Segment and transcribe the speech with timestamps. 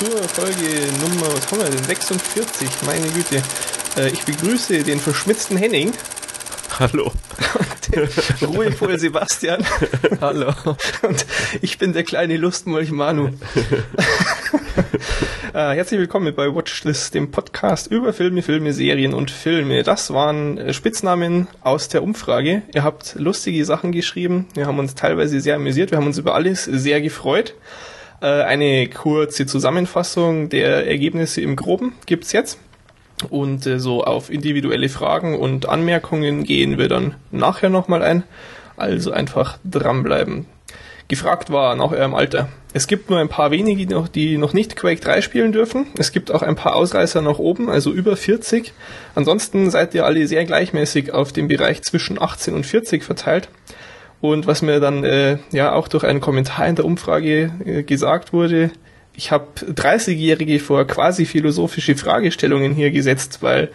[0.00, 3.42] zur Folge Nummer, was haben wir denn, 46, meine Güte.
[3.98, 5.92] Äh, ich begrüße den verschmitzten Henning.
[6.78, 7.12] Hallo.
[8.40, 9.62] Ruhevoll Sebastian.
[10.22, 10.54] Hallo.
[11.02, 11.26] Und
[11.60, 13.26] ich bin der kleine Lustmolch Manu.
[15.52, 19.82] äh, herzlich willkommen bei Watchlist, dem Podcast über Filme, Filme, Serien und Filme.
[19.82, 22.62] Das waren äh, Spitznamen aus der Umfrage.
[22.72, 24.48] Ihr habt lustige Sachen geschrieben.
[24.54, 25.90] Wir haben uns teilweise sehr amüsiert.
[25.90, 27.52] Wir haben uns über alles sehr gefreut.
[28.20, 32.58] Äh, eine kurze Zusammenfassung der Ergebnisse im Groben gibt's jetzt.
[33.28, 38.24] Und äh, so auf individuelle Fragen und Anmerkungen gehen wir dann nachher nochmal ein.
[38.76, 40.46] Also einfach dranbleiben.
[41.08, 42.48] Gefragt war nach eurem Alter.
[42.72, 45.86] Es gibt nur ein paar wenige, die noch, die noch nicht Quake 3 spielen dürfen.
[45.98, 48.72] Es gibt auch ein paar Ausreißer nach oben, also über 40.
[49.16, 53.48] Ansonsten seid ihr alle sehr gleichmäßig auf dem Bereich zwischen 18 und 40 verteilt.
[54.20, 58.32] Und was mir dann äh, ja auch durch einen Kommentar in der Umfrage äh, gesagt
[58.32, 58.70] wurde,
[59.14, 63.70] ich habe 30-Jährige vor quasi philosophische Fragestellungen hier gesetzt, weil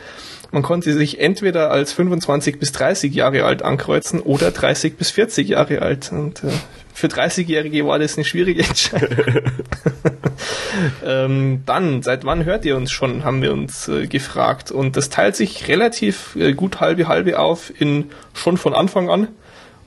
[0.52, 5.50] man konnte sich entweder als 25 bis 30 Jahre alt ankreuzen oder 30 bis 40
[5.50, 6.12] Jahre alt.
[6.12, 6.52] Und äh,
[6.94, 9.18] für 30-Jährige war das eine schwierige Entscheidung.
[11.06, 14.72] ähm, dann, seit wann hört ihr uns schon, haben wir uns äh, gefragt.
[14.72, 19.28] Und das teilt sich relativ äh, gut halbe halbe auf in schon von Anfang an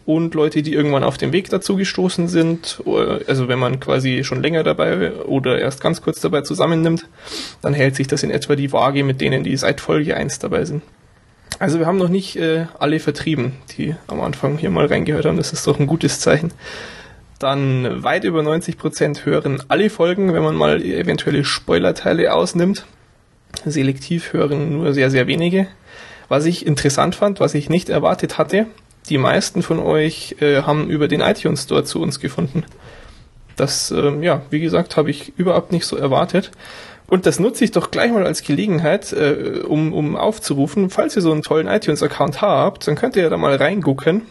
[0.08, 2.82] und Leute, die irgendwann auf dem Weg dazu gestoßen sind.
[3.26, 7.06] Also wenn man quasi schon länger dabei oder erst ganz kurz dabei zusammennimmt,
[7.60, 10.64] dann hält sich das in etwa die Waage mit denen, die seit Folge 1 dabei
[10.64, 10.82] sind.
[11.58, 15.36] Also wir haben noch nicht äh, alle vertrieben, die am Anfang hier mal reingehört haben.
[15.36, 16.54] Das ist doch ein gutes Zeichen.
[17.38, 22.86] Dann weit über 90 Prozent hören alle Folgen, wenn man mal eventuelle Spoilerteile ausnimmt.
[23.66, 25.66] Selektiv hören nur sehr, sehr wenige.
[26.28, 28.68] Was ich interessant fand, was ich nicht erwartet hatte,
[29.08, 32.64] die meisten von euch äh, haben über den iTunes Store zu uns gefunden.
[33.56, 36.50] Das, ähm, ja, wie gesagt, habe ich überhaupt nicht so erwartet.
[37.08, 41.22] Und das nutze ich doch gleich mal als Gelegenheit, äh, um, um aufzurufen, falls ihr
[41.22, 44.22] so einen tollen iTunes-Account habt, dann könnt ihr ja da mal reingucken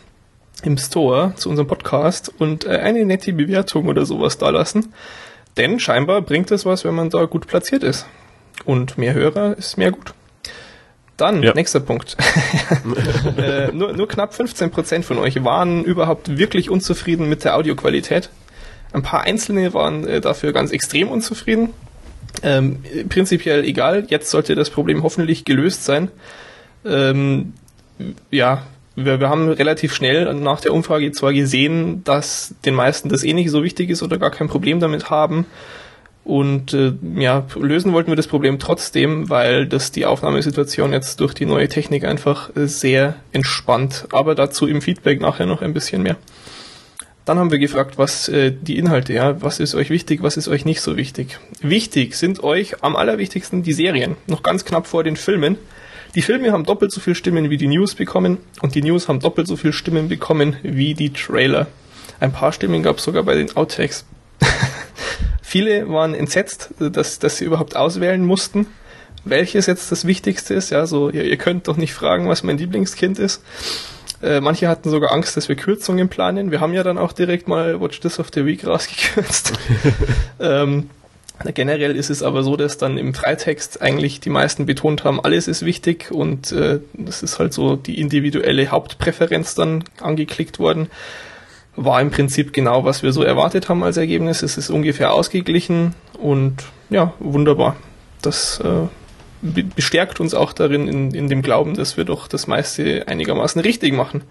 [0.63, 4.93] im Store zu unserem Podcast und äh, eine nette Bewertung oder sowas da lassen.
[5.57, 8.05] Denn scheinbar bringt es was, wenn man da gut platziert ist.
[8.63, 10.13] Und mehr Hörer ist mehr gut.
[11.17, 11.53] Dann, ja.
[11.53, 12.15] nächster Punkt.
[13.37, 18.29] äh, nur, nur knapp 15% von euch waren überhaupt wirklich unzufrieden mit der Audioqualität.
[18.93, 21.69] Ein paar Einzelne waren äh, dafür ganz extrem unzufrieden.
[22.43, 26.09] Ähm, prinzipiell egal, jetzt sollte das Problem hoffentlich gelöst sein.
[26.85, 27.53] Ähm,
[28.29, 28.63] ja,
[28.95, 33.33] wir, wir haben relativ schnell nach der Umfrage zwar gesehen, dass den meisten das eh
[33.33, 35.45] nicht so wichtig ist oder gar kein Problem damit haben.
[36.27, 41.33] Und äh, ja, lösen wollten wir das Problem trotzdem, weil das die Aufnahmesituation jetzt durch
[41.33, 44.09] die neue Technik einfach äh, sehr entspannt.
[44.11, 46.17] Aber dazu im Feedback nachher noch ein bisschen mehr.
[47.23, 50.49] Dann haben wir gefragt, was äh, die Inhalte, ja, was ist euch wichtig, was ist
[50.49, 51.39] euch nicht so wichtig.
[51.61, 55.57] Wichtig sind euch am allerwichtigsten die Serien, noch ganz knapp vor den Filmen.
[56.13, 59.21] Die Filme haben doppelt so viele Stimmen wie die News bekommen und die News haben
[59.21, 61.67] doppelt so viele Stimmen bekommen wie die Trailer.
[62.19, 64.05] Ein paar Stimmen gab es sogar bei den Outtakes.
[65.41, 68.67] Viele waren entsetzt, dass, dass sie überhaupt auswählen mussten,
[69.23, 70.69] welches jetzt das Wichtigste ist.
[70.69, 73.41] Ja, so, ihr, ihr könnt doch nicht fragen, was mein Lieblingskind ist.
[74.21, 76.51] Äh, manche hatten sogar Angst, dass wir Kürzungen planen.
[76.51, 79.53] Wir haben ja dann auch direkt mal Watch This of the Week rausgekürzt.
[80.39, 80.89] ähm,
[81.53, 85.47] generell ist es aber so, dass dann im Freitext eigentlich die meisten betont haben, alles
[85.47, 90.89] ist wichtig und äh, das ist halt so die individuelle Hauptpräferenz dann angeklickt worden
[91.77, 94.41] war im Prinzip genau, was wir so erwartet haben als Ergebnis.
[94.41, 97.77] Es ist ungefähr ausgeglichen und ja, wunderbar.
[98.21, 98.87] Das äh,
[99.41, 103.93] bestärkt uns auch darin, in, in dem Glauben, dass wir doch das meiste einigermaßen richtig
[103.93, 104.23] machen.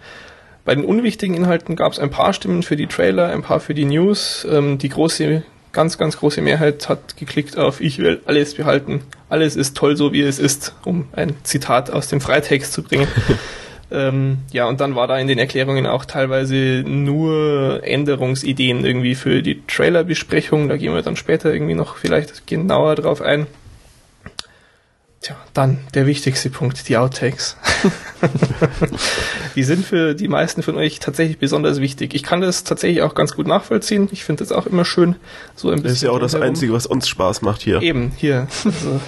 [0.65, 3.75] Bei den unwichtigen Inhalten gab es ein paar Stimmen für die Trailer, ein paar für
[3.75, 4.47] die News.
[4.51, 9.03] Ähm, die große, ganz, ganz große Mehrheit hat geklickt auf Ich will alles behalten.
[9.28, 13.07] Alles ist toll, so wie es ist, um ein Zitat aus dem Freitext zu bringen.
[13.91, 19.42] Ähm, ja, und dann war da in den Erklärungen auch teilweise nur Änderungsideen irgendwie für
[19.42, 20.68] die Trailerbesprechung.
[20.68, 23.47] Da gehen wir dann später irgendwie noch vielleicht genauer drauf ein.
[25.21, 27.56] Tja, dann der wichtigste Punkt, die Outtakes.
[29.56, 32.15] die sind für die meisten von euch tatsächlich besonders wichtig.
[32.15, 34.09] Ich kann das tatsächlich auch ganz gut nachvollziehen.
[34.12, 35.16] Ich finde das auch immer schön.
[35.54, 37.82] So ein bisschen das ist ja auch das Einzige, was uns Spaß macht hier.
[37.82, 38.47] Eben, hier.
[38.65, 39.00] Also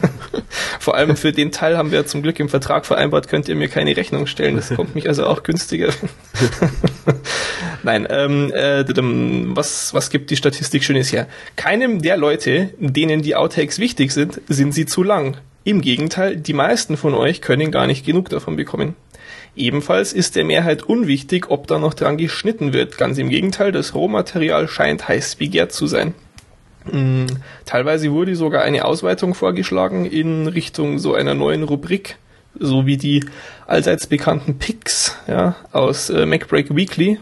[0.80, 3.68] Vor allem für den Teil haben wir zum Glück im Vertrag vereinbart, könnt ihr mir
[3.68, 4.56] keine Rechnung stellen.
[4.56, 5.90] Das kommt mich also auch günstiger.
[7.82, 8.84] Nein, ähm, äh,
[9.54, 11.26] was, was gibt die Statistik Schönes her?
[11.56, 15.36] Keinem der Leute, denen die Outtakes wichtig sind, sind sie zu lang.
[15.64, 18.94] Im Gegenteil, die meisten von euch können gar nicht genug davon bekommen.
[19.56, 22.98] Ebenfalls ist der Mehrheit unwichtig, ob da noch dran geschnitten wird.
[22.98, 26.14] Ganz im Gegenteil, das Rohmaterial scheint heiß begehrt zu sein.
[26.92, 27.26] Mm,
[27.64, 32.16] teilweise wurde sogar eine Ausweitung vorgeschlagen in Richtung so einer neuen Rubrik,
[32.58, 33.24] so wie die
[33.66, 37.18] allseits bekannten Picks ja, aus äh, MacBreak Weekly.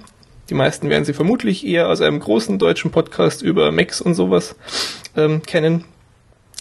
[0.50, 4.56] Die meisten werden sie vermutlich eher aus einem großen deutschen Podcast über Macs und sowas
[5.16, 5.84] ähm, kennen.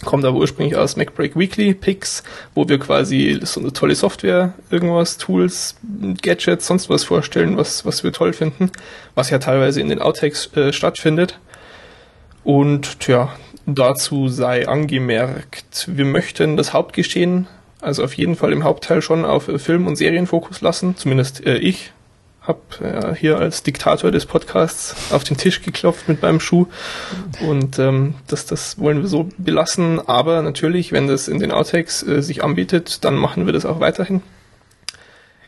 [0.06, 2.24] Kommt aber ursprünglich aus MacBreak Weekly Picks,
[2.56, 5.76] wo wir quasi so eine tolle Software, irgendwas, Tools,
[6.22, 8.72] Gadgets, sonst was vorstellen, was, was wir toll finden,
[9.16, 11.40] was ja teilweise in den Outtakes äh, stattfindet.
[12.44, 13.30] Und tja,
[13.66, 17.48] dazu sei angemerkt, wir möchten das Hauptgeschehen,
[17.82, 21.92] also auf jeden Fall im Hauptteil schon auf Film- und Serienfokus lassen, zumindest äh, ich
[22.42, 26.68] habe äh, hier als Diktator des Podcasts auf den Tisch geklopft mit meinem Schuh.
[27.48, 32.06] Und ähm, das, das wollen wir so belassen, aber natürlich, wenn das in den Outtakes
[32.06, 34.22] äh, sich anbietet, dann machen wir das auch weiterhin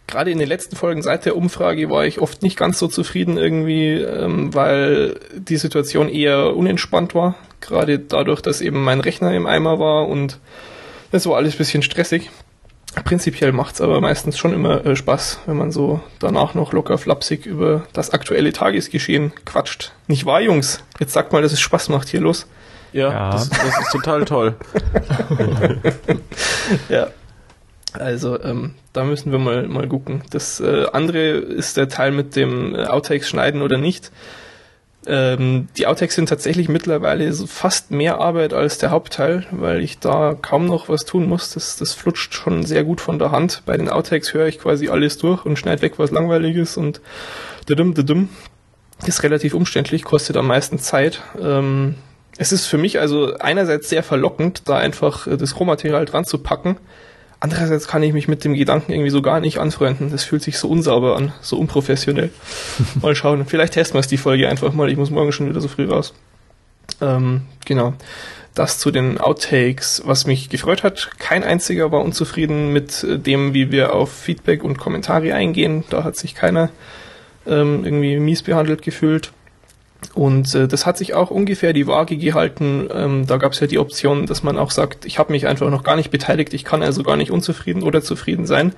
[0.07, 3.37] gerade in den letzten Folgen seit der Umfrage war ich oft nicht ganz so zufrieden
[3.37, 7.35] irgendwie, ähm, weil die Situation eher unentspannt war.
[7.61, 10.39] Gerade dadurch, dass eben mein Rechner im Eimer war und
[11.11, 12.29] es war alles bisschen stressig.
[13.03, 17.45] Prinzipiell macht's aber meistens schon immer äh, Spaß, wenn man so danach noch locker flapsig
[17.45, 19.91] über das aktuelle Tagesgeschehen quatscht.
[20.07, 20.81] Nicht wahr, Jungs?
[20.99, 22.47] Jetzt sagt mal, dass es Spaß macht hier los.
[22.93, 23.29] Ja, ja.
[23.31, 24.55] Das, das ist total toll.
[26.89, 27.07] ja.
[27.99, 30.23] Also ähm, da müssen wir mal, mal gucken.
[30.29, 34.11] Das äh, andere ist der Teil mit dem äh, Outtakes schneiden oder nicht.
[35.07, 39.99] Ähm, die Outtakes sind tatsächlich mittlerweile so fast mehr Arbeit als der Hauptteil, weil ich
[39.99, 41.53] da kaum noch was tun muss.
[41.53, 43.63] Das, das flutscht schon sehr gut von der Hand.
[43.65, 47.01] Bei den Outtakes höre ich quasi alles durch und schneide weg, was langweilig ist und
[47.67, 48.29] dadum, dadum.
[49.05, 51.21] Ist relativ umständlich, kostet am meisten Zeit.
[51.39, 51.95] Ähm,
[52.37, 56.39] es ist für mich also einerseits sehr verlockend, da einfach äh, das Rohmaterial dran zu
[56.39, 56.77] packen
[57.39, 60.11] Andererseits kann ich mich mit dem Gedanken irgendwie so gar nicht anfreunden.
[60.11, 62.31] Das fühlt sich so unsauber an, so unprofessionell.
[63.01, 63.45] mal schauen.
[63.45, 64.89] Vielleicht testen wir es die Folge einfach mal.
[64.89, 66.13] Ich muss morgen schon wieder so früh raus.
[67.01, 67.93] Ähm, genau.
[68.53, 70.03] Das zu den Outtakes.
[70.05, 74.77] Was mich gefreut hat, kein einziger war unzufrieden mit dem, wie wir auf Feedback und
[74.77, 75.83] Kommentare eingehen.
[75.89, 76.69] Da hat sich keiner
[77.45, 79.33] ähm, irgendwie mies behandelt gefühlt.
[80.13, 82.87] Und äh, das hat sich auch ungefähr die Waage gehalten.
[82.93, 85.69] Ähm, da gab es ja die Option, dass man auch sagt, ich habe mich einfach
[85.69, 88.73] noch gar nicht beteiligt, ich kann also gar nicht unzufrieden oder zufrieden sein.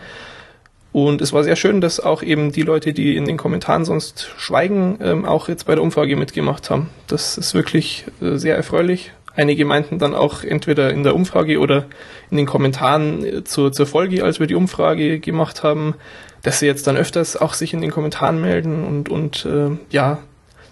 [0.93, 4.31] Und es war sehr schön, dass auch eben die Leute, die in den Kommentaren sonst
[4.37, 6.89] schweigen, ähm, auch jetzt bei der Umfrage mitgemacht haben.
[7.07, 9.11] Das ist wirklich äh, sehr erfreulich.
[9.35, 11.85] Einige meinten dann auch entweder in der Umfrage oder
[12.31, 15.93] in den Kommentaren äh, zur, zur Folge, als wir die Umfrage gemacht haben,
[16.41, 20.19] dass sie jetzt dann öfters auch sich in den Kommentaren melden und, und äh, ja,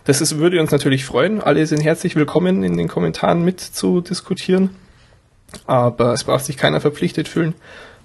[0.06, 1.42] das ist, würde uns natürlich freuen.
[1.42, 4.69] Alle sind herzlich willkommen, in den Kommentaren mit zu diskutieren.
[5.66, 7.56] Aber es braucht sich keiner verpflichtet fühlen.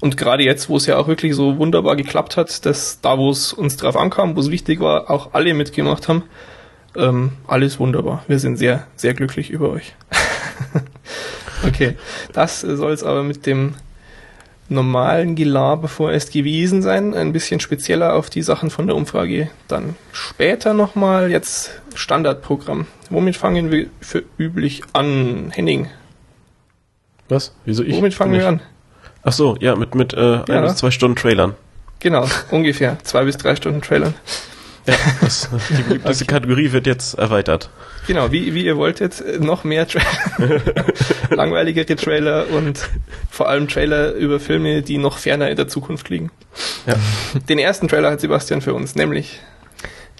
[0.00, 3.30] Und gerade jetzt, wo es ja auch wirklich so wunderbar geklappt hat, dass da, wo
[3.30, 6.24] es uns drauf ankam, wo es wichtig war, auch alle mitgemacht haben,
[6.96, 8.24] ähm, alles wunderbar.
[8.26, 9.94] Wir sind sehr, sehr glücklich über euch.
[11.66, 11.96] okay,
[12.32, 13.74] das soll es aber mit dem
[14.70, 17.14] normalen Gelaber vorerst gewesen sein.
[17.14, 21.30] Ein bisschen spezieller auf die Sachen von der Umfrage dann später nochmal.
[21.30, 22.86] Jetzt Standardprogramm.
[23.10, 25.88] Womit fangen wir für üblich an, Henning?
[27.28, 27.52] Was?
[27.64, 27.96] Wieso ich?
[27.96, 28.60] Womit fangen wir an?
[29.22, 30.44] Ach so, ja, mit, mit äh, ja.
[30.48, 31.54] ein bis zwei Stunden Trailern.
[31.98, 32.98] Genau, ungefähr.
[33.02, 34.14] Zwei bis drei Stunden Trailern.
[34.86, 36.34] Ja, das, die beliebteste okay.
[36.34, 37.70] Kategorie wird jetzt erweitert.
[38.06, 40.62] Genau, wie, wie ihr wolltet, noch mehr Trailer,
[41.30, 42.88] langweiligere Trailer und
[43.30, 46.30] vor allem Trailer über Filme, die noch ferner in der Zukunft liegen.
[46.86, 46.94] Ja.
[47.48, 49.40] Den ersten Trailer hat Sebastian für uns, nämlich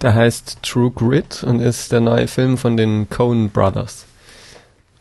[0.01, 4.05] der heißt True Grit und ist der neue Film von den Coen Brothers.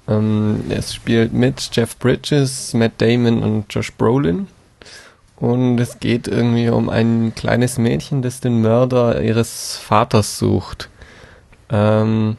[0.09, 4.49] Ähm, es spielt mit Jeff Bridges, Matt Damon und Josh Brolin.
[5.41, 10.91] Und es geht irgendwie um ein kleines Mädchen, das den Mörder ihres Vaters sucht.
[11.71, 12.37] Ähm,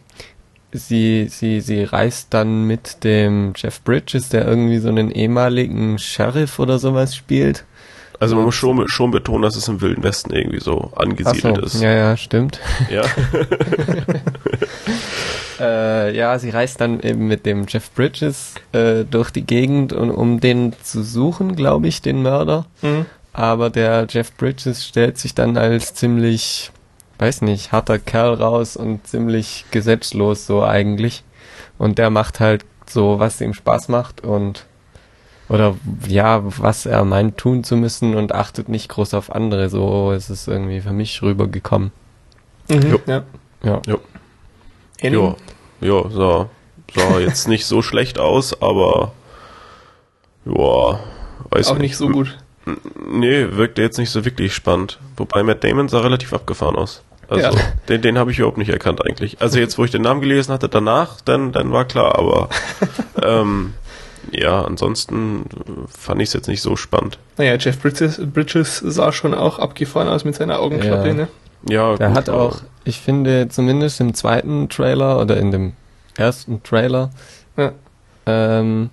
[0.71, 6.59] sie, sie, sie reist dann mit dem Jeff Bridges, der irgendwie so einen ehemaligen Sheriff
[6.59, 7.65] oder sowas spielt,
[8.21, 11.61] also man muss schon, schon betonen, dass es im Wilden Westen irgendwie so angesiedelt so,
[11.63, 11.81] ist.
[11.81, 12.59] Ja, ja, stimmt.
[12.91, 13.01] Ja.
[15.59, 20.11] äh, ja, sie reist dann eben mit dem Jeff Bridges äh, durch die Gegend, und,
[20.11, 22.67] um den zu suchen, glaube ich, den Mörder.
[22.83, 23.07] Mhm.
[23.33, 26.69] Aber der Jeff Bridges stellt sich dann als ziemlich,
[27.17, 31.23] weiß nicht, harter Kerl raus und ziemlich gesetzlos so eigentlich.
[31.79, 34.67] Und der macht halt so, was ihm Spaß macht und
[35.51, 35.75] oder
[36.07, 39.69] ja, was er meint tun zu müssen und achtet nicht groß auf andere.
[39.69, 41.91] So ist es irgendwie für mich rübergekommen.
[42.69, 42.99] Mhm.
[43.05, 43.23] Ja.
[43.61, 43.81] Ja.
[43.85, 43.97] Ja.
[45.01, 45.35] Ja,
[45.81, 46.49] ja sah,
[46.95, 49.11] sah jetzt nicht so schlecht aus, aber
[50.45, 50.99] ja,
[51.49, 52.37] weiß Auch nicht so gut.
[53.11, 54.99] Nee, wirkte jetzt nicht so wirklich spannend.
[55.17, 57.03] Wobei Matt Damon sah relativ abgefahren aus.
[57.27, 57.63] Also ja.
[57.89, 59.41] den, den habe ich überhaupt nicht erkannt eigentlich.
[59.41, 62.47] Also jetzt, wo ich den Namen gelesen hatte, danach, dann, dann war klar, aber
[63.21, 63.73] ähm,
[64.31, 65.45] ja, ansonsten
[65.89, 67.17] fand ich es jetzt nicht so spannend.
[67.37, 71.13] Naja, Jeff Bridges, Bridges sah schon auch abgefahren aus mit seiner Augenklappe, ja.
[71.13, 71.27] ne?
[71.69, 75.73] Ja, der gut, hat auch, ich finde, zumindest im zweiten Trailer oder in dem
[76.17, 77.11] ersten Trailer
[77.57, 77.71] ja.
[78.25, 78.89] ähm,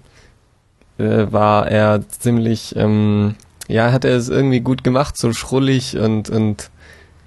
[0.98, 3.36] äh, war er ziemlich, ähm,
[3.68, 6.70] ja, hat er es irgendwie gut gemacht, so schrullig und, und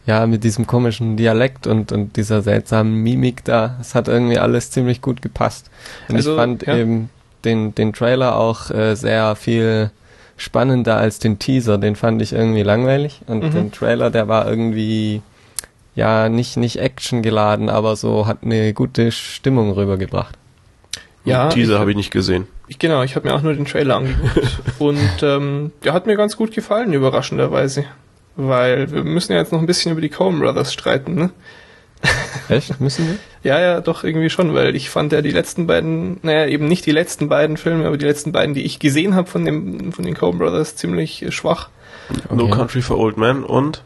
[0.06, 3.78] ja, mit diesem komischen Dialekt und, und dieser seltsamen Mimik da.
[3.80, 5.70] Es hat irgendwie alles ziemlich gut gepasst.
[6.10, 6.76] Und also, ich fand ja.
[6.76, 7.10] eben
[7.46, 9.92] den, den Trailer auch äh, sehr viel
[10.38, 11.78] spannender als den Teaser.
[11.78, 13.22] Den fand ich irgendwie langweilig.
[13.28, 13.52] Und mhm.
[13.52, 15.22] den Trailer, der war irgendwie
[15.96, 20.38] ja nicht, nicht Action geladen, aber so hat eine gute Stimmung rübergebracht.
[21.24, 21.50] Ja.
[21.50, 22.48] Den Teaser habe ich nicht gesehen.
[22.68, 24.60] Ich, genau, ich habe mir auch nur den Trailer angeguckt.
[24.80, 27.86] und ähm, der hat mir ganz gut gefallen, überraschenderweise.
[28.36, 31.32] Weil wir müssen ja jetzt noch ein bisschen über die Coen Brothers streiten, ne?
[32.50, 32.80] Echt?
[32.80, 33.52] Müssen wir?
[33.52, 36.86] ja, ja, doch irgendwie schon, weil ich fand ja die letzten beiden, naja, eben nicht
[36.86, 40.06] die letzten beiden Filme, aber die letzten beiden, die ich gesehen habe von dem von
[40.06, 41.70] den Coen Brothers, ziemlich schwach.
[42.10, 42.36] Okay.
[42.36, 43.84] No Country for Old Men und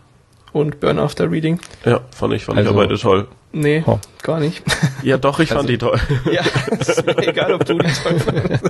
[0.55, 1.59] und Burn After Reading.
[1.83, 3.27] Ja, fand ich, fand also, ich beide toll.
[3.51, 3.99] Nee, oh.
[4.23, 4.63] gar nicht.
[5.03, 5.99] Ja, doch, ich also, fand die toll.
[6.31, 6.41] Ja,
[6.79, 8.63] ist mir egal, ob du die toll fandest.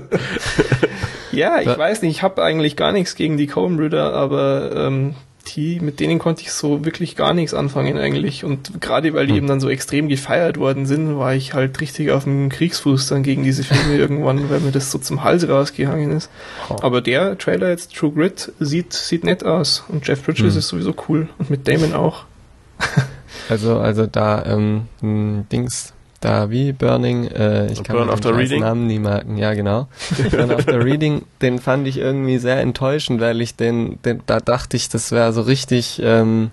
[1.32, 5.16] ja, ich weiß nicht, ich habe eigentlich gar nichts gegen die Coen Brüder, aber ähm,
[5.48, 8.44] die, mit denen konnte ich so wirklich gar nichts anfangen eigentlich.
[8.44, 9.38] Und gerade weil die hm.
[9.38, 13.24] eben dann so extrem gefeiert worden sind, war ich halt richtig auf dem Kriegsfuß dann
[13.24, 16.30] gegen diese Filme irgendwann, weil mir das so zum Hals rausgehangen ist.
[16.70, 16.78] Oh.
[16.82, 19.84] Aber der Trailer jetzt, True Grit, sieht, sieht nett aus.
[19.88, 20.60] Und Jeff Bridges hm.
[20.60, 21.30] ist sowieso cool.
[21.38, 22.25] Und mit Damon auch.
[23.50, 24.88] also, also da, ähm,
[25.52, 25.95] Dings,
[26.25, 28.62] da wie Burning, äh, ich kann Burn After Reading.
[28.62, 29.88] Namen nie merken, ja genau.
[30.32, 34.75] Burn After Reading, den fand ich irgendwie sehr enttäuschend, weil ich den, den da dachte
[34.75, 36.50] ich, das wäre so richtig, ähm,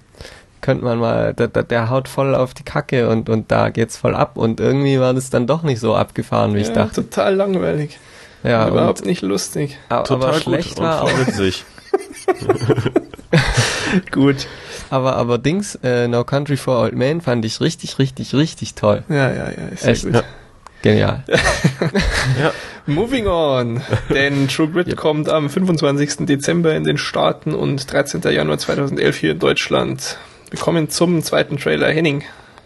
[0.61, 4.15] könnte man mal, der, der haut voll auf die Kacke und, und da geht's voll
[4.15, 6.97] ab und irgendwie war das dann doch nicht so abgefahren, wie ja, ich dachte.
[7.09, 7.99] Total langweilig.
[8.45, 9.79] Ja, überhaupt nicht lustig.
[9.89, 11.19] Aber, total aber schlecht war auch.
[11.19, 11.65] Witzig.
[14.11, 14.47] gut.
[14.93, 19.05] Aber, aber Dings, äh, No Country for Old Men fand ich richtig, richtig, richtig toll.
[19.09, 20.05] Ja, ja, ja, ist sehr Echt?
[20.05, 20.15] gut.
[20.17, 20.23] Ja.
[20.83, 21.25] Genial.
[22.39, 22.53] ja.
[22.85, 23.81] Moving on.
[24.11, 24.99] Denn True Grit yep.
[24.99, 26.27] kommt am 25.
[26.27, 28.21] Dezember in den Staaten und 13.
[28.21, 30.19] Januar 2011 hier in Deutschland.
[30.51, 31.89] Wir kommen zum zweiten Trailer.
[31.89, 32.23] Henning.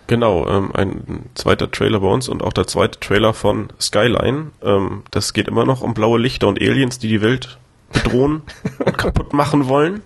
[0.08, 4.50] Genau, ähm, ein zweiter Trailer bei uns und auch der zweite Trailer von Skyline.
[4.64, 7.58] Ähm, das geht immer noch um blaue Lichter und Aliens, die die Welt
[7.92, 8.42] bedrohen
[8.84, 10.02] und kaputt machen wollen.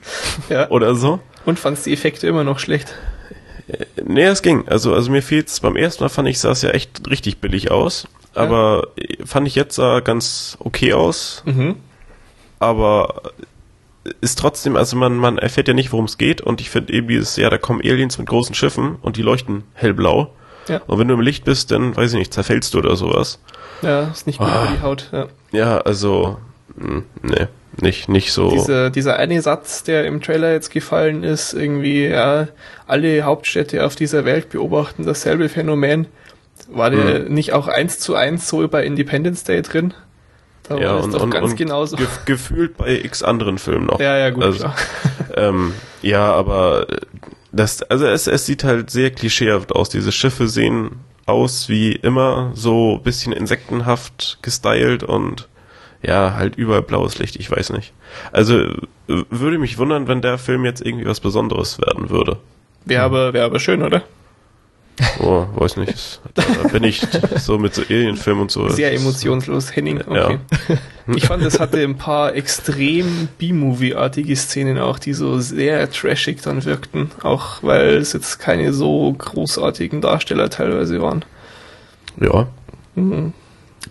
[0.51, 0.69] Ja.
[0.69, 1.21] Oder so.
[1.45, 2.95] Und fandst die Effekte immer noch schlecht?
[3.69, 4.69] Äh, nee, es ging.
[4.69, 5.61] Also, also mir fehlt's.
[5.61, 8.07] Beim ersten Mal fand ich, sah es ja echt richtig billig aus.
[8.35, 8.43] Ja.
[8.43, 11.43] Aber äh, fand ich jetzt sah ganz okay aus.
[11.47, 11.77] Mhm.
[12.59, 13.23] Aber
[14.21, 16.41] ist trotzdem, also man, man erfährt ja nicht, worum es geht.
[16.41, 19.65] Und ich finde eben dieses, ja, da kommen Aliens mit großen Schiffen und die leuchten
[19.75, 20.35] hellblau.
[20.69, 20.81] Ja.
[20.87, 23.41] Und wenn du im Licht bist, dann, weiß ich nicht, zerfällst du oder sowas.
[23.83, 24.67] Ja, ist nicht gut ah.
[24.67, 25.09] für die Haut.
[25.13, 26.39] Ja, ja also,
[27.23, 27.49] nee
[27.81, 28.51] nicht, nicht so.
[28.51, 32.49] Diese, dieser eine Satz, der im Trailer jetzt gefallen ist, irgendwie, ja,
[32.87, 36.07] alle Hauptstädte auf dieser Welt beobachten dasselbe Phänomen.
[36.69, 37.35] War der hm.
[37.35, 39.95] nicht auch eins zu eins so bei Independence Day drin?
[40.65, 41.97] Da ja, und, und, ganz und genauso.
[41.97, 43.99] Ge gefühlt bei x anderen Filmen noch.
[43.99, 44.45] Ja, ja, gut.
[44.45, 44.71] Also,
[45.37, 45.73] ähm,
[46.03, 46.87] ja, aber
[47.51, 49.89] das, also es, es sieht halt sehr klischeehaft aus.
[49.89, 55.49] Diese Schiffe sehen aus wie immer, so bisschen insektenhaft gestylt und
[56.03, 57.93] ja, halt überall blaues Licht, ich weiß nicht.
[58.33, 58.67] Also
[59.07, 62.39] würde mich wundern, wenn der Film jetzt irgendwie was Besonderes werden würde.
[62.85, 64.03] Wäre aber, wäre aber schön, oder?
[65.21, 66.21] Oh, weiß nicht.
[66.35, 67.03] Da bin ich
[67.39, 68.69] so mit so Alien-Filmen und so.
[68.69, 70.01] Sehr emotionslos, Henning.
[70.07, 70.39] Okay.
[70.69, 70.77] Ja.
[71.15, 76.65] Ich fand, es hatte ein paar extrem B-Movie-artige Szenen auch, die so sehr trashig dann
[76.65, 77.11] wirkten.
[77.23, 81.25] Auch weil es jetzt keine so großartigen Darsteller teilweise waren.
[82.21, 82.47] Ja.
[82.95, 83.33] Mhm.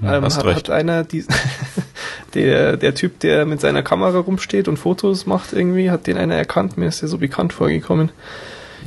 [0.01, 1.25] Ähm, hat, hat, einer die,
[2.33, 6.35] der, der Typ, der mit seiner Kamera rumsteht und Fotos macht irgendwie, hat den einer
[6.35, 8.11] erkannt, mir ist der so bekannt vorgekommen.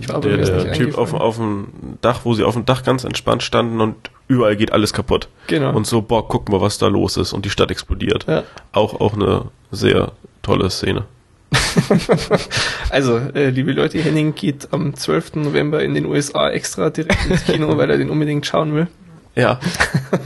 [0.01, 1.69] Ich war der, der Typ auf, auf dem
[2.01, 5.29] Dach, wo sie auf dem Dach ganz entspannt standen und überall geht alles kaputt.
[5.49, 5.75] Genau.
[5.75, 8.25] Und so, boah, guck mal, was da los ist und die Stadt explodiert.
[8.27, 8.45] Ja.
[8.73, 11.05] Auch, auch eine sehr tolle Szene.
[12.91, 15.35] also, äh, liebe Leute, Henning geht am 12.
[15.37, 18.89] November in den USA extra direkt ins Kino, weil er den unbedingt schauen will.
[19.35, 19.59] Ja.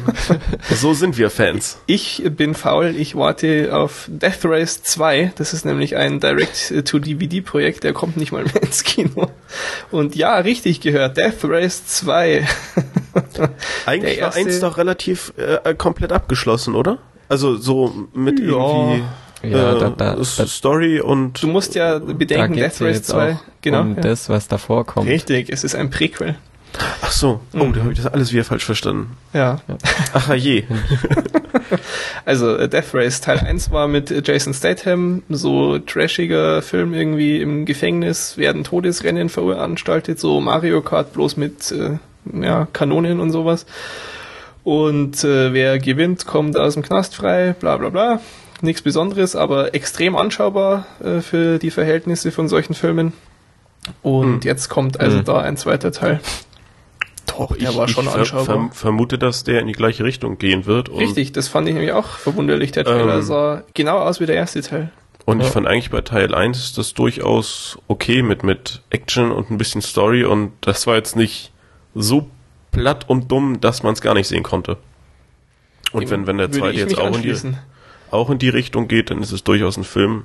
[0.74, 1.78] so sind wir Fans.
[1.86, 5.32] Ich bin faul, ich warte auf Death Race 2.
[5.36, 9.30] Das ist nämlich ein Direct-to-DVD-Projekt, der kommt nicht mal mehr ins Kino.
[9.92, 12.46] Und ja, richtig gehört, Death Race 2.
[13.86, 16.98] Eigentlich war eins doch relativ äh, komplett abgeschlossen, oder?
[17.28, 18.46] Also so mit ja.
[18.46, 19.04] irgendwie
[19.42, 21.42] Ja, äh, da, da, Story und.
[21.42, 23.82] Du musst ja bedenken, Death Race 2, genau.
[23.82, 24.00] Um ja.
[24.00, 25.08] das, was davor kommt.
[25.08, 26.36] Richtig, es ist ein Prequel.
[27.00, 27.72] Ach so, oh, mhm.
[27.72, 29.16] da habe ich das alles wieder falsch verstanden.
[29.32, 29.60] Ja.
[30.12, 30.64] Ach je.
[32.24, 37.64] also äh, Death Race Teil 1 war mit Jason Statham, so trashiger Film irgendwie im
[37.64, 41.98] Gefängnis, werden Todesrennen veranstaltet, so Mario Kart bloß mit äh,
[42.40, 43.66] ja, Kanonen und sowas.
[44.64, 48.20] Und äh, wer gewinnt, kommt aus dem Knast frei, bla bla bla
[48.62, 53.12] nichts Besonderes, aber extrem anschaubar äh, für die Verhältnisse von solchen Filmen.
[54.02, 54.40] Und hm.
[54.42, 55.24] jetzt kommt also hm.
[55.24, 56.20] da ein zweiter Teil.
[57.36, 58.44] Doch, der ich, war schon anschaubar.
[58.44, 60.90] Ver vermute, dass der in die gleiche Richtung gehen wird.
[60.90, 62.72] Richtig, das fand ich nämlich auch verwunderlich.
[62.72, 64.90] Der Trailer ähm, sah genau aus wie der erste Teil.
[65.24, 65.46] Und ja.
[65.46, 69.82] ich fand eigentlich bei Teil 1 das durchaus okay mit, mit Action und ein bisschen
[69.82, 71.52] Story und das war jetzt nicht
[71.94, 72.28] so
[72.70, 74.76] platt und dumm, dass man es gar nicht sehen konnte.
[75.92, 77.34] Und wenn, wenn der zweite jetzt auch in die
[78.10, 80.24] auch in die Richtung geht, dann ist es durchaus ein Film,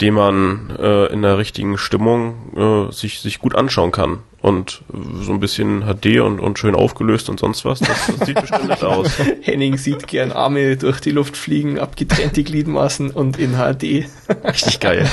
[0.00, 4.20] den man äh, in der richtigen Stimmung äh, sich, sich gut anschauen kann.
[4.40, 4.82] Und
[5.20, 8.68] so ein bisschen HD und, und schön aufgelöst und sonst was, das, das sieht bestimmt
[8.68, 9.18] nett aus.
[9.42, 13.82] Henning sieht gern Arme durch die Luft fliegen, abgetrennte Gliedmaßen und in HD.
[14.44, 15.10] Richtig geil.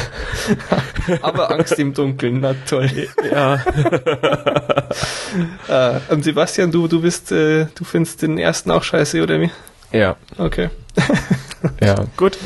[1.23, 2.91] Aber Angst im Dunkeln, na toll.
[3.31, 3.55] Ja.
[5.67, 9.49] äh, und Sebastian, du, du bist, äh, du findest den ersten auch scheiße, oder wie?
[9.95, 10.17] Ja.
[10.37, 10.69] Okay.
[11.81, 11.95] ja.
[12.17, 12.37] Gut.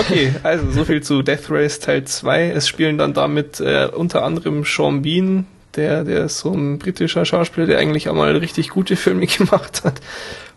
[0.00, 2.50] okay, also so viel zu Death Race Teil 2.
[2.50, 5.46] Es spielen dann damit äh, unter anderem Sean Bean,
[5.76, 9.84] der, der ist so ein britischer Schauspieler, der eigentlich auch mal richtig gute Filme gemacht
[9.84, 10.00] hat.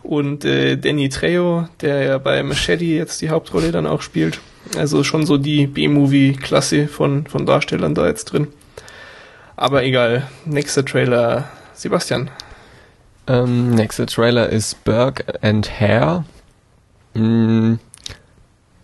[0.02, 4.40] Und äh, Danny Trejo, der ja bei Machete jetzt die Hauptrolle dann auch spielt.
[4.76, 8.48] Also schon so die B-Movie-Klasse von, von Darstellern da jetzt drin.
[9.56, 10.28] Aber egal.
[10.46, 11.50] Nächster Trailer.
[11.76, 12.32] Sebastian.
[13.32, 16.26] Ähm, nächster Trailer ist Burke and Hare.
[17.14, 17.76] Mm,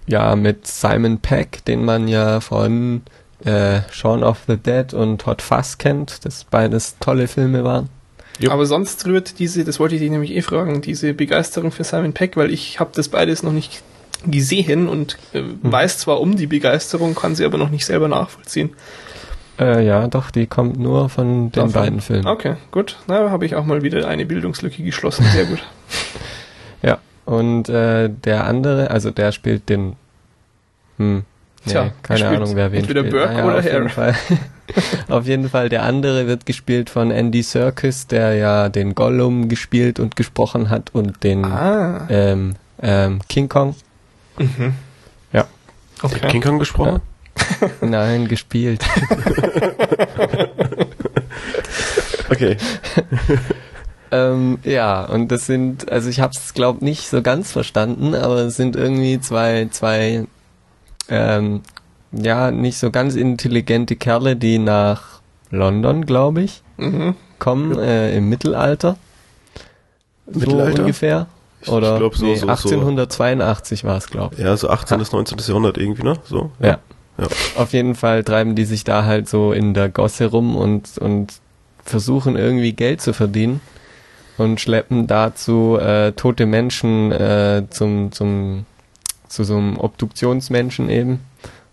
[0.08, 3.02] ja, mit Simon Peck, den man ja von
[3.44, 7.90] äh, Shaun of the Dead und Hot Fuzz kennt, das beides tolle Filme waren.
[8.40, 8.52] Jo.
[8.52, 12.14] Aber sonst rührt diese, das wollte ich dich nämlich eh fragen, diese Begeisterung für Simon
[12.14, 13.84] Peck, weil ich habe das beides noch nicht
[14.26, 15.60] gesehen und äh, hm.
[15.62, 18.72] weiß zwar um die Begeisterung, kann sie aber noch nicht selber nachvollziehen.
[19.60, 21.72] Äh, ja, doch, die kommt nur von den Davon.
[21.72, 22.28] beiden Filmen.
[22.28, 22.98] Okay, gut.
[23.08, 25.26] Na, habe ich auch mal wieder eine Bildungslücke geschlossen.
[25.26, 25.60] Sehr gut.
[26.82, 29.96] ja, und äh, der andere, also der spielt den.
[30.98, 31.24] Hm,
[31.66, 33.14] nee, Tja, keine Ahnung, wer wen entweder spielt.
[33.14, 34.16] Burke ah, ja, oder auf Jeden Fall,
[35.10, 40.00] auf jeden Fall, der andere wird gespielt von Andy Serkis, der ja den Gollum gespielt
[40.00, 42.06] und gesprochen hat und den ah.
[42.10, 43.76] ähm, ähm, King Kong.
[44.38, 44.74] Mhm.
[45.34, 45.48] Ja.
[46.02, 46.28] Okay.
[46.28, 47.02] King Kong gesprochen?
[47.02, 47.17] Ja.
[47.82, 48.84] Nein, gespielt.
[52.30, 52.58] okay.
[54.12, 58.42] ähm, ja, und das sind, also ich habe es glaube nicht so ganz verstanden, aber
[58.42, 60.26] es sind irgendwie zwei, zwei,
[61.10, 61.62] ähm,
[62.12, 67.16] ja, nicht so ganz intelligente Kerle, die nach London, glaube ich, mhm.
[67.40, 68.98] kommen äh, im Mittelalter.
[70.26, 70.76] Mittelalter?
[70.76, 71.28] So ungefähr.
[71.66, 74.42] Oder ich glaub, so, nee, so, 1882 war es, glaube ich.
[74.42, 75.00] Ja, so 18.
[75.00, 75.40] bis 19.
[75.40, 76.18] Jahrhundert irgendwie, ne?
[76.24, 76.52] So.
[76.60, 76.68] Ja.
[76.68, 76.80] Ja.
[77.56, 81.34] Auf jeden Fall treiben die sich da halt so in der Gosse rum und, und
[81.84, 83.60] versuchen irgendwie Geld zu verdienen
[84.38, 88.66] und schleppen dazu äh, tote Menschen äh, zum, zum,
[89.28, 91.22] zu so einem Obduktionsmenschen eben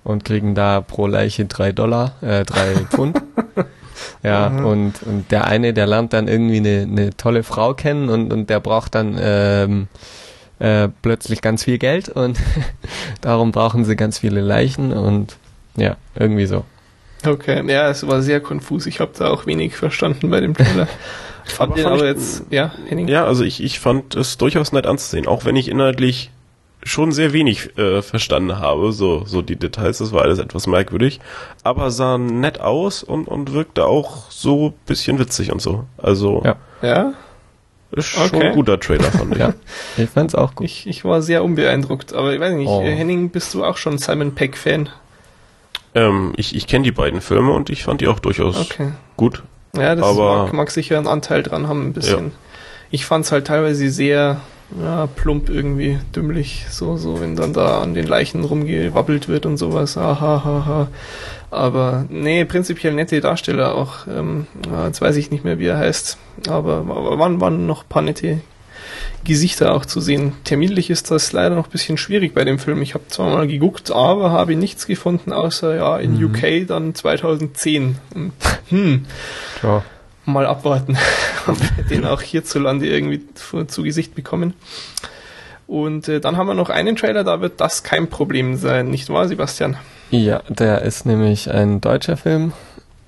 [0.03, 3.21] und kriegen da pro Leiche drei Dollar, äh, drei Pfund.
[4.23, 4.65] Ja, mhm.
[4.65, 8.51] und, und der eine, der lernt dann irgendwie eine, eine tolle Frau kennen und, und
[8.51, 9.89] der braucht dann ähm,
[10.59, 12.39] äh, plötzlich ganz viel Geld und
[13.21, 15.37] darum brauchen sie ganz viele Leichen und
[15.77, 16.65] ja, irgendwie so.
[17.27, 18.87] Okay, ja, es war sehr konfus.
[18.87, 20.89] Ich habe da auch wenig verstanden bei dem Trailer.
[21.45, 23.09] fand aber, fand aber jetzt, ja, Henning?
[23.09, 26.31] Ja, also ich, ich fand es durchaus nett anzusehen, auch wenn ich inhaltlich
[26.85, 31.19] schon sehr wenig äh, verstanden habe, so, so die Details, das war alles etwas merkwürdig,
[31.63, 35.85] aber sah nett aus und, und wirkte auch so bisschen witzig und so.
[35.97, 36.57] Also, ja.
[36.83, 37.15] ja?
[37.97, 38.49] Ist schon okay.
[38.49, 39.39] ein guter Trailer, fand ich.
[39.39, 39.55] ja,
[39.97, 40.67] ich fand's auch gut.
[40.67, 42.83] Ich, ich war sehr unbeeindruckt, aber ich weiß nicht, oh.
[42.83, 44.89] Henning, bist du auch schon Simon Peck-Fan?
[45.95, 48.93] Ähm, ich ich kenne die beiden Filme und ich fand die auch durchaus okay.
[49.17, 49.45] gut.
[49.77, 52.27] Ja, das aber, mag, mag sicher einen Anteil dran haben, ein bisschen.
[52.27, 52.33] Ja.
[52.91, 54.41] Ich fand's halt teilweise sehr
[54.83, 59.57] ja, plump irgendwie, dümmlich, so, so, wenn dann da an den Leichen rumgewabbelt wird und
[59.57, 59.97] sowas.
[59.97, 60.89] Aha, ha, ha.
[61.55, 64.07] Aber nee, prinzipiell nette Darsteller auch.
[64.07, 64.47] Ähm,
[64.87, 66.19] jetzt weiß ich nicht mehr, wie er heißt.
[66.49, 68.41] Aber waren, waren noch paar nette
[69.25, 70.33] Gesichter auch zu sehen.
[70.45, 72.83] Terminlich ist das leider noch ein bisschen schwierig bei dem Film.
[72.83, 76.27] Ich habe zwar mal geguckt, aber habe nichts gefunden, außer ja in mhm.
[76.27, 77.97] UK dann 2010.
[78.71, 79.05] Hm.
[79.63, 79.85] Ja.
[80.25, 80.97] Mal abwarten,
[81.47, 84.55] ob wir den auch hierzulande irgendwie zu, zu Gesicht bekommen.
[85.67, 89.11] Und äh, dann haben wir noch einen Trailer, da wird das kein Problem sein, nicht
[89.11, 89.77] wahr, Sebastian?
[90.11, 92.53] Ja, der ist nämlich ein deutscher Film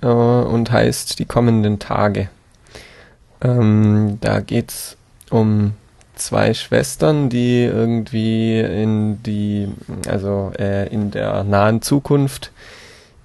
[0.03, 2.29] äh, und heißt Die kommenden Tage.
[3.43, 4.97] Ähm, da geht's
[5.31, 5.73] um
[6.15, 9.69] zwei Schwestern, die irgendwie in die,
[10.09, 12.51] also äh, in der nahen Zukunft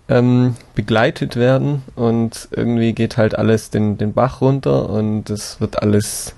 [0.09, 5.81] ähm, begleitet werden und irgendwie geht halt alles den, den Bach runter und es wird
[5.81, 6.35] alles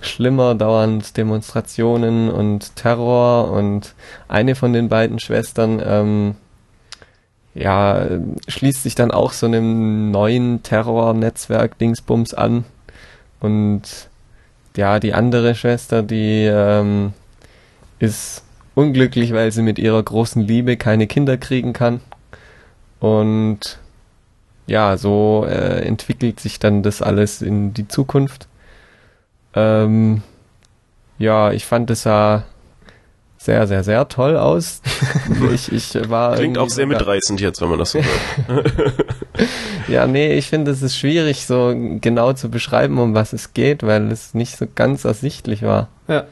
[0.00, 3.94] schlimmer, dauernd Demonstrationen und Terror und
[4.26, 6.34] eine von den beiden Schwestern ähm,
[7.54, 8.06] ja,
[8.48, 12.64] schließt sich dann auch so einem neuen Terrornetzwerk Dingsbums an
[13.40, 14.08] und
[14.76, 17.12] ja, die andere Schwester, die ähm,
[17.98, 18.42] ist
[18.74, 22.00] unglücklich, weil sie mit ihrer großen Liebe keine Kinder kriegen kann.
[23.00, 23.78] Und
[24.66, 28.48] ja, so äh, entwickelt sich dann das alles in die Zukunft.
[29.54, 30.22] Ähm,
[31.18, 32.44] ja, ich fand es sah
[33.44, 34.80] sehr, sehr, sehr toll aus.
[35.52, 38.00] ich, ich war Klingt auch sehr mitreißend jetzt, wenn man das so
[38.46, 38.72] hört.
[39.88, 43.82] ja, nee, ich finde, es ist schwierig, so genau zu beschreiben, um was es geht,
[43.82, 45.88] weil es nicht so ganz ersichtlich war.
[46.06, 46.24] Ja.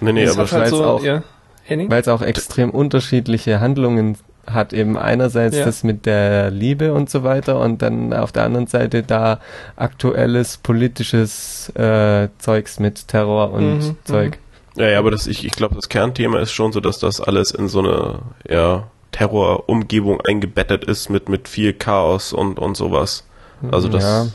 [0.00, 1.22] Nee, nee, das aber halt so, auch, ja.
[1.68, 5.64] weil es auch extrem unterschiedliche Handlungen hat eben einerseits ja.
[5.64, 9.38] das mit der Liebe und so weiter und dann auf der anderen Seite da
[9.76, 14.38] aktuelles politisches äh, Zeugs mit Terror und mhm, Zeug.
[14.76, 17.50] Ja, ja, aber das, ich, ich glaube, das Kernthema ist schon so, dass das alles
[17.50, 23.24] in so eine, ja, Terrorumgebung eingebettet ist mit, mit viel Chaos und, und sowas.
[23.70, 24.02] Also das.
[24.02, 24.26] Ja,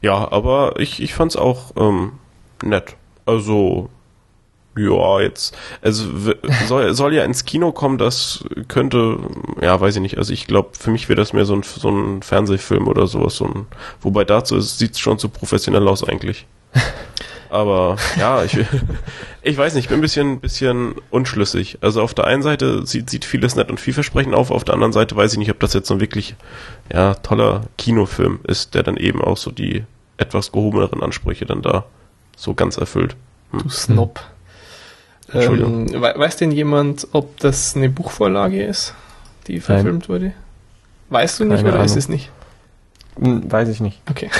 [0.00, 2.12] ja aber ich, ich fand's auch ähm,
[2.62, 2.96] nett.
[3.26, 3.90] Also,
[4.76, 6.04] ja, jetzt, also
[6.66, 9.18] soll, soll ja ins Kino kommen, das könnte,
[9.60, 11.90] ja, weiß ich nicht, also ich glaube, für mich wäre das mehr so ein, so
[11.90, 13.66] ein Fernsehfilm oder sowas, so ein,
[14.00, 16.46] wobei dazu sieht es schon zu professionell aus eigentlich.
[17.52, 18.56] Aber ja, ich,
[19.42, 21.76] ich weiß nicht, ich bin ein bisschen, bisschen unschlüssig.
[21.82, 24.94] Also auf der einen Seite sieht, sieht vieles nett und vielversprechend auf, auf der anderen
[24.94, 26.34] Seite weiß ich nicht, ob das jetzt so ein wirklich
[26.90, 29.84] ja, toller Kinofilm ist, der dann eben auch so die
[30.16, 31.84] etwas gehobeneren Ansprüche dann da
[32.38, 33.16] so ganz erfüllt.
[33.50, 33.62] Hm.
[33.62, 34.20] Du Snob.
[35.34, 38.94] Ähm, weiß denn jemand, ob das eine Buchvorlage ist,
[39.46, 40.08] die verfilmt Nein.
[40.08, 40.32] wurde?
[41.10, 41.84] Weißt du nicht Keine oder Ahnung.
[41.84, 42.30] ist es nicht?
[43.18, 44.00] Hm, weiß ich nicht.
[44.08, 44.30] Okay.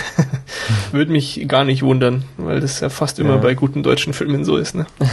[0.92, 3.40] Würde mich gar nicht wundern, weil das ja fast immer ja.
[3.40, 4.86] bei guten deutschen Filmen so ist, ne?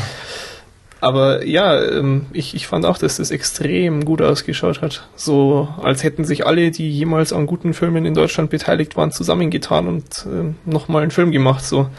[1.02, 5.08] Aber ja, ähm, ich, ich fand auch, dass das extrem gut ausgeschaut hat.
[5.16, 9.88] So, als hätten sich alle, die jemals an guten Filmen in Deutschland beteiligt waren, zusammengetan
[9.88, 11.64] und äh, nochmal einen Film gemacht.
[11.64, 11.90] So.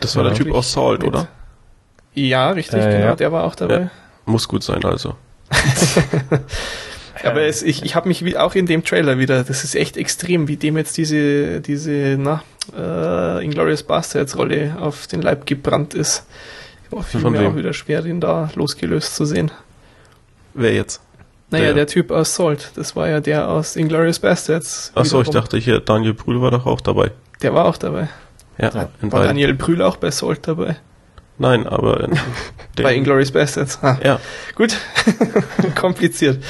[0.00, 1.28] Das war ja, der Typ aus Salt, oder?
[2.14, 3.16] Ja, richtig, äh, genau, ja.
[3.16, 3.78] der war auch dabei.
[3.78, 3.90] Ja,
[4.26, 5.14] muss gut sein, also.
[7.24, 10.48] Aber es, ich, ich habe mich auch in dem Trailer wieder, das ist echt extrem,
[10.48, 12.42] wie dem jetzt diese, diese, na,
[12.76, 16.26] äh, Inglourious Bastards Rolle auf den Leib gebrannt ist.
[16.90, 19.50] Boah, fiel mir auch wieder schwer, den da losgelöst zu sehen.
[20.54, 21.00] Wer jetzt?
[21.50, 24.92] Naja, der, der Typ aus Salt, das war ja der aus Inglourious Bastards.
[24.94, 27.10] Achso, ich dachte hier, Daniel Brühl war doch auch dabei.
[27.42, 28.08] Der war auch dabei.
[28.58, 30.76] Ja, war Daniel Brühl auch bei Salt dabei?
[31.38, 32.18] Nein, aber in
[32.82, 33.78] bei Inglourious Bastards.
[33.82, 33.98] Ah.
[34.02, 34.20] Ja.
[34.56, 34.76] Gut.
[35.74, 36.42] Kompliziert.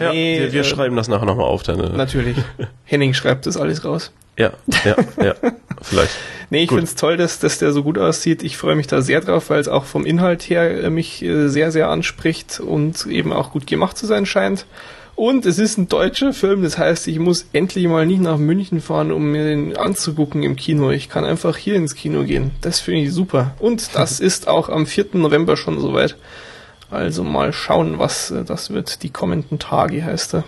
[0.00, 1.62] Ja, nee, wir, wir äh, schreiben das nachher nochmal auf.
[1.62, 2.36] Deine natürlich.
[2.84, 4.12] Henning schreibt das alles raus.
[4.36, 4.52] Ja,
[4.84, 5.34] ja, ja,
[5.82, 6.12] vielleicht.
[6.50, 8.42] Nee, ich finde es toll, dass, dass der so gut aussieht.
[8.42, 11.48] Ich freue mich da sehr drauf, weil es auch vom Inhalt her äh, mich äh,
[11.48, 14.66] sehr, sehr anspricht und eben auch gut gemacht zu sein scheint.
[15.16, 18.80] Und es ist ein deutscher Film, das heißt, ich muss endlich mal nicht nach München
[18.80, 20.90] fahren, um mir den anzugucken im Kino.
[20.90, 22.50] Ich kann einfach hier ins Kino gehen.
[22.62, 23.54] Das finde ich super.
[23.60, 25.06] Und das ist auch am 4.
[25.12, 26.16] November schon soweit.
[26.94, 29.02] Also mal schauen, was äh, das wird.
[29.02, 30.44] Die kommenden Tage heißt er.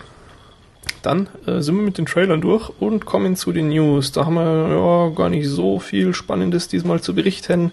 [1.02, 4.12] Dann äh, sind wir mit den Trailern durch und kommen zu den News.
[4.12, 7.72] Da haben wir ja gar nicht so viel Spannendes diesmal zu berichten.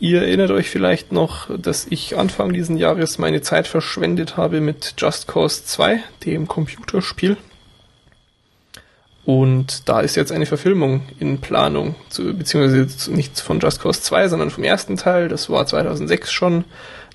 [0.00, 4.94] Ihr erinnert euch vielleicht noch, dass ich Anfang diesen Jahres meine Zeit verschwendet habe mit
[4.98, 7.36] Just Cause 2, dem Computerspiel.
[9.24, 14.50] Und da ist jetzt eine Verfilmung in Planung, beziehungsweise nicht von Just Cause 2, sondern
[14.50, 15.28] vom ersten Teil.
[15.28, 16.64] Das war 2006 schon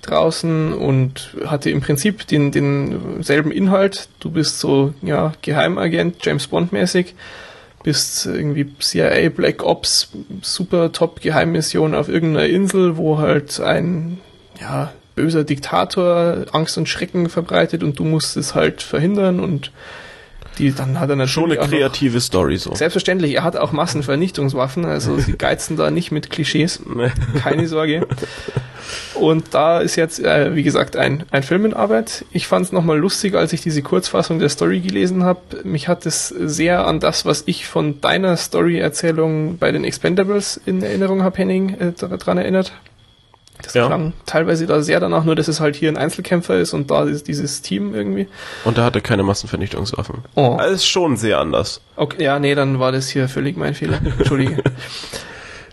[0.02, 4.10] draußen und hatte im Prinzip den, denselben Inhalt.
[4.20, 7.16] Du bist so, ja, Geheimagent, James Bond mäßig,
[7.84, 10.10] bist irgendwie CIA, Black Ops,
[10.42, 14.20] super top Geheimmission auf irgendeiner Insel, wo halt ein,
[14.60, 19.72] ja, böser Diktator Angst und Schrecken verbreitet und du musst es halt verhindern und
[20.60, 22.76] die, dann hat er natürlich schon eine kreative Story so.
[22.76, 26.82] Selbstverständlich, er hat auch Massenvernichtungswaffen, also sie geizen da nicht mit Klischees.
[27.42, 28.06] Keine Sorge.
[29.14, 32.26] Und da ist jetzt, äh, wie gesagt, ein, ein Film in Arbeit.
[32.32, 35.40] Ich fand es nochmal lustig, als ich diese Kurzfassung der Story gelesen habe.
[35.64, 40.82] Mich hat es sehr an das, was ich von deiner Story-Erzählung bei den Expendables in
[40.82, 42.74] Erinnerung habe, Henning, äh, daran erinnert.
[43.62, 43.88] Das ja.
[43.88, 47.04] klang teilweise da sehr danach, nur dass es halt hier ein Einzelkämpfer ist und da
[47.04, 48.28] ist dieses Team irgendwie.
[48.64, 50.24] Und da hatte keine Massenvernichtungswaffen.
[50.36, 50.56] Oh.
[50.58, 51.82] Das ist schon sehr anders.
[51.98, 54.00] Okay, ja, nee, dann war das hier völlig mein Fehler.
[54.18, 54.64] Entschuldige.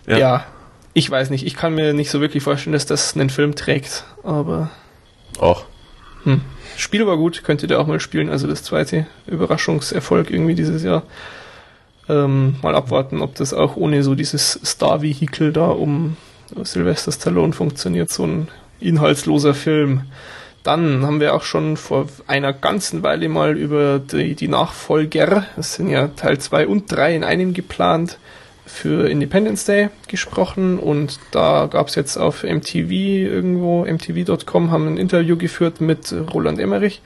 [0.05, 0.17] ja.
[0.17, 0.45] ja.
[0.93, 1.45] ich weiß nicht.
[1.45, 4.69] Ich kann mir nicht so wirklich vorstellen, dass das einen Film trägt, aber.
[5.39, 5.63] Auch.
[6.23, 6.41] Hm.
[6.75, 8.29] Spiel war gut, könntet ihr auch mal spielen.
[8.29, 11.03] Also das zweite Überraschungserfolg irgendwie dieses Jahr.
[12.09, 16.17] Ähm, mal abwarten, ob das auch ohne so dieses Star-Vehikel da um
[16.63, 18.47] Sylvester Stallone funktioniert, so ein
[18.79, 20.03] inhaltsloser Film.
[20.63, 25.75] Dann haben wir auch schon vor einer ganzen Weile mal über die, die Nachfolger, das
[25.75, 28.17] sind ja Teil 2 und 3 in einem geplant,
[28.67, 34.97] für Independence Day gesprochen und da gab es jetzt auf MTV irgendwo, mtv.com, haben ein
[34.97, 37.01] Interview geführt mit Roland Emmerich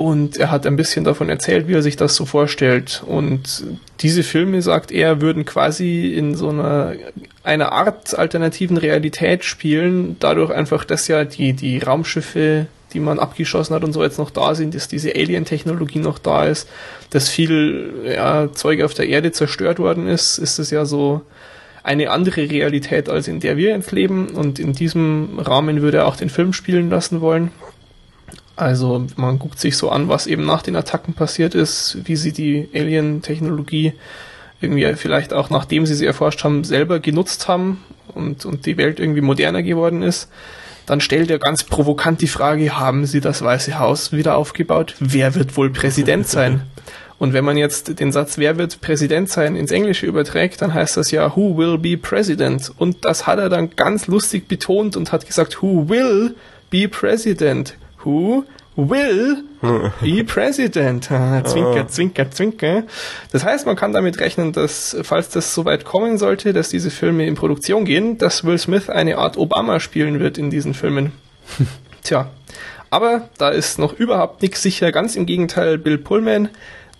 [0.00, 3.02] und er hat ein bisschen davon erzählt, wie er sich das so vorstellt.
[3.06, 3.64] Und
[4.00, 6.94] diese Filme, sagt er, würden quasi in so einer,
[7.44, 13.74] einer Art alternativen Realität spielen, dadurch einfach, dass ja die, die Raumschiffe, die man abgeschossen
[13.74, 16.66] hat und so jetzt noch da sind, dass diese Alien-Technologie noch da ist,
[17.10, 21.20] dass viel ja, Zeug auf der Erde zerstört worden ist, ist es ja so
[21.82, 24.30] eine andere Realität, als in der wir jetzt leben.
[24.30, 27.50] Und in diesem Rahmen würde er auch den Film spielen lassen wollen.
[28.60, 32.32] Also man guckt sich so an, was eben nach den Attacken passiert ist, wie sie
[32.32, 33.94] die Alien-Technologie
[34.60, 37.82] irgendwie vielleicht auch nachdem sie sie erforscht haben, selber genutzt haben
[38.14, 40.28] und, und die Welt irgendwie moderner geworden ist.
[40.84, 44.94] Dann stellt er ganz provokant die Frage, haben sie das Weiße Haus wieder aufgebaut?
[45.00, 46.60] Wer wird wohl Präsident sein?
[47.18, 50.98] Und wenn man jetzt den Satz, wer wird Präsident sein, ins Englische überträgt, dann heißt
[50.98, 52.70] das ja, who will be president?
[52.76, 56.34] Und das hat er dann ganz lustig betont und hat gesagt, who will
[56.68, 57.74] be president?
[58.04, 58.44] Who
[58.76, 59.44] will
[60.00, 61.04] be president.
[61.04, 62.84] zwinker, zwinker, zwinker.
[63.32, 67.26] Das heißt, man kann damit rechnen, dass, falls das soweit kommen sollte, dass diese Filme
[67.26, 71.12] in Produktion gehen, dass Will Smith eine Art Obama spielen wird in diesen Filmen.
[72.02, 72.30] Tja.
[72.90, 74.90] Aber da ist noch überhaupt nichts sicher.
[74.90, 76.48] Ganz im Gegenteil, Bill Pullman,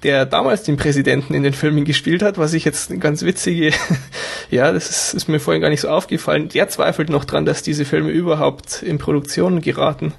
[0.05, 3.73] der damals den Präsidenten in den Filmen gespielt hat, was ich jetzt eine ganz witzige,
[4.51, 7.63] ja, das ist, ist mir vorhin gar nicht so aufgefallen, der zweifelt noch dran, dass
[7.63, 10.15] diese Filme überhaupt in Produktion geraten.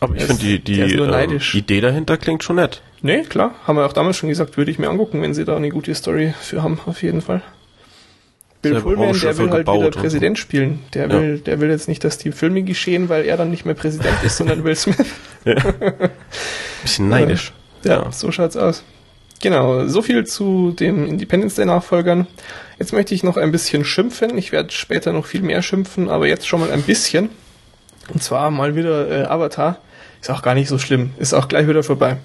[0.00, 2.82] Aber ich finde die, die äh, Idee dahinter klingt schon nett.
[3.02, 3.54] Nee, klar.
[3.66, 5.94] Haben wir auch damals schon gesagt, würde ich mir angucken, wenn sie da eine gute
[5.94, 7.42] Story für haben, auf jeden Fall.
[8.62, 10.42] Bill der Pullman, der will halt wieder Präsident so.
[10.42, 10.80] spielen.
[10.92, 11.12] Der ja.
[11.12, 14.22] will, der will jetzt nicht, dass die Filme geschehen, weil er dann nicht mehr Präsident
[14.22, 14.96] ist, sondern Will Smith.
[15.44, 15.54] Ja.
[16.82, 17.52] Bisschen neidisch.
[17.84, 18.84] Ja, ja, so schaut's aus.
[19.42, 22.26] Genau, so viel zu den Independence Day Nachfolgern.
[22.78, 24.36] Jetzt möchte ich noch ein bisschen schimpfen.
[24.36, 27.30] Ich werde später noch viel mehr schimpfen, aber jetzt schon mal ein bisschen.
[28.12, 29.78] Und zwar mal wieder äh, Avatar.
[30.20, 31.12] Ist auch gar nicht so schlimm.
[31.18, 32.18] Ist auch gleich wieder vorbei.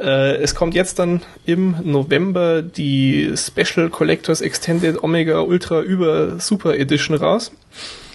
[0.00, 6.74] Äh, es kommt jetzt dann im November die Special Collectors Extended Omega Ultra Über Super
[6.78, 7.52] Edition raus.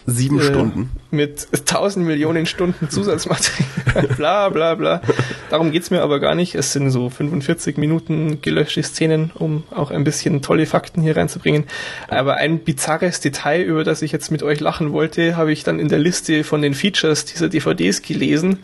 [0.10, 0.92] Sieben äh, Stunden.
[1.12, 4.08] Mit tausend Millionen Stunden Zusatzmaterial.
[4.18, 5.02] bla bla bla.
[5.50, 6.56] Darum geht's mir aber gar nicht.
[6.56, 11.66] Es sind so 45 Minuten gelöschte Szenen, um auch ein bisschen tolle Fakten hier reinzubringen.
[12.08, 15.80] Aber ein bizarres Detail, über das ich jetzt mit euch lachen wollte, habe ich dann
[15.80, 18.60] in der Liste von den Features dieser DVDs gelesen.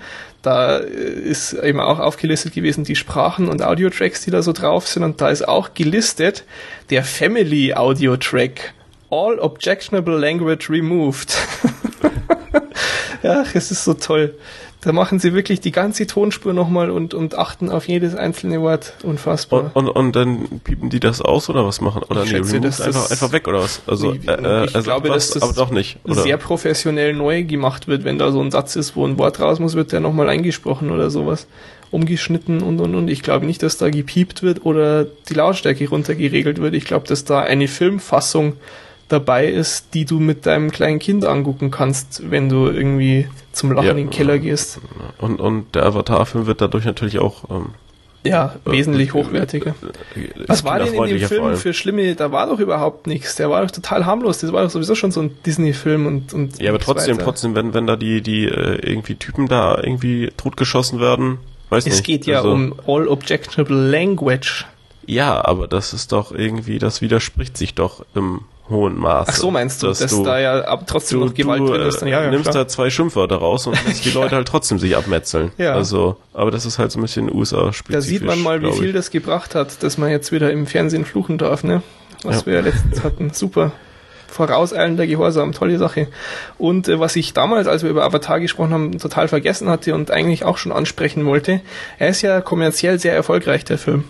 [0.45, 4.87] Da äh, ist eben auch aufgelistet gewesen die Sprachen und Audio-Tracks, die da so drauf
[4.87, 5.03] sind.
[5.03, 6.43] Und da ist auch gelistet
[6.91, 8.74] der Family Audio-Track
[9.09, 11.37] All Objectionable Language Removed.
[13.23, 14.35] Ach, es ist so toll.
[14.81, 18.93] Da machen sie wirklich die ganze Tonspur nochmal und, und achten auf jedes einzelne Wort.
[19.01, 19.71] Unfassbar.
[19.73, 22.03] Und, und, und dann piepen die das aus oder was machen?
[22.03, 23.81] Oder ich nee, schätze, das einfach, einfach weg oder was?
[23.87, 26.21] Also, wie, äh, ich also glaube, was, dass das aber doch nicht, oder?
[26.21, 29.59] sehr professionell neu gemacht wird, wenn da so ein Satz ist, wo ein Wort raus
[29.59, 31.47] muss, wird der nochmal eingesprochen oder sowas.
[31.89, 33.07] Umgeschnitten und und und.
[33.07, 36.75] Ich glaube nicht, dass da gepiept wird oder die Lautstärke runtergeregelt wird.
[36.75, 38.53] Ich glaube, dass da eine Filmfassung
[39.07, 43.85] dabei ist, die du mit deinem kleinen Kind angucken kannst, wenn du irgendwie zum Lachen
[43.85, 44.79] ja, in den Keller gehst.
[45.19, 47.67] Und, und der Avatar-Film wird dadurch natürlich auch ähm,
[48.25, 49.75] ja, äh, wesentlich äh, hochwertiger.
[50.15, 53.49] Äh, Was war denn in dem Film für schlimme, da war doch überhaupt nichts, der
[53.49, 56.71] war doch total harmlos, das war doch sowieso schon so ein Disney-Film und, und Ja,
[56.71, 57.25] aber trotzdem, weiter.
[57.25, 61.37] trotzdem, wenn, wenn da die, die äh, irgendwie Typen da irgendwie totgeschossen werden,
[61.69, 61.93] weiß es nicht.
[61.95, 64.65] Es geht ja also, um All Objectionable Language.
[65.05, 69.27] Ja, aber das ist doch irgendwie, das widerspricht sich doch im hohen Maß.
[69.29, 71.67] Ach so meinst du, dass, dass du, da ja ab, trotzdem du, noch Gewalt du,
[71.67, 72.01] drin ist?
[72.01, 72.63] Dann, ja, ja, nimmst klar.
[72.63, 75.51] da zwei Schimpfwörter raus und lässt die Leute halt trotzdem sich abmetzeln.
[75.57, 75.73] Ja.
[75.73, 77.93] Also, aber das ist halt so ein bisschen USA-spezifisch.
[77.93, 81.05] Da sieht man mal, wie viel das gebracht hat, dass man jetzt wieder im Fernsehen
[81.05, 81.83] fluchen darf, ne?
[82.23, 82.45] Was ja.
[82.47, 83.31] wir ja letztens hatten.
[83.31, 83.71] Super.
[84.27, 86.07] Vorauseilender Gehorsam, tolle Sache.
[86.57, 90.11] Und äh, was ich damals, als wir über Avatar gesprochen haben, total vergessen hatte und
[90.11, 91.61] eigentlich auch schon ansprechen wollte,
[91.99, 94.05] er ist ja kommerziell sehr erfolgreich, der Film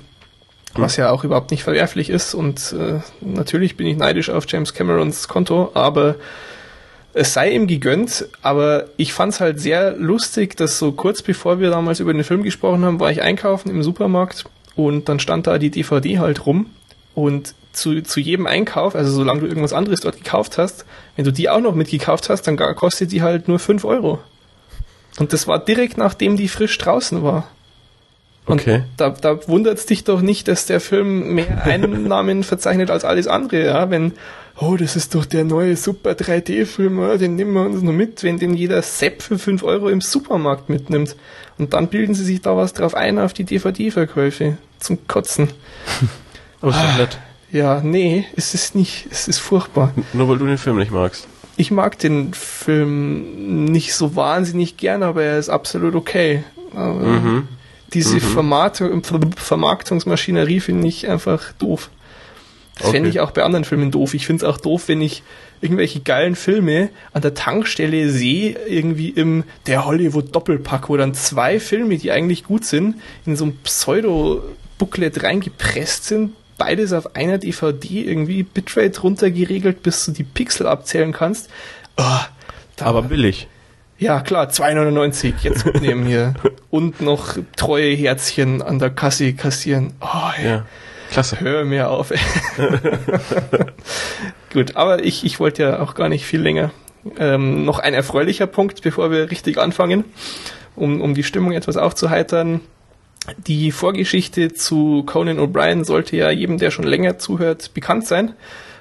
[0.75, 2.33] was ja auch überhaupt nicht verwerflich ist.
[2.33, 6.15] Und äh, natürlich bin ich neidisch auf James Camerons Konto, aber
[7.13, 11.69] es sei ihm gegönnt, aber ich fand's halt sehr lustig, dass so kurz bevor wir
[11.69, 14.43] damals über den Film gesprochen haben, war ich einkaufen im Supermarkt
[14.75, 16.67] und dann stand da die DVD halt rum
[17.13, 20.85] und zu, zu jedem Einkauf, also solange du irgendwas anderes dort gekauft hast,
[21.15, 24.19] wenn du die auch noch mitgekauft hast, dann kostet die halt nur fünf Euro.
[25.17, 27.47] Und das war direkt nachdem die frisch draußen war.
[28.45, 28.83] Und okay.
[28.97, 33.27] da, da wundert es dich doch nicht, dass der Film mehr Einnahmen verzeichnet als alles
[33.27, 34.13] andere, ja, wenn,
[34.59, 38.23] oh, das ist doch der neue super 3D-Film, ja, den nehmen wir uns nur mit,
[38.23, 41.15] wenn den jeder Sepp für 5 Euro im Supermarkt mitnimmt.
[41.57, 44.57] Und dann bilden sie sich da was drauf ein auf die DVD-Verkäufe.
[44.79, 45.49] Zum Kotzen.
[46.61, 47.19] Aber ist doch nett.
[47.51, 49.93] Ja, nee, es ist nicht, es ist furchtbar.
[50.13, 51.27] Nur weil du den Film nicht magst.
[51.57, 56.43] Ich mag den Film nicht so wahnsinnig gern, aber er ist absolut okay.
[56.73, 57.47] Mhm.
[57.93, 58.21] Diese mhm.
[58.21, 59.03] Vermarktung,
[59.35, 61.89] Vermarktungsmaschinerie finde ich einfach doof.
[62.75, 62.97] Das okay.
[62.97, 64.13] fände ich auch bei anderen Filmen doof.
[64.13, 65.23] Ich finde es auch doof, wenn ich
[65.61, 71.59] irgendwelche geilen Filme an der Tankstelle sehe, irgendwie im der Hollywood Doppelpack, wo dann zwei
[71.59, 72.95] Filme, die eigentlich gut sind,
[73.25, 80.11] in so ein Pseudo-Booklet reingepresst sind, beides auf einer DVD irgendwie Bitrate runtergeregelt, bis du
[80.11, 81.49] die Pixel abzählen kannst.
[81.97, 82.19] Oh,
[82.81, 83.47] Aber billig.
[83.97, 86.33] Ja, klar, 2,99 jetzt mitnehmen hier.
[86.69, 89.93] Und noch treue Herzchen an der Kasse kassieren.
[90.01, 90.45] Oh, ey.
[90.45, 90.65] ja.
[91.11, 91.39] Klasse.
[91.39, 92.11] Hör mir auf.
[94.53, 96.71] Gut, aber ich, ich wollte ja auch gar nicht viel länger.
[97.17, 100.03] Ähm, noch ein erfreulicher Punkt, bevor wir richtig anfangen,
[100.75, 102.61] um, um die Stimmung etwas aufzuheitern.
[103.37, 108.33] Die Vorgeschichte zu Conan O'Brien sollte ja jedem, der schon länger zuhört, bekannt sein.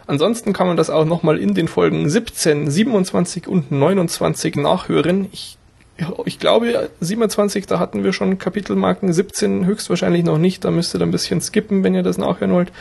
[0.06, 5.28] Ansonsten kann man das auch nochmal in den Folgen 17, 27 und 29 nachhören.
[5.32, 5.56] Ich,
[6.26, 10.64] ich glaube, 27, da hatten wir schon Kapitelmarken, 17 höchstwahrscheinlich noch nicht.
[10.64, 12.72] Da müsst ihr ein bisschen skippen, wenn ihr das nachhören wollt.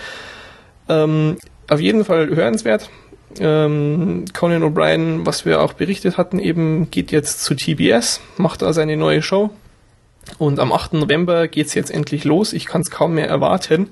[0.90, 1.38] Ähm,
[1.70, 2.90] auf jeden Fall hörenswert.
[3.40, 8.74] Ähm, Conan O'Brien, was wir auch berichtet hatten, eben geht jetzt zu TBS, macht da
[8.74, 9.50] seine neue Show.
[10.38, 10.94] Und am 8.
[10.94, 12.54] November geht's jetzt endlich los.
[12.54, 13.90] Ich kann es kaum mehr erwarten.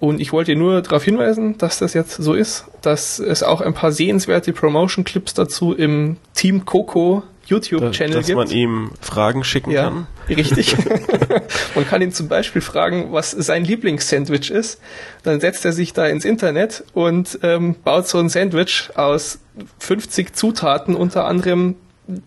[0.00, 3.74] Und ich wollte nur darauf hinweisen, dass das jetzt so ist, dass es auch ein
[3.74, 8.28] paar sehenswerte Promotion-Clips dazu im Team Coco YouTube-Channel gibt.
[8.30, 10.06] Dass man ihm Fragen schicken ja, kann.
[10.28, 10.74] Richtig.
[11.74, 14.80] man kann ihn zum Beispiel fragen, was sein Lieblingssandwich ist.
[15.22, 19.40] Dann setzt er sich da ins Internet und ähm, baut so ein Sandwich aus
[19.80, 21.74] 50 Zutaten, unter anderem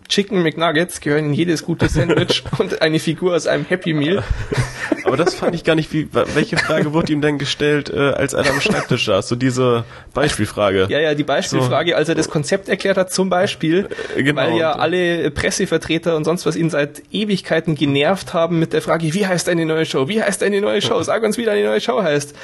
[0.08, 4.22] Chicken McNuggets gehören in jedes gute Sandwich und eine Figur aus einem Happy Meal.
[5.04, 8.32] Aber das fand ich gar nicht, wie, welche Frage wurde ihm denn gestellt, äh, als
[8.32, 9.28] er am Schreibtisch saß?
[9.28, 10.86] So diese Beispielfrage.
[10.88, 11.96] Ja, ja, die Beispielfrage, so.
[11.96, 14.40] als er das Konzept erklärt hat, zum Beispiel, äh, genau.
[14.40, 19.12] weil ja alle Pressevertreter und sonst was ihn seit Ewigkeiten genervt haben mit der Frage,
[19.12, 20.08] wie heißt eine neue Show?
[20.08, 21.02] Wie heißt eine neue Show?
[21.02, 22.34] Sag uns, wie deine neue Show heißt.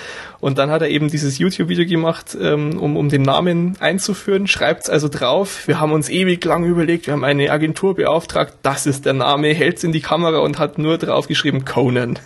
[0.40, 4.88] Und dann hat er eben dieses YouTube-Video gemacht, ähm, um, um den Namen einzuführen, schreibt's
[4.88, 5.66] also drauf.
[5.66, 9.54] Wir haben uns ewig lang überlegt, wir haben eine Agentur beauftragt, das ist der Name,
[9.54, 12.18] hält's in die Kamera und hat nur drauf geschrieben Conan.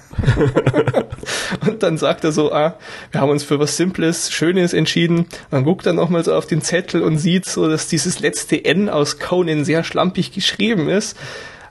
[1.66, 2.78] und dann sagt er so, ah,
[3.12, 5.26] wir haben uns für was Simples, Schönes entschieden.
[5.50, 8.88] Dann guckt er nochmal so auf den Zettel und sieht so, dass dieses letzte N
[8.88, 11.18] aus Conan sehr schlampig geschrieben ist.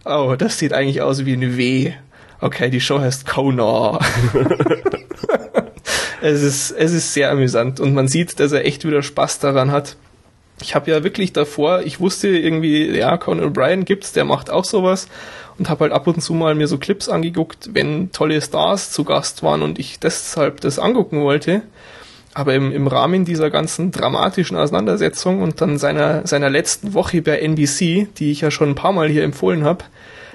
[0.06, 1.92] Oh, das sieht eigentlich aus wie eine W.
[2.40, 3.98] Okay, die Show heißt Conan.
[6.22, 9.72] es ist, es ist sehr amüsant und man sieht, dass er echt wieder Spaß daran
[9.72, 9.96] hat
[10.62, 14.66] ich habe ja wirklich davor, ich wusste irgendwie, ja, Conan O'Brien gibt's, der macht auch
[14.66, 15.08] sowas
[15.58, 19.04] und habe halt ab und zu mal mir so Clips angeguckt, wenn tolle Stars zu
[19.04, 21.62] Gast waren und ich deshalb das angucken wollte.
[22.36, 27.38] Aber im, im Rahmen dieser ganzen dramatischen Auseinandersetzung und dann seiner, seiner letzten Woche bei
[27.38, 29.84] NBC, die ich ja schon ein paar Mal hier empfohlen habe.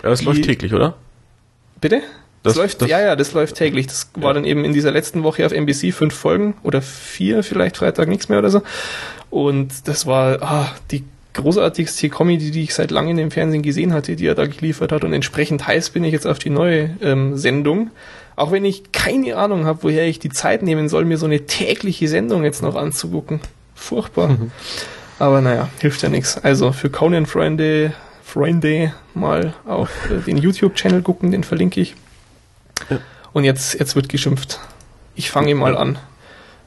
[0.04, 0.94] Ja, das läuft täglich, oder?
[1.80, 2.02] Bitte?
[2.42, 3.86] Das, das läuft, das, ja, ja, das läuft täglich.
[3.86, 4.22] Das ja.
[4.22, 8.08] war dann eben in dieser letzten Woche auf NBC fünf Folgen oder vier, vielleicht Freitag
[8.08, 8.62] nichts mehr oder so.
[9.30, 14.16] Und das war ah, die großartigste Comedy, die ich seit langem im Fernsehen gesehen hatte,
[14.16, 15.04] die er da geliefert hat.
[15.04, 17.90] Und entsprechend heiß bin ich jetzt auf die neue ähm, Sendung.
[18.36, 21.46] Auch wenn ich keine Ahnung habe, woher ich die Zeit nehmen soll, mir so eine
[21.46, 23.40] tägliche Sendung jetzt noch anzugucken.
[23.74, 24.28] Furchtbar.
[24.28, 24.50] Mhm.
[25.18, 26.38] Aber naja, hilft ja nichts.
[26.38, 27.92] Also für Conan-Freunde,
[28.24, 31.94] Freunde mal auf äh, den YouTube-Channel gucken, den verlinke ich.
[33.32, 34.58] Und jetzt, jetzt wird geschimpft.
[35.14, 35.98] Ich fange mal an.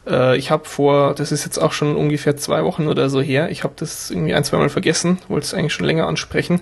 [0.07, 3.49] Äh, ich habe vor, das ist jetzt auch schon ungefähr zwei Wochen oder so her,
[3.51, 6.62] ich habe das irgendwie ein, zwei Mal vergessen, wollte es eigentlich schon länger ansprechen,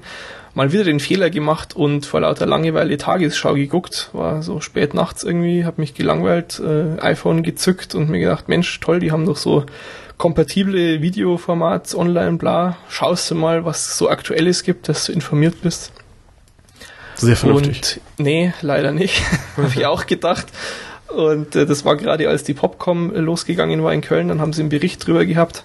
[0.54, 5.24] mal wieder den Fehler gemacht und vor lauter Langeweile Tagesschau geguckt, war so spät nachts
[5.24, 9.38] irgendwie, habe mich gelangweilt, äh, iPhone gezückt und mir gedacht, Mensch, toll, die haben doch
[9.38, 9.66] so
[10.18, 15.93] kompatible Videoformats online, bla, schaust du mal, was so aktuelles gibt, dass du informiert bist.
[17.20, 18.02] Sehr vernünftig.
[18.18, 19.22] Und nee, leider nicht.
[19.58, 20.48] habe ich auch gedacht.
[21.08, 24.62] Und äh, das war gerade als die Popcom losgegangen war in Köln, dann haben sie
[24.62, 25.64] einen Bericht drüber gehabt.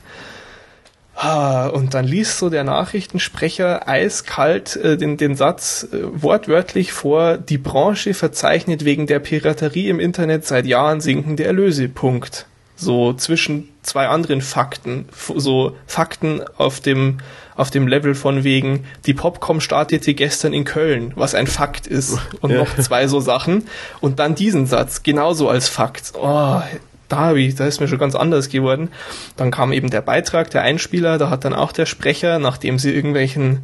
[1.17, 7.39] Ah, und dann liest so der Nachrichtensprecher eiskalt äh, den, den Satz äh, wortwörtlich vor,
[7.39, 11.89] die Branche verzeichnet wegen der Piraterie im Internet seit Jahren sinkende Erlöse.
[11.89, 12.47] Punkt.
[12.75, 17.19] So zwischen zwei anderen Fakten, so Fakten auf dem,
[17.57, 22.19] auf dem Level von wegen, die Popcom startete gestern in Köln, was ein Fakt ist,
[22.41, 22.59] und ja.
[22.59, 23.67] noch zwei so Sachen,
[24.01, 26.13] und dann diesen Satz, genauso als Fakt.
[26.15, 26.61] Oh,
[27.09, 28.89] da habe ich, da ist mir schon ganz anders geworden.
[29.37, 32.93] Dann kam eben der Beitrag, der Einspieler, da hat dann auch der Sprecher, nachdem sie
[32.93, 33.61] irgendwelchen,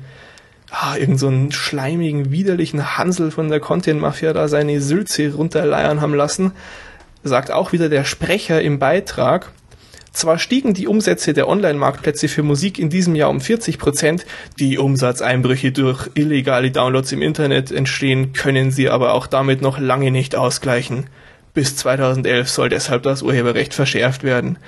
[0.71, 6.15] ah, irgend so einen schleimigen, widerlichen Hansel von der Content-Mafia da seine Sülze runterleiern haben
[6.15, 6.53] lassen,
[7.25, 9.51] sagt auch wieder der Sprecher im Beitrag,
[10.13, 14.27] zwar stiegen die Umsätze der Online-Marktplätze für Musik in diesem Jahr um 40 Prozent,
[14.59, 20.11] die Umsatzeinbrüche durch illegale Downloads im Internet entstehen, können sie aber auch damit noch lange
[20.11, 21.07] nicht ausgleichen.
[21.55, 24.59] Bis 2011 soll deshalb das Urheberrecht verschärft werden.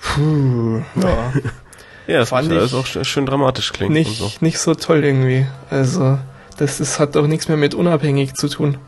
[0.00, 1.32] Puh, ja.
[2.06, 3.92] ja, das fand ich alles auch schön dramatisch klingt.
[3.92, 4.30] Nicht, so.
[4.40, 5.46] nicht so toll irgendwie.
[5.70, 6.18] Also,
[6.56, 8.78] das ist, hat doch nichts mehr mit unabhängig zu tun.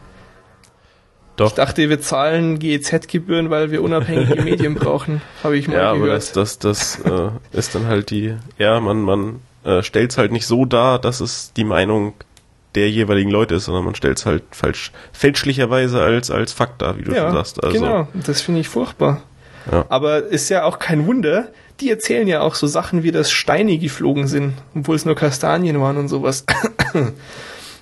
[1.41, 1.49] Doch.
[1.49, 5.22] Ich dachte, wir zahlen GEZ-Gebühren, weil wir unabhängige Medien brauchen.
[5.43, 5.97] Habe ich mal ja, gehört.
[5.97, 10.11] Ja, aber das, das, das äh, ist dann halt die, ja, man, man äh, stellt
[10.11, 12.12] es halt nicht so dar, dass es die Meinung
[12.74, 16.99] der jeweiligen Leute ist, sondern man stellt es halt falsch, fälschlicherweise als, als Fakt dar,
[16.99, 17.64] wie du ja, schon sagst.
[17.64, 19.22] Also, genau, das finde ich furchtbar.
[19.72, 19.86] Ja.
[19.88, 21.49] Aber ist ja auch kein Wunder,
[21.80, 25.80] die erzählen ja auch so Sachen wie, dass Steine geflogen sind, obwohl es nur Kastanien
[25.80, 26.45] waren und sowas.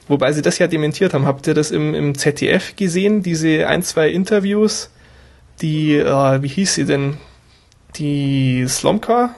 [0.08, 1.26] Wobei sie das ja dementiert haben.
[1.26, 4.90] Habt ihr das im, im ZDF gesehen, diese ein, zwei Interviews,
[5.60, 7.18] die, äh, wie hieß sie denn?
[7.96, 9.34] Die Slomka?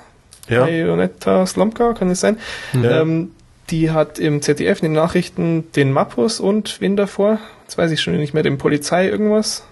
[0.49, 0.64] Ja.
[0.64, 2.39] Bayonetta Slomka, kann es sein?
[2.73, 3.03] Ja.
[3.03, 3.33] Ähm,
[3.71, 8.01] die hat im ZDF in den Nachrichten den Mappus und wen davor, jetzt weiß ich
[8.01, 9.64] schon nicht mehr, den Polizei irgendwas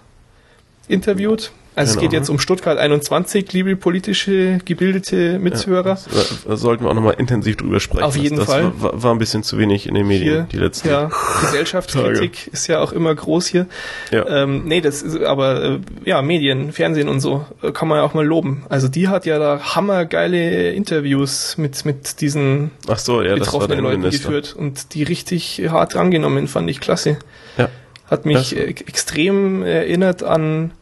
[0.86, 1.50] interviewt.
[1.78, 2.00] Also genau.
[2.00, 5.90] es geht jetzt um Stuttgart 21, liebe politische, gebildete Mithörer.
[5.90, 8.02] Ja, da sollten wir auch nochmal intensiv drüber sprechen.
[8.02, 8.72] Auf jeden das Fall.
[8.78, 11.08] War, war, ein bisschen zu wenig in den Medien, hier, die letzten Ja,
[11.40, 12.50] Gesellschaftskritik Tage.
[12.50, 13.66] ist ja auch immer groß hier.
[14.10, 14.26] Ja.
[14.26, 18.04] Ähm, nee, das ist aber, äh, ja, Medien, Fernsehen und so, äh, kann man ja
[18.04, 18.64] auch mal loben.
[18.68, 24.02] Also die hat ja da hammergeile Interviews mit, mit diesen Ach so, ja, betroffenen Leuten
[24.02, 27.18] geführt und die richtig hart angenommen, fand ich klasse.
[27.56, 27.68] Ja.
[28.10, 30.72] Hat mich äh, extrem erinnert an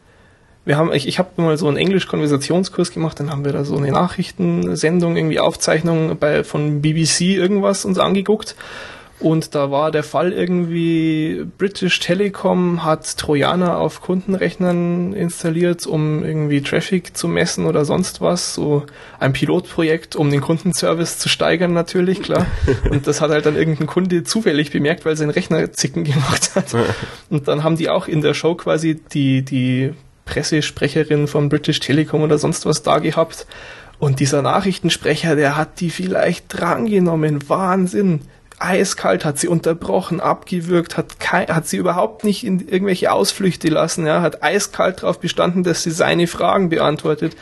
[0.67, 3.77] wir haben, ich, ich habe mal so einen Englisch-Konversationskurs gemacht, dann haben wir da so
[3.77, 8.55] eine Nachrichtensendung, irgendwie Aufzeichnung bei, von BBC irgendwas uns angeguckt.
[9.19, 16.61] Und da war der Fall irgendwie, British Telecom hat Trojaner auf Kundenrechnern installiert, um irgendwie
[16.61, 18.53] Traffic zu messen oder sonst was.
[18.53, 18.83] So
[19.19, 22.45] ein Pilotprojekt, um den Kundenservice zu steigern natürlich, klar.
[22.91, 26.75] Und das hat halt dann irgendein Kunde zufällig bemerkt, weil sein Rechner Zicken gemacht hat.
[27.31, 29.93] Und dann haben die auch in der Show quasi die, die
[30.27, 33.47] Pressesprecherin von British Telecom oder sonst was da gehabt.
[33.97, 37.49] Und dieser Nachrichtensprecher, der hat die vielleicht drangenommen.
[37.49, 38.21] Wahnsinn.
[38.59, 44.07] Eiskalt hat sie unterbrochen, abgewürgt, hat, kein, hat sie überhaupt nicht in irgendwelche Ausflüchte lassen,
[44.07, 47.35] ja, hat eiskalt darauf bestanden, dass sie seine Fragen beantwortet.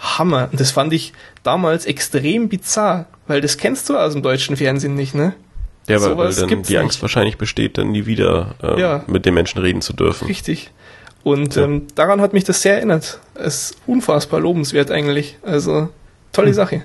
[0.00, 0.48] Hammer.
[0.50, 1.12] Und das fand ich
[1.44, 5.34] damals extrem bizarr, weil das kennst du aus dem deutschen Fernsehen nicht, ne?
[5.88, 7.02] Ja, weil, weil dann die Angst nicht.
[7.02, 9.04] wahrscheinlich besteht, dann nie wieder ähm, ja.
[9.06, 10.26] mit den Menschen reden zu dürfen.
[10.26, 10.70] Richtig.
[11.24, 11.64] Und ja.
[11.64, 13.20] ähm, daran hat mich das sehr erinnert.
[13.34, 15.36] Es ist unfassbar lobenswert eigentlich.
[15.42, 15.88] Also
[16.32, 16.54] tolle mhm.
[16.54, 16.82] Sache.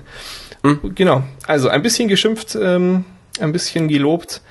[0.62, 0.94] Mhm.
[0.94, 1.22] Genau.
[1.46, 3.04] Also ein bisschen geschimpft, ähm,
[3.40, 4.42] ein bisschen gelobt.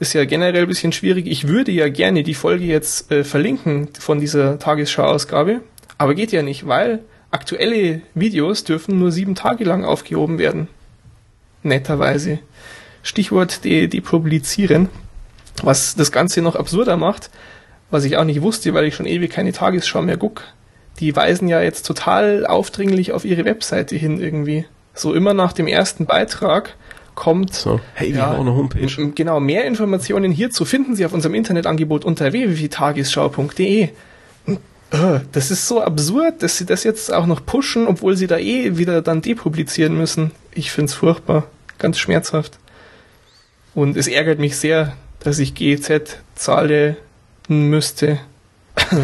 [0.00, 1.26] Ist ja generell ein bisschen schwierig.
[1.26, 5.60] Ich würde ja gerne die Folge jetzt äh, verlinken von dieser Tagesschau-Ausgabe.
[5.98, 10.68] Aber geht ja nicht, weil aktuelle Videos dürfen nur sieben Tage lang aufgehoben werden.
[11.62, 12.40] Netterweise.
[13.02, 14.88] Stichwort de depublizieren.
[15.62, 17.30] Was das Ganze noch absurder macht,
[17.94, 20.42] was ich auch nicht wusste, weil ich schon ewig keine Tagesschau mehr guck.
[20.98, 24.66] Die weisen ja jetzt total aufdringlich auf ihre Webseite hin irgendwie.
[24.94, 26.74] So immer nach dem ersten Beitrag
[27.14, 27.54] kommt.
[27.54, 29.12] So, hey, wir ja, haben auch eine Homepage.
[29.14, 33.82] Genau, mehr Informationen hierzu finden Sie auf unserem Internetangebot unter www.tagesschau.de.
[33.84, 33.90] Äh,
[35.30, 38.76] das ist so absurd, dass sie das jetzt auch noch pushen, obwohl sie da eh
[38.76, 40.32] wieder dann depublizieren müssen.
[40.52, 41.46] Ich find's furchtbar.
[41.78, 42.58] Ganz schmerzhaft.
[43.72, 46.96] Und es ärgert mich sehr, dass ich GZ zahle
[47.48, 48.20] müsste.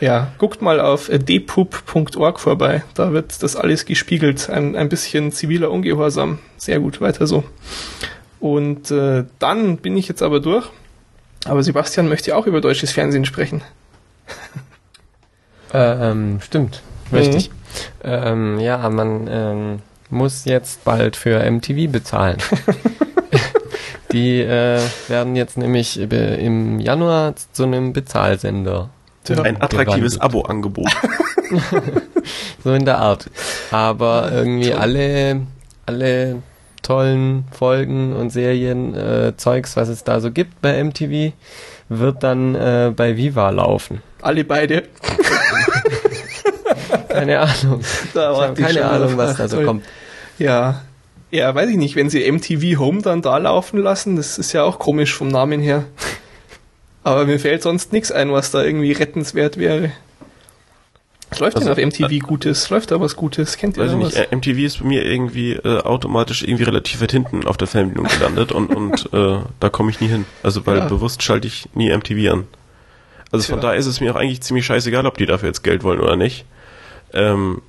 [0.00, 2.82] ja, guckt mal auf depub.org vorbei.
[2.94, 4.50] Da wird das alles gespiegelt.
[4.50, 6.38] Ein, ein bisschen ziviler Ungehorsam.
[6.56, 7.44] Sehr gut, weiter so.
[8.40, 10.66] Und äh, dann bin ich jetzt aber durch.
[11.44, 13.62] Aber Sebastian möchte auch über deutsches Fernsehen sprechen.
[15.72, 17.36] äh, ähm, stimmt, möchte mhm.
[17.38, 17.50] ich.
[18.02, 19.78] Ähm, ja, man ähm,
[20.10, 22.38] muss jetzt bald für MTV bezahlen.
[24.12, 28.90] Die äh, werden jetzt nämlich im Januar zu einem Bezahlsender.
[29.28, 30.88] Ein attraktives Abo-Angebot.
[32.62, 33.30] So in der Art.
[33.70, 35.46] Aber irgendwie alle,
[35.86, 36.42] alle
[36.82, 41.32] tollen Folgen und Serien, äh, Zeugs, was es da so gibt bei MTV,
[41.88, 44.02] wird dann äh, bei Viva laufen.
[44.20, 44.84] Alle beide.
[47.08, 47.80] keine Ahnung.
[48.14, 49.84] Da ich habe keine Ahnung, was da so kommt.
[50.38, 50.82] Ja.
[51.30, 54.64] Ja, weiß ich nicht, wenn sie MTV Home dann da laufen lassen, das ist ja
[54.64, 55.84] auch komisch vom Namen her.
[57.04, 59.92] Aber mir fällt sonst nichts ein, was da irgendwie rettenswert wäre.
[61.30, 62.68] Was läuft also, denn auf MTV äh, Gutes?
[62.70, 63.56] Läuft da was Gutes?
[63.56, 64.14] Kennt ihr weiß was?
[64.16, 68.10] Nicht, MTV ist bei mir irgendwie äh, automatisch irgendwie relativ weit hinten auf der Fernbedienung
[68.10, 70.26] gelandet und, und äh, da komme ich nie hin.
[70.42, 70.88] Also weil ja.
[70.88, 72.48] bewusst schalte ich nie MTV an.
[73.30, 73.54] Also Tja.
[73.54, 76.00] von daher ist es mir auch eigentlich ziemlich scheißegal, ob die dafür jetzt Geld wollen
[76.00, 76.44] oder nicht.
[77.14, 77.62] Ähm,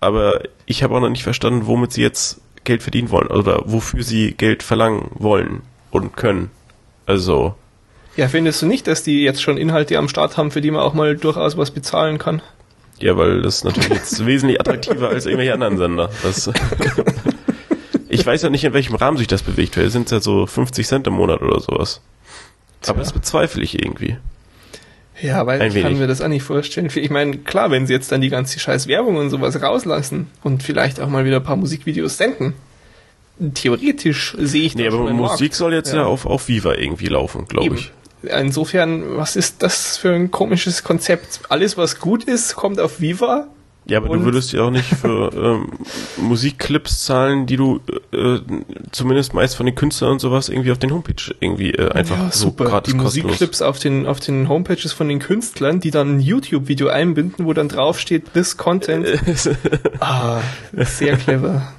[0.00, 4.02] aber ich habe auch noch nicht verstanden, womit sie jetzt Geld verdienen wollen oder wofür
[4.02, 6.50] sie Geld verlangen wollen und können.
[7.06, 7.54] Also.
[8.14, 10.82] Ja, findest du nicht, dass die jetzt schon Inhalte am Start haben, für die man
[10.82, 12.42] auch mal durchaus was bezahlen kann?
[12.98, 16.10] Ja, weil das natürlich jetzt wesentlich attraktiver als irgendwelche anderen Sender.
[16.22, 16.50] Das,
[18.10, 19.74] ich weiß ja nicht, in welchem Rahmen sich das bewegt.
[19.74, 22.02] Vielleicht sind es ja so 50 Cent im Monat oder sowas.
[22.86, 24.18] Aber das bezweifle ich irgendwie.
[25.20, 25.88] Ja, weil Ein ich wenig.
[25.88, 26.90] kann mir das auch nicht vorstellen.
[26.94, 30.62] Ich meine, klar, wenn sie jetzt dann die ganze scheiß Werbung und sowas rauslassen und
[30.62, 32.54] vielleicht auch mal wieder ein paar Musikvideos senden,
[33.54, 34.80] theoretisch sehe ich das.
[34.80, 35.54] Nee, aber Musik Markt.
[35.54, 36.00] soll jetzt ja.
[36.00, 37.92] ja, auf, auf Viva irgendwie laufen, glaube ich.
[38.22, 41.40] Insofern, was ist das für ein komisches Konzept?
[41.48, 43.46] Alles, was gut ist, kommt auf Viva
[43.88, 45.70] ja, aber und du würdest ja auch nicht für ähm,
[46.18, 47.80] Musikclips zahlen, die du
[48.12, 48.38] äh,
[48.92, 52.30] zumindest meist von den Künstlern und sowas irgendwie auf den Homepage irgendwie äh, einfach ja,
[52.30, 52.66] so super.
[52.66, 53.00] gratis Die.
[53.00, 57.52] Musikclips auf den auf den Homepages von den Künstlern, die dann ein YouTube-Video einbinden, wo
[57.52, 59.06] dann draufsteht, this content.
[60.00, 60.40] ah,
[60.72, 61.72] sehr clever.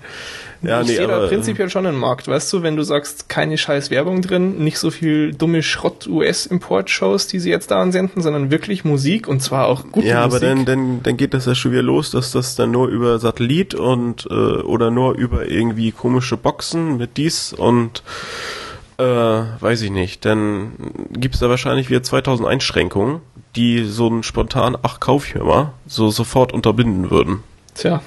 [0.62, 3.57] Ja, ich nee, sehe da prinzipiell schon einen Markt, weißt du, wenn du sagst, keine
[3.57, 8.84] scheiß Werbung drin, nicht so viel dumme Schrott-US-Import-Shows, die sie jetzt da ansenden, sondern wirklich
[8.84, 10.41] Musik und zwar auch gute ja, Musik.
[10.41, 12.89] Ja, aber dann, dann, dann geht das ja schon wieder los, dass das dann nur
[12.89, 18.03] über Satellit und äh, oder nur über irgendwie komische Boxen mit dies und
[18.97, 20.26] äh, weiß ich nicht.
[20.26, 20.74] Dann
[21.12, 23.22] gibt's da wahrscheinlich wieder 2000 Einschränkungen,
[23.55, 27.43] die so ein spontan Ach, kauf mal so sofort unterbinden würden.
[27.76, 28.01] Tja.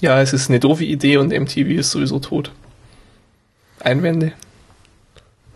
[0.00, 2.52] Ja, es ist eine doofe Idee und MTV ist sowieso tot.
[3.80, 4.32] Einwände?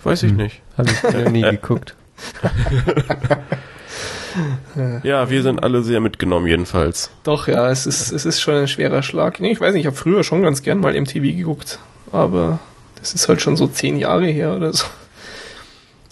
[0.02, 0.38] Weiß ich hm.
[0.38, 0.60] nicht.
[0.76, 1.94] Habe ich noch nie geguckt.
[5.02, 7.10] ja, wir sind alle sehr mitgenommen jedenfalls.
[7.24, 9.40] Doch, ja, es ist, es ist schon ein schwerer Schlag.
[9.40, 11.78] Nee, ich weiß nicht, ich habe früher schon ganz gern mal MTV geguckt,
[12.10, 12.58] aber
[12.96, 14.86] das ist halt schon so zehn Jahre her oder so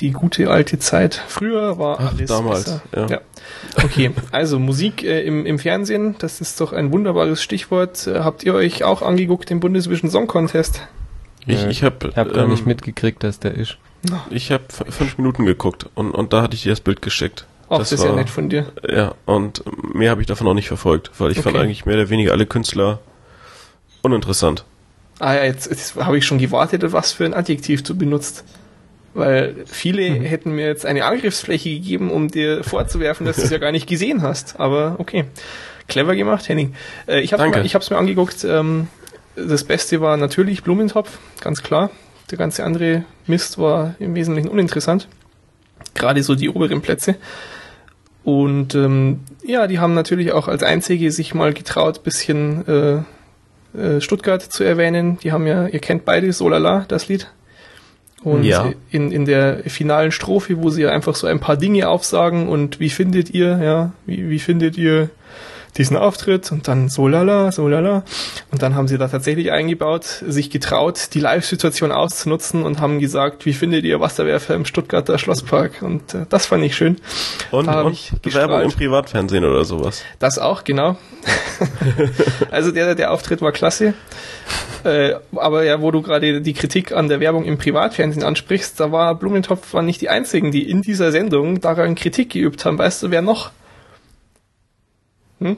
[0.01, 1.22] die gute alte Zeit.
[1.28, 2.82] Früher war Ach, alles damals, besser.
[2.94, 3.07] Ja.
[3.07, 3.20] ja.
[3.84, 8.07] Okay, also Musik äh, im, im Fernsehen, das ist doch ein wunderbares Stichwort.
[8.07, 10.82] Äh, habt ihr euch auch angeguckt den Bundesvision Song Contest?
[11.46, 13.78] Ich, ich habe hab gar ähm, nicht mitgekriegt, dass der ist.
[14.30, 17.46] Ich habe fünf Minuten geguckt und, und da hatte ich dir das Bild geschickt.
[17.68, 18.66] Ach, das, das ist war, ja nett von dir.
[18.88, 19.62] Ja, und
[19.94, 21.51] mehr habe ich davon auch nicht verfolgt, weil ich okay.
[21.51, 22.98] fand eigentlich mehr oder weniger alle Künstler
[24.03, 24.64] uninteressant.
[25.18, 28.44] Ah ja, jetzt, jetzt habe ich schon gewartet, was für ein Adjektiv du benutzt.
[29.12, 30.22] Weil viele mhm.
[30.22, 33.88] hätten mir jetzt eine Angriffsfläche gegeben, um dir vorzuwerfen, dass du es ja gar nicht
[33.88, 34.61] gesehen hast.
[34.61, 35.24] Aber okay.
[35.88, 36.74] Clever gemacht, Henning.
[37.08, 38.44] Äh, ich habe es mir angeguckt.
[38.44, 38.86] Ähm,
[39.34, 41.90] das Beste war natürlich Blumentopf, ganz klar.
[42.30, 45.08] Der ganze andere Mist war im Wesentlichen uninteressant.
[45.94, 47.16] Gerade so die oberen Plätze.
[48.22, 54.00] Und ähm, ja, die haben natürlich auch als einzige sich mal getraut, bisschen äh, äh,
[54.00, 55.18] Stuttgart zu erwähnen.
[55.22, 57.30] Die haben ja, ihr kennt beide Solala, das Lied.
[58.22, 58.72] Und ja.
[58.90, 62.90] in, in der finalen Strophe, wo sie einfach so ein paar Dinge aufsagen und wie
[62.90, 65.08] findet ihr, ja, wie, wie findet ihr
[65.76, 68.04] diesen Auftritt und dann so lala, so lala.
[68.50, 73.46] Und dann haben sie da tatsächlich eingebaut, sich getraut, die Live-Situation auszunutzen und haben gesagt,
[73.46, 75.82] wie findet ihr Wasserwerfer im Stuttgarter Schlosspark?
[75.82, 76.96] Und äh, das fand ich schön.
[77.50, 80.02] Und, und Werbung im Privatfernsehen oder sowas.
[80.18, 80.96] Das auch, genau.
[82.50, 83.94] also der, der Auftritt war klasse.
[84.84, 88.92] Äh, aber ja, wo du gerade die Kritik an der Werbung im Privatfernsehen ansprichst, da
[88.92, 92.78] war Blumentopf war nicht die einzigen, die in dieser Sendung daran Kritik geübt haben.
[92.78, 93.50] Weißt du, wer noch?
[95.41, 95.57] Hm?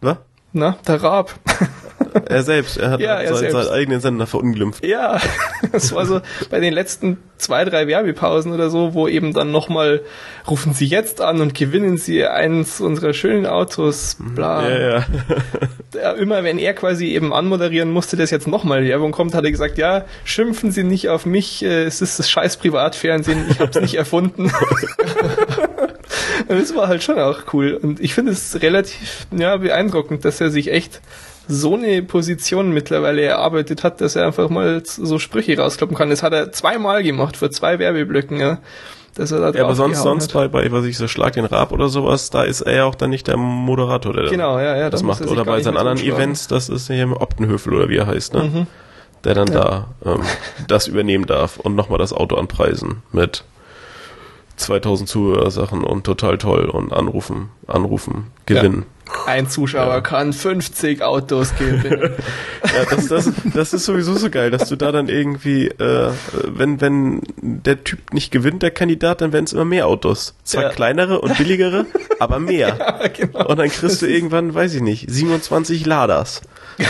[0.00, 0.18] Was?
[0.52, 1.34] Na, der Raab.
[2.28, 4.84] Er selbst, er hat ja, er seinen, seinen, eigenen Sender verunglimpft.
[4.84, 5.20] Ja,
[5.72, 6.20] das war so
[6.50, 10.00] bei den letzten zwei, drei Werbepausen oder so, wo eben dann nochmal
[10.48, 14.68] rufen Sie jetzt an und gewinnen Sie eins unserer schönen Autos, bla.
[14.68, 15.04] Ja,
[15.94, 16.12] ja.
[16.12, 19.76] immer wenn er quasi eben anmoderieren musste, dass jetzt nochmal Werbung kommt, hat er gesagt,
[19.78, 23.94] ja, schimpfen Sie nicht auf mich, äh, es ist das scheiß Privatfernsehen, ich hab's nicht
[23.94, 24.50] erfunden.
[26.58, 27.78] Das war halt schon auch cool.
[27.80, 31.00] Und ich finde es relativ ja, beeindruckend, dass er sich echt
[31.48, 36.10] so eine Position mittlerweile erarbeitet hat, dass er einfach mal so Sprüche rauskloppen kann.
[36.10, 38.58] Das hat er zweimal gemacht, vor zwei Werbeblöcken, ja.
[39.14, 41.72] dass er da Ja, aber sonst, sonst bei, bei, was ich so, Schlag den Rab
[41.72, 44.90] oder sowas, da ist er ja auch dann nicht der Moderator, der Genau, ja, ja.
[44.90, 45.20] das macht.
[45.20, 45.98] er Oder bei seinen anderen.
[45.98, 48.42] Events, das ist ja hier Optenhöfel oder wie er heißt, ne?
[48.42, 48.66] Mhm.
[49.24, 50.22] Der dann da ähm,
[50.68, 53.44] das übernehmen darf und nochmal das Auto anpreisen mit
[54.56, 58.86] 2000 Zuhörersachen und total toll und anrufen, anrufen, gewinnen.
[59.26, 60.00] Ein Zuschauer Ja.
[60.00, 62.14] kann 50 Autos gewinnen.
[62.76, 66.10] Ja, das, das, das ist sowieso so geil, dass du da dann irgendwie, äh,
[66.46, 70.34] wenn, wenn der Typ nicht gewinnt, der Kandidat, dann werden es immer mehr Autos.
[70.42, 70.68] Zwar Ja.
[70.70, 71.86] kleinere und billigere,
[72.18, 72.76] aber mehr.
[72.78, 73.46] ja, genau.
[73.48, 76.42] Und dann kriegst du irgendwann, weiß ich nicht, 27 Ladas.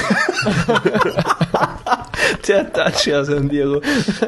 [2.49, 3.81] Der Dacia Sandero.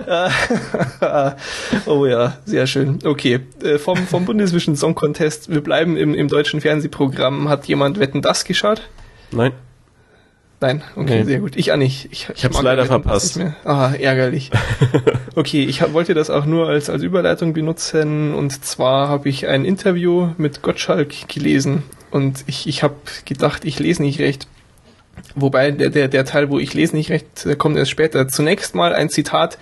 [1.87, 2.99] oh ja, sehr schön.
[3.05, 7.49] Okay, äh, vom, vom Bundesvision Song Contest, wir bleiben im, im deutschen Fernsehprogramm.
[7.49, 8.83] Hat jemand Wetten, das geschaut?
[9.31, 9.53] Nein?
[10.61, 11.25] Nein, okay, Nee.
[11.25, 11.55] sehr gut.
[11.55, 12.09] Ich auch nicht.
[12.11, 13.41] Ich, Ich hab's mag leider Wetten, verpasst.
[13.65, 14.51] Ah, ärgerlich.
[15.37, 19.47] Okay, ich hab, wollte das auch nur als, als Überleitung benutzen und zwar habe ich
[19.47, 24.49] ein Interview mit Gottschalk gelesen und ich, ich habe gedacht, ich lese nicht recht.
[25.35, 28.29] Wobei der, der, der Teil, wo ich lese nicht recht, kommt erst später.
[28.29, 29.59] Zunächst mal ein Zitat.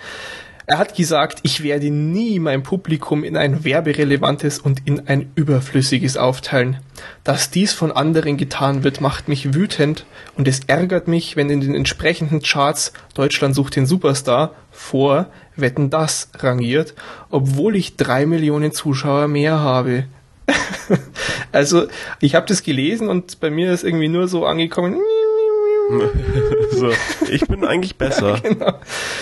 [0.69, 6.17] Er hat gesagt, ich werde nie mein Publikum in ein werberelevantes und in ein überflüssiges
[6.17, 6.81] aufteilen.
[7.23, 10.05] Dass dies von anderen getan wird, macht mich wütend
[10.35, 15.89] und es ärgert mich, wenn in den entsprechenden Charts Deutschland sucht den Superstar vor Wetten
[15.89, 16.95] das rangiert,
[17.29, 20.03] obwohl ich drei Millionen Zuschauer mehr habe.
[21.53, 21.87] also,
[22.19, 24.97] ich habe das gelesen und bei mir ist irgendwie nur so angekommen,
[26.71, 26.89] so,
[27.29, 28.39] ich bin eigentlich besser.
[28.43, 28.71] genau.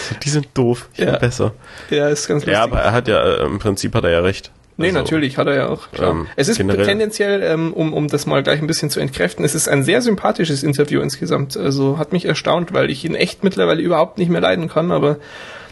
[0.10, 1.12] So, die sind doof, ich Ja.
[1.12, 1.54] bin besser.
[1.90, 2.54] Ja, ist ganz lustig.
[2.54, 4.52] Ja, aber er hat ja, äh, im Prinzip hat er ja recht.
[4.78, 5.90] Nee, Also, natürlich, hat er ja auch.
[5.92, 6.12] Klar.
[6.12, 9.46] ähm, es ist generell- tendenziell, ähm, um, um das mal gleich ein bisschen zu entkräften,
[9.46, 11.56] es ist ein sehr sympathisches Interview insgesamt.
[11.56, 15.18] Also hat mich erstaunt, weil ich ihn echt mittlerweile überhaupt nicht mehr leiden kann, aber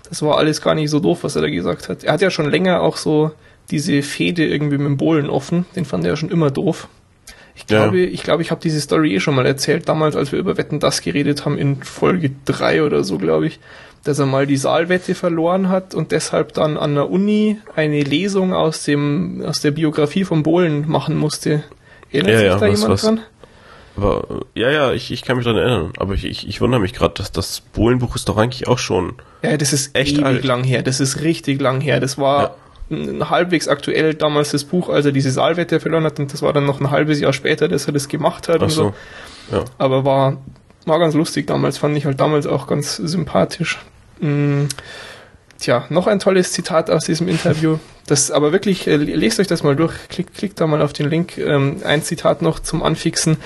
[0.07, 2.03] das war alles gar nicht so doof, was er da gesagt hat.
[2.05, 3.31] Er hat ja schon länger auch so
[3.71, 6.87] diese Fehde irgendwie mit dem Bohlen offen, den fand er ja schon immer doof.
[7.55, 7.83] Ich Ja.
[7.83, 10.57] glaube, ich glaube, ich habe diese Story eh schon mal erzählt, damals, als wir über
[10.57, 13.59] Wetten das geredet haben, in Folge drei oder so, glaube ich,
[14.03, 18.53] dass er mal die Saalwette verloren hat und deshalb dann an der Uni eine Lesung
[18.53, 21.63] aus dem, aus der Biografie von Bohlen machen musste.
[22.11, 23.19] Erinnert Ja, sich ja, da was- jemand was- dran?
[23.95, 25.93] Aber, äh, ja, ja, ich, ich kann mich daran erinnern.
[25.97, 29.13] Aber ich, ich, ich wundere mich gerade, dass das Bohlenbuch ist doch eigentlich auch schon.
[29.43, 30.43] Ja, das ist Echt ewig alt.
[30.43, 30.81] lang her.
[30.81, 31.99] Das ist richtig lang her.
[31.99, 32.51] Das war n-
[32.89, 36.65] halbwegs aktuell damals das Buch, als er diese Saalwette verloren hat und das war dann
[36.65, 38.93] noch ein halbes Jahr später, dass er das gemacht hat Ach und so.
[39.49, 39.55] so.
[39.57, 39.65] Ja.
[39.77, 40.37] Aber war,
[40.85, 43.79] war ganz lustig damals, fand ich halt damals auch ganz sympathisch.
[44.19, 44.65] Mm,
[45.63, 47.77] Tja, noch ein tolles Zitat aus diesem Interview.
[48.05, 51.09] Das aber wirklich, äh, lest euch das mal durch, klickt, klickt da mal auf den
[51.09, 51.37] Link.
[51.37, 53.37] Ähm, ein Zitat noch zum Anfixen.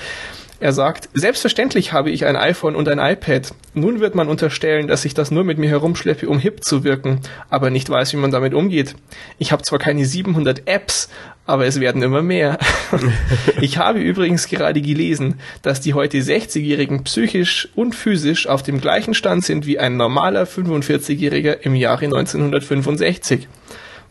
[0.60, 3.54] Er sagt, selbstverständlich habe ich ein iPhone und ein iPad.
[3.74, 7.20] Nun wird man unterstellen, dass ich das nur mit mir herumschleppe, um hip zu wirken,
[7.48, 8.96] aber nicht weiß, wie man damit umgeht.
[9.38, 11.10] Ich habe zwar keine 700 Apps,
[11.46, 12.58] aber es werden immer mehr.
[13.60, 19.14] ich habe übrigens gerade gelesen, dass die heute 60-Jährigen psychisch und physisch auf dem gleichen
[19.14, 23.46] Stand sind wie ein normaler 45-Jähriger im Jahre 1965.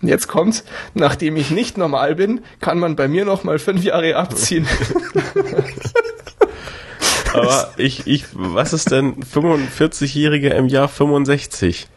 [0.01, 3.83] Und jetzt kommt's, nachdem ich nicht normal bin, kann man bei mir noch mal fünf
[3.83, 4.65] Jahre abziehen.
[7.33, 11.87] Aber ich, ich, was ist denn 45-Jähriger im Jahr 65?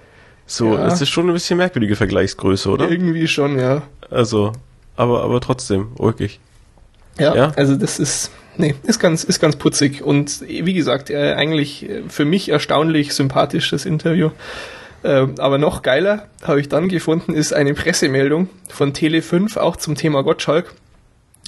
[0.47, 0.85] So, Ja.
[0.85, 2.91] das ist schon ein bisschen merkwürdige Vergleichsgröße, oder?
[2.91, 3.83] Irgendwie schon, ja.
[4.11, 4.53] Also,
[4.97, 6.41] aber, aber trotzdem, ulkig.
[7.19, 7.53] Ja, Ja?
[7.57, 12.03] also das ist, nee, ist ganz, ist ganz putzig und wie gesagt, äh, eigentlich äh,
[12.09, 14.31] für mich erstaunlich sympathisch das Interview.
[15.03, 19.95] Ähm, aber noch geiler habe ich dann gefunden, ist eine Pressemeldung von Tele5 auch zum
[19.95, 20.73] Thema Gottschalk.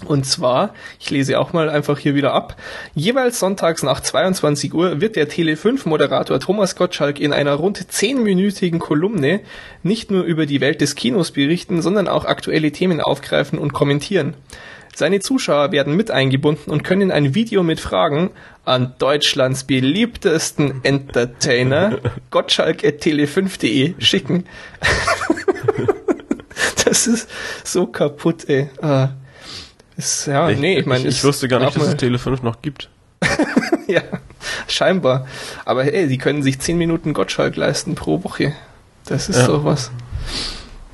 [0.04, 2.56] Und zwar, ich lese auch mal einfach hier wieder ab,
[2.94, 9.40] jeweils sonntags nach 22 Uhr wird der Tele5-Moderator Thomas Gottschalk in einer rund 10-minütigen Kolumne
[9.82, 14.34] nicht nur über die Welt des Kinos berichten, sondern auch aktuelle Themen aufgreifen und kommentieren.
[14.94, 18.30] Seine Zuschauer werden mit eingebunden und können ein Video mit Fragen
[18.64, 21.98] an Deutschlands beliebtesten Entertainer
[22.30, 24.44] gottschalk.tele5.de schicken.
[26.84, 27.30] das ist
[27.64, 28.68] so kaputt, ey.
[28.82, 29.10] Ah.
[29.96, 32.42] Ist, ja, nee, ich meine, ich, ist wusste gar nicht, dass es mal- Tele 5
[32.42, 32.88] noch gibt.
[33.86, 34.00] ja,
[34.68, 35.26] scheinbar.
[35.64, 38.52] Aber hey, sie können sich 10 Minuten Gottschalk leisten pro Woche.
[39.06, 39.46] Das ist Ja.
[39.48, 39.90] doch was.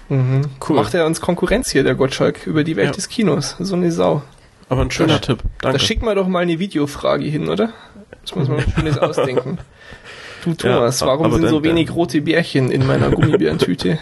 [0.09, 0.43] Mhm.
[0.67, 0.77] Cool.
[0.77, 2.93] Macht er uns Konkurrenz hier, der Gottschalk, über die Welt Ja.
[2.93, 3.57] des Kinos.
[3.59, 4.23] So eine Sau.
[4.69, 5.39] Aber ein schöner Da- Tipp.
[5.61, 5.79] Da Danke.
[5.81, 7.71] schicken wir doch mal eine Videofrage hin, oder?
[8.23, 9.59] Das muss man schönes ausdenken.
[10.45, 13.99] Du Thomas, Ja, warum sind dann- so wenig rote Bärchen in meiner Gummibärentüte?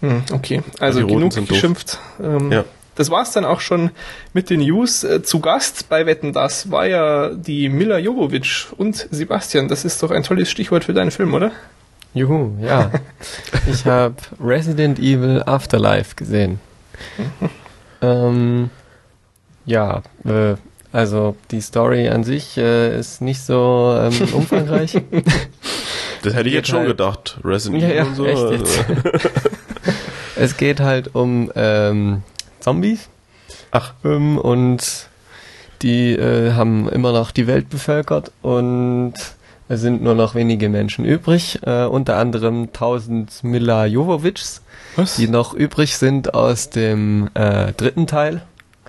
[0.00, 1.98] Hm, okay, also genug geschimpft.
[2.22, 2.64] Ähm, Ja.
[3.00, 3.92] Das war's dann auch schon
[4.34, 5.04] mit den News.
[5.04, 9.68] Äh, Zu Gast bei Wetten Das war ja die Mila Jovovic und Sebastian.
[9.68, 11.50] Das ist doch ein tolles Stichwort für deinen Film, oder?
[12.12, 12.90] Juhu, ja.
[13.72, 16.60] ich habe Resident Evil Afterlife gesehen.
[18.02, 18.68] ähm,
[19.64, 20.56] ja, äh,
[20.92, 25.00] also die Story an sich äh, ist nicht so ähm, umfangreich.
[26.22, 27.38] Das hätte ich jetzt schon halt, gedacht.
[27.42, 28.26] Resident Evil ja, ja, und so.
[28.26, 28.62] Also.
[30.36, 32.24] es geht halt um ähm,
[32.60, 33.08] Zombies.
[33.70, 33.94] Ach.
[34.04, 35.08] Ähm, und
[35.82, 39.14] die äh, haben immer noch die Welt bevölkert und
[39.68, 44.62] es sind nur noch wenige Menschen übrig, äh, unter anderem 1000 Mila Jovovics,
[44.96, 45.16] Was?
[45.16, 48.42] die noch übrig sind aus dem äh, dritten Teil.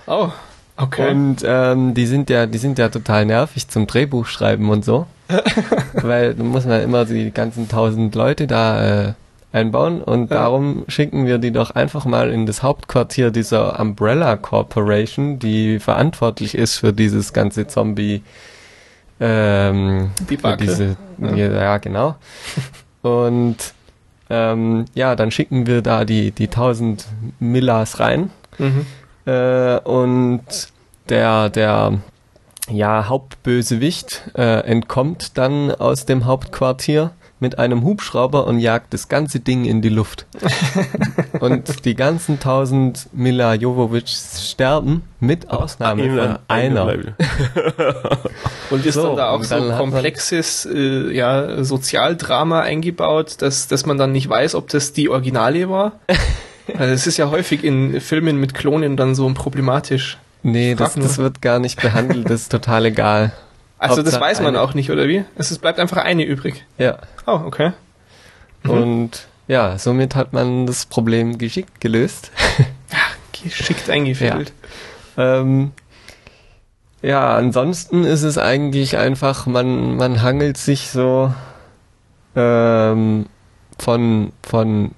[0.06, 0.30] Oh,
[0.76, 1.12] okay.
[1.12, 5.06] Und ähm, die sind ja, die sind ja total nervig zum Drehbuch schreiben und so,
[5.92, 9.12] weil da muss man immer die ganzen 1000 Leute da äh,
[9.52, 10.38] einbauen und ja.
[10.38, 16.54] darum schicken wir die doch einfach mal in das Hauptquartier dieser Umbrella Corporation, die verantwortlich
[16.54, 18.22] ist für dieses ganze Zombie
[19.20, 20.10] ähm.
[20.58, 21.36] Diese, ja.
[21.36, 22.16] ja, genau.
[23.02, 23.56] Und
[24.30, 27.06] ähm, ja, dann schicken wir da die, die 1000
[27.38, 28.30] Millas rein.
[28.58, 28.86] Mhm.
[29.26, 30.42] Äh, und
[31.08, 31.98] der, der
[32.68, 37.10] ja, Hauptbösewicht äh, entkommt dann aus dem Hauptquartier
[37.42, 40.26] mit einem Hubschrauber und jagt das ganze Ding in die Luft.
[41.40, 46.86] und die ganzen tausend Mila Jovovic sterben, mit Ausnahme einer, von einer.
[48.70, 53.86] und ist so, dann da auch so ein komplexes äh, ja, Sozialdrama eingebaut, dass, dass
[53.86, 55.92] man dann nicht weiß, ob das die Originale war?
[56.78, 60.18] Also es ist ja häufig in Filmen mit Klonen dann so problematisch.
[60.44, 63.32] Nee, das, das wird gar nicht behandelt, das ist total egal.
[63.82, 64.60] Also Hauptsache das weiß man eine.
[64.60, 65.24] auch nicht, oder wie?
[65.34, 66.64] Es bleibt einfach eine übrig.
[66.78, 66.98] Ja.
[67.26, 67.72] Oh, okay.
[68.62, 68.70] Mhm.
[68.70, 72.30] Und ja, somit hat man das Problem geschickt gelöst.
[72.92, 74.52] ja, geschickt eingefädelt.
[75.16, 75.40] Ja.
[75.40, 75.72] Ähm,
[77.02, 81.34] ja, ansonsten ist es eigentlich einfach, man, man hangelt sich so
[82.36, 83.26] ähm,
[83.80, 84.92] von, von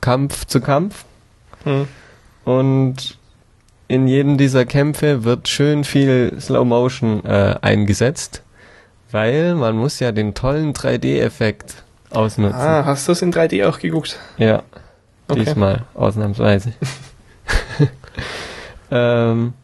[0.00, 1.04] Kampf zu Kampf.
[1.64, 1.88] Hm.
[2.44, 3.17] Und
[3.88, 8.42] in jedem dieser Kämpfe wird schön viel Slow Motion äh, eingesetzt,
[9.10, 12.60] weil man muss ja den tollen 3D-Effekt ausnutzen.
[12.60, 14.18] Ah, hast du es in 3D auch geguckt?
[14.36, 14.62] Ja,
[15.26, 15.44] okay.
[15.44, 16.74] diesmal ausnahmsweise.
[18.90, 19.54] ähm,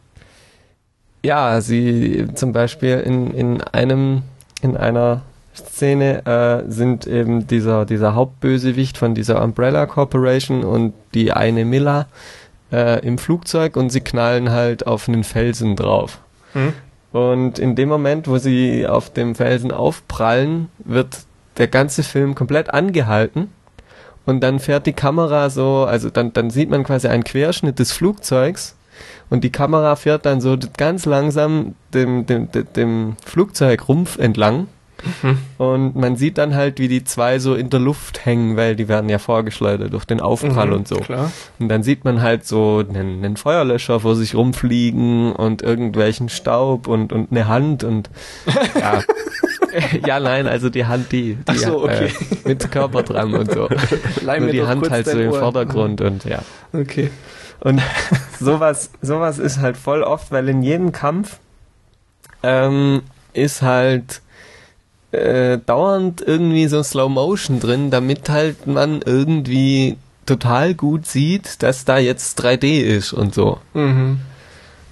[1.23, 4.23] ja, sie zum Beispiel in, in einem
[4.61, 5.21] in einer
[5.55, 12.07] Szene äh, sind eben dieser dieser Hauptbösewicht von dieser Umbrella Corporation und die eine Miller
[12.71, 16.19] äh, im Flugzeug und sie knallen halt auf einen Felsen drauf.
[16.53, 16.73] Mhm.
[17.11, 21.19] Und in dem Moment, wo sie auf dem Felsen aufprallen, wird
[21.57, 23.49] der ganze Film komplett angehalten
[24.25, 27.91] und dann fährt die Kamera so, also dann, dann sieht man quasi einen Querschnitt des
[27.91, 28.75] Flugzeugs
[29.29, 34.67] und die Kamera fährt dann so ganz langsam dem, dem, dem, dem Flugzeugrumpf entlang
[35.03, 35.37] Mhm.
[35.57, 38.87] Und man sieht dann halt, wie die zwei so in der Luft hängen, weil die
[38.87, 40.95] werden ja vorgeschleudert durch den Aufprall mhm, und so.
[40.95, 41.31] Klar.
[41.59, 46.87] Und dann sieht man halt so einen, einen, Feuerlöscher vor sich rumfliegen und irgendwelchen Staub
[46.87, 48.09] und, und eine Hand und
[48.79, 49.01] ja.
[50.05, 52.07] ja, nein, also die Hand, die, die so, okay.
[52.43, 53.67] äh, mit Körper dran und so.
[54.21, 55.39] Leih Nur die Hand halt so im Ohr.
[55.39, 56.39] Vordergrund und ja.
[56.73, 57.11] Okay.
[57.59, 57.81] Und
[58.39, 61.39] sowas, sowas ist halt voll oft, weil in jedem Kampf
[62.43, 63.01] ähm,
[63.33, 64.21] ist halt
[65.15, 71.85] äh, dauernd irgendwie so Slow Motion drin, damit halt man irgendwie total gut sieht, dass
[71.85, 73.59] da jetzt 3D ist und so.
[73.73, 74.19] Mhm.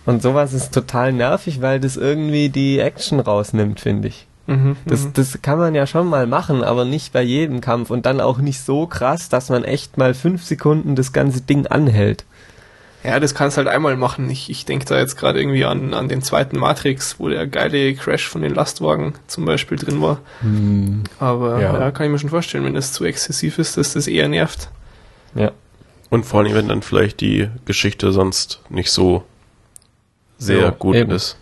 [0.06, 4.28] Und sowas ist total nervig, weil das irgendwie die Action rausnimmt, finde ich.
[4.48, 5.14] Mhm, das, mhm.
[5.14, 8.40] das kann man ja schon mal machen, aber nicht bei jedem Kampf und dann auch
[8.40, 12.26] nicht so krass, dass man echt mal fünf Sekunden das ganze Ding anhält.
[13.04, 14.30] Ja, das kannst halt einmal machen.
[14.30, 17.94] Ich, ich denke da jetzt gerade irgendwie an, an den zweiten Matrix, wo der geile
[17.96, 20.22] Crash von den Lastwagen zum Beispiel drin war.
[20.40, 21.04] Hm.
[21.20, 21.78] Aber ja.
[21.78, 21.92] ja.
[21.92, 24.70] kann ich mir schon vorstellen, wenn das zu exzessiv ist, dass das eher nervt.
[25.36, 25.52] Ja.
[26.10, 29.24] Und vor allem, wenn dann vielleicht die Geschichte sonst nicht so
[30.38, 31.12] sehr ja, gut eben.
[31.12, 31.36] ist.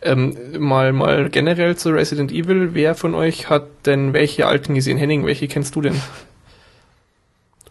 [0.00, 2.70] Ähm, mal, mal generell zu Resident Evil.
[2.72, 4.96] Wer von euch hat denn welche alten gesehen?
[4.96, 6.00] Henning, welche kennst du denn?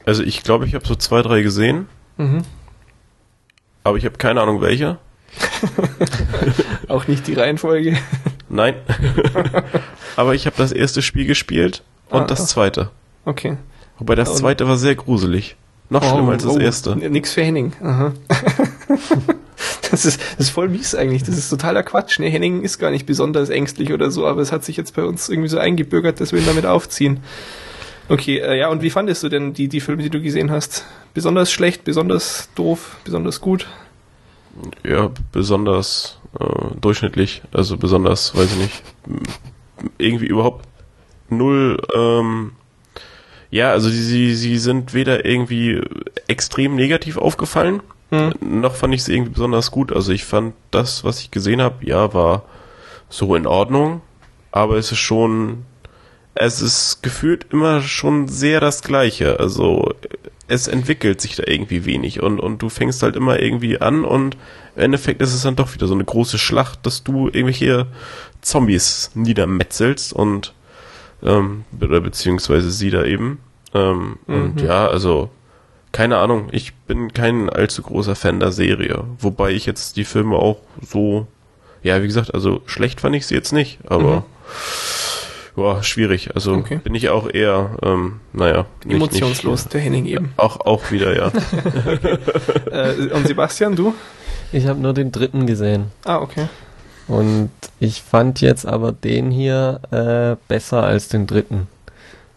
[0.05, 1.87] Also ich glaube, ich habe so zwei, drei gesehen.
[2.17, 2.43] Mhm
[3.87, 4.99] aber ich habe keine Ahnung welcher.
[6.87, 7.97] Auch nicht die Reihenfolge.
[8.49, 8.75] Nein.
[10.15, 12.89] aber ich habe das erste Spiel gespielt und ah, das zweite.
[13.25, 13.57] Okay.
[13.97, 15.55] Wobei das zweite war sehr gruselig.
[15.89, 16.95] Noch oh, schlimmer als das oh, erste.
[16.95, 17.73] Nix für Henning.
[17.81, 18.13] Aha.
[19.89, 21.23] das, ist, das ist voll mies eigentlich.
[21.23, 22.19] Das ist totaler Quatsch.
[22.19, 22.27] Ne?
[22.27, 25.29] Henning ist gar nicht besonders ängstlich oder so, aber es hat sich jetzt bei uns
[25.29, 27.21] irgendwie so eingebürgert, dass wir ihn damit aufziehen.
[28.09, 30.85] Okay, äh, ja, und wie fandest du denn die, die Filme, die du gesehen hast?
[31.13, 33.67] Besonders schlecht, besonders doof, besonders gut?
[34.83, 38.83] Ja, besonders äh, durchschnittlich, also besonders, weiß ich nicht,
[39.97, 40.65] irgendwie überhaupt
[41.29, 42.53] null ähm,
[43.51, 45.81] Ja, also sie, sie sind weder irgendwie
[46.27, 48.33] extrem negativ aufgefallen, hm.
[48.41, 49.91] noch fand ich sie irgendwie besonders gut.
[49.91, 52.43] Also ich fand das, was ich gesehen habe, ja, war
[53.09, 54.01] so in Ordnung,
[54.51, 55.65] aber es ist schon,
[56.39, 59.39] es ist gefühlt immer schon sehr das Gleiche.
[59.39, 59.93] Also
[60.47, 64.37] es entwickelt sich da irgendwie wenig und, und du fängst halt immer irgendwie an und
[64.75, 67.87] im Endeffekt ist es dann doch wieder so eine große Schlacht, dass du irgendwelche
[68.41, 70.53] Zombies niedermetzelst und
[71.23, 73.39] ähm, oder beziehungsweise sie da eben.
[73.73, 74.35] Ähm, mhm.
[74.35, 75.29] Und ja, also
[75.91, 80.35] keine Ahnung, ich bin kein allzu großer Fan der Serie, wobei ich jetzt die Filme
[80.35, 81.27] auch so,
[81.81, 84.23] ja, wie gesagt, also schlecht fand ich sie jetzt nicht, aber mhm.
[85.57, 86.35] Ja, schwierig.
[86.35, 86.79] Also okay.
[86.83, 88.65] bin ich auch eher, ähm, naja.
[88.85, 90.33] Nicht, Emotionslos, nicht, der Henning eben.
[90.37, 91.27] Auch, auch wieder, ja.
[91.33, 92.17] okay.
[92.71, 93.93] äh, und Sebastian, du?
[94.51, 95.91] Ich habe nur den dritten gesehen.
[96.05, 96.47] Ah, okay.
[97.07, 97.49] Und
[97.79, 101.67] ich fand jetzt aber den hier äh, besser als den dritten.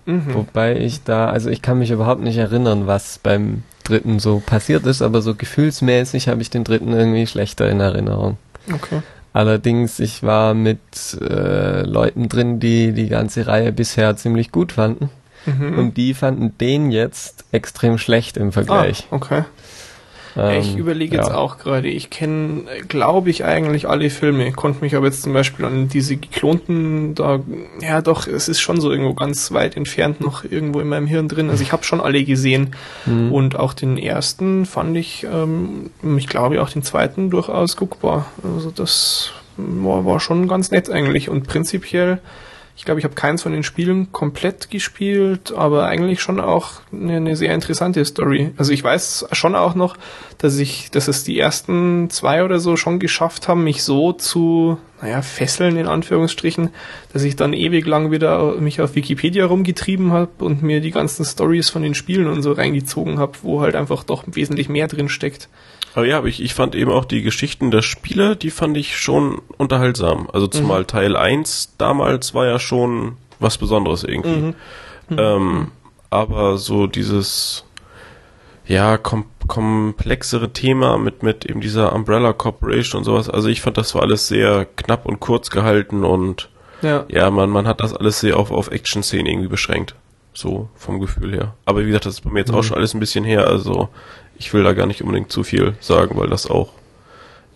[0.07, 0.35] Mhm.
[0.35, 4.87] Wobei ich da, also ich kann mich überhaupt nicht erinnern, was beim dritten so passiert
[4.87, 8.39] ist, aber so gefühlsmäßig habe ich den dritten irgendwie schlechter in Erinnerung.
[8.73, 9.03] Okay.
[9.33, 10.81] Allerdings, ich war mit
[11.21, 15.11] äh, Leuten drin, die die ganze Reihe bisher ziemlich gut fanden.
[15.47, 15.79] Mhm.
[15.79, 19.07] Und die fanden den jetzt extrem schlecht im Vergleich.
[19.11, 19.45] Ah, okay.
[20.37, 21.23] Ähm, ich überlege ja.
[21.23, 25.33] jetzt auch gerade, ich kenne, glaube ich, eigentlich alle Filme, konnte mich aber jetzt zum
[25.33, 27.41] Beispiel an diese geklonten, da,
[27.81, 31.29] ja doch, es ist schon so irgendwo ganz weit entfernt noch irgendwo in meinem Hirn
[31.29, 31.51] drin.
[31.51, 32.77] Also ich habe schon alle gesehen
[33.07, 33.33] mhm.
[33.33, 38.27] und auch den ersten fand ich, ähm, ich glaube auch den zweiten durchaus guckbar.
[38.43, 42.21] Also das war, war schon ganz nett eigentlich und prinzipiell
[42.81, 47.17] ich glaube, ich habe keins von den Spielen komplett gespielt, aber eigentlich schon auch eine,
[47.17, 48.53] eine, sehr interessante Story.
[48.57, 49.99] Also ich weiß schon auch noch,
[50.39, 54.79] dass ich, dass es die ersten zwei oder so schon geschafft haben, mich so zu,
[55.03, 56.71] naja, fesseln in Anführungsstrichen,
[57.13, 61.25] dass ich dann ewig lang wieder mich auf Wikipedia rumgetrieben habe und mir die ganzen
[61.25, 65.09] Stories von den Spielen und so reingezogen habe, wo halt einfach doch wesentlich mehr drin
[65.09, 65.49] steckt.
[65.95, 68.97] Aber ja, aber ich, ich fand eben auch die Geschichten der Spiele, die fand ich
[68.97, 70.29] schon unterhaltsam.
[70.33, 70.87] Also zumal mhm.
[70.87, 74.29] Teil 1 damals war ja schon was Besonderes irgendwie.
[74.29, 74.55] Mhm.
[75.09, 75.19] Mhm.
[75.19, 75.69] Ähm,
[76.11, 77.65] aber so dieses
[78.71, 83.29] ja, kom komplexere Thema mit, mit eben dieser Umbrella Corporation und sowas.
[83.29, 86.49] Also ich fand, das war alles sehr knapp und kurz gehalten und
[86.81, 89.97] ja, ja man, man hat das alles sehr auf, auf Action-Szenen irgendwie beschränkt.
[90.33, 91.55] So vom Gefühl her.
[91.65, 92.59] Aber wie gesagt, das ist bei mir jetzt mhm.
[92.59, 93.49] auch schon alles ein bisschen her.
[93.49, 93.89] Also
[94.39, 96.69] ich will da gar nicht unbedingt zu viel sagen, weil das auch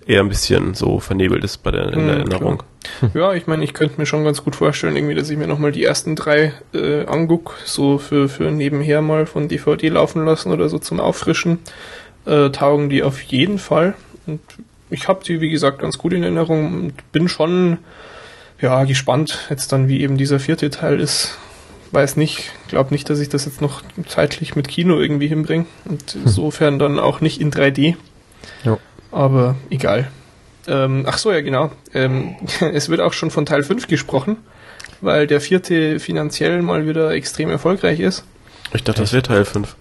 [0.06, 2.58] eher ein bisschen so vernebelt ist bei der, in der mhm, Erinnerung.
[2.58, 2.68] Klar.
[3.14, 5.72] Ja, ich meine, ich könnte mir schon ganz gut vorstellen, irgendwie, dass ich mir nochmal
[5.72, 10.68] die ersten drei äh, anguck, so für, für nebenher mal von DVD laufen lassen oder
[10.68, 11.60] so zum Auffrischen.
[12.26, 13.94] Äh, taugen die auf jeden Fall.
[14.26, 14.40] Und
[14.90, 17.78] ich habe die, wie gesagt, ganz gut in Erinnerung und bin schon
[18.60, 21.38] ja gespannt, jetzt dann, wie eben dieser vierte Teil ist
[21.94, 25.66] weiß nicht, glaube nicht, dass ich das jetzt noch zeitlich mit Kino irgendwie hinbringe.
[25.84, 26.22] Und hm.
[26.24, 27.94] insofern dann auch nicht in 3D.
[28.64, 28.78] Ja.
[29.14, 30.08] Aber egal.
[30.66, 31.70] Ähm, ach so, ja, genau.
[31.94, 32.34] Ähm,
[32.72, 34.38] es wird auch schon von Teil 5 gesprochen,
[35.00, 38.24] weil der vierte finanziell mal wieder extrem erfolgreich ist.
[38.72, 39.76] Ich dachte, das wäre Teil 5.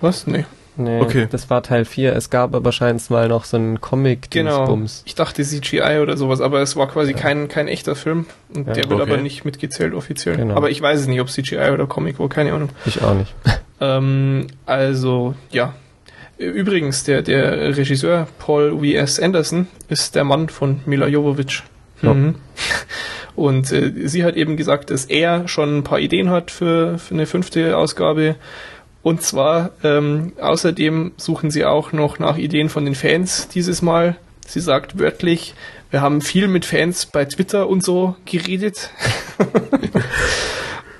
[0.00, 0.26] Was?
[0.26, 0.44] Nee.
[0.74, 1.28] Nee, okay.
[1.30, 2.16] das war Teil 4.
[2.16, 4.78] Es gab aber wahrscheinlich mal noch so einen comic Genau.
[5.04, 7.18] Ich dachte CGI oder sowas, aber es war quasi ja.
[7.18, 8.24] kein, kein echter Film.
[8.54, 9.12] Und ja, der wird okay.
[9.12, 10.36] aber nicht mitgezählt offiziell.
[10.36, 10.56] Genau.
[10.56, 12.70] Aber ich weiß es nicht, ob CGI oder Comic war, keine Ahnung.
[12.86, 13.34] Ich auch nicht.
[13.80, 15.74] ähm, also, ja.
[16.38, 19.20] Übrigens, der, der Regisseur Paul W.S.
[19.20, 21.62] Anderson ist der Mann von Mila Jovovich.
[22.02, 22.14] Ja.
[22.14, 22.34] Mhm.
[23.36, 27.14] Und äh, sie hat eben gesagt, dass er schon ein paar Ideen hat für, für
[27.14, 28.36] eine fünfte Ausgabe
[29.02, 34.16] und zwar, ähm, außerdem suchen sie auch noch nach Ideen von den Fans dieses Mal.
[34.46, 35.54] Sie sagt wörtlich,
[35.90, 38.90] wir haben viel mit Fans bei Twitter und so geredet.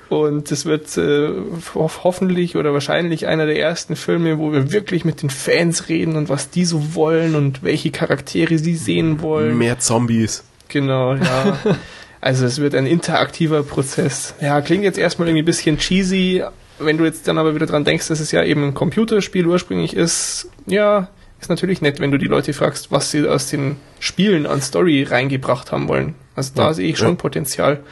[0.09, 1.29] und es wird äh,
[1.75, 6.29] hoffentlich oder wahrscheinlich einer der ersten Filme, wo wir wirklich mit den Fans reden und
[6.29, 9.57] was die so wollen und welche Charaktere sie sehen wollen.
[9.57, 10.43] Mehr Zombies.
[10.67, 11.57] Genau, ja.
[12.21, 14.33] Also es wird ein interaktiver Prozess.
[14.39, 16.41] Ja, klingt jetzt erstmal irgendwie ein bisschen cheesy,
[16.79, 19.93] wenn du jetzt dann aber wieder dran denkst, dass es ja eben ein Computerspiel ursprünglich
[19.93, 21.09] ist, ja,
[21.41, 25.03] ist natürlich nett, wenn du die Leute fragst, was sie aus den Spielen an Story
[25.03, 26.15] reingebracht haben wollen.
[26.35, 27.15] Also da ja, sehe ich schon ja.
[27.15, 27.83] Potenzial.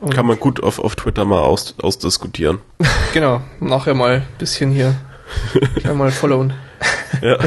[0.00, 2.58] Und Kann man gut auf, auf Twitter mal aus, ausdiskutieren.
[3.14, 4.94] Genau, nachher mal ein bisschen hier
[5.94, 6.52] mal followen.
[7.22, 7.38] Ja.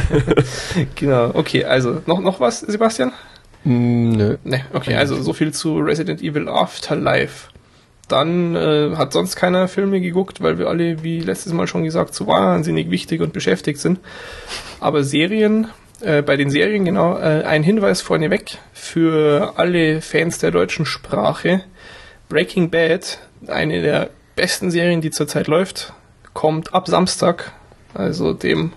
[0.95, 3.11] genau, okay, also noch, noch was, Sebastian?
[3.65, 4.37] Mm, nö.
[4.43, 7.49] Ne, okay, also so viel zu Resident Evil Afterlife
[8.11, 12.13] dann äh, hat sonst keiner Filme geguckt, weil wir alle, wie letztes Mal schon gesagt,
[12.13, 13.99] so wahnsinnig wichtig und beschäftigt sind.
[14.79, 15.67] Aber Serien,
[16.01, 21.61] äh, bei den Serien genau, äh, ein Hinweis vorneweg für alle Fans der deutschen Sprache.
[22.29, 23.17] Breaking Bad,
[23.47, 25.93] eine der besten Serien, die zurzeit läuft,
[26.33, 27.51] kommt ab Samstag,
[27.95, 28.71] also dem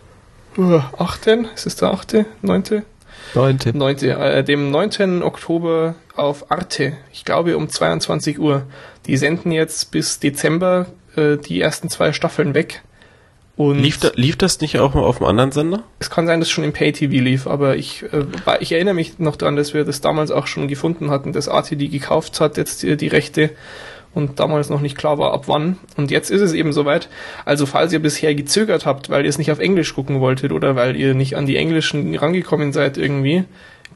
[0.56, 1.26] uh, 8.
[1.54, 2.82] Ist es der 8., 9.?
[3.34, 3.58] 9.
[3.74, 3.96] 9.
[3.98, 5.22] Äh, dem 9.
[5.22, 6.94] Oktober auf Arte.
[7.12, 8.62] Ich glaube um 22 Uhr.
[9.06, 10.86] Die senden jetzt bis Dezember
[11.16, 12.82] äh, die ersten zwei Staffeln weg.
[13.56, 15.82] Und lief, da, lief das nicht auch mal auf einem anderen Sender?
[15.98, 18.24] Es kann sein, dass es schon im Pay-TV lief, aber ich, äh,
[18.60, 21.76] ich erinnere mich noch daran, dass wir das damals auch schon gefunden hatten, dass Arte
[21.76, 23.50] die gekauft hat, jetzt die, die Rechte
[24.14, 25.78] und damals noch nicht klar war, ab wann.
[25.96, 27.08] Und jetzt ist es eben soweit.
[27.44, 30.76] Also falls ihr bisher gezögert habt, weil ihr es nicht auf Englisch gucken wolltet oder
[30.76, 33.44] weil ihr nicht an die Englischen rangekommen seid irgendwie,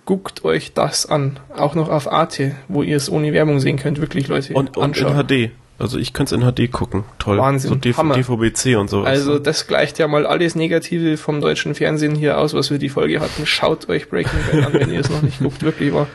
[0.04, 1.38] guckt euch das an.
[1.54, 4.00] Auch noch auf Arte, wo ihr es ohne Werbung sehen könnt.
[4.00, 4.54] Wirklich, Leute.
[4.54, 5.50] Und, und in HD.
[5.78, 7.04] Also ich könnte es in HD gucken.
[7.18, 7.38] Toll.
[7.38, 7.70] Wahnsinn.
[7.70, 9.08] So DV, DVB-C und sowas.
[9.08, 12.88] Also das gleicht ja mal alles Negative vom deutschen Fernsehen hier aus, was wir die
[12.88, 13.44] Folge hatten.
[13.44, 15.62] Schaut euch Breaking Bad an, wenn ihr es noch nicht guckt.
[15.62, 16.06] Wirklich wahr.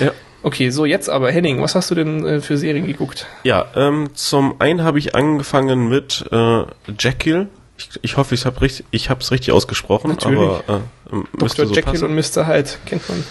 [0.00, 0.12] Ja.
[0.42, 3.26] Okay, so jetzt aber Henning, was hast du denn äh, für Serien geguckt?
[3.44, 6.64] Ja, ähm, zum einen habe ich angefangen mit äh,
[6.98, 7.48] Jekyll.
[7.78, 10.38] Ich, ich hoffe, ich habe richtig, ich habe es richtig ausgesprochen, Natürlich.
[10.40, 10.82] aber
[11.12, 11.66] äh, Dr.
[11.66, 12.04] So Jekyll passen.
[12.06, 12.46] und Mr.
[12.46, 13.24] Hyde kennt man.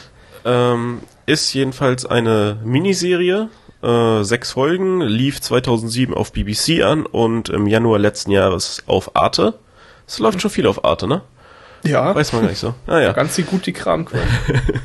[0.43, 3.49] Ähm, ist jedenfalls eine Miniserie,
[3.83, 9.55] äh, sechs Folgen, lief 2007 auf BBC an und im Januar letzten Jahres auf Arte.
[10.07, 11.21] Es läuft schon viel auf Arte, ne?
[11.83, 12.13] Ja.
[12.13, 12.73] Weiß man gar nicht so.
[12.87, 13.11] Ah, ja.
[13.13, 14.23] Ganz gut die Kramquelle.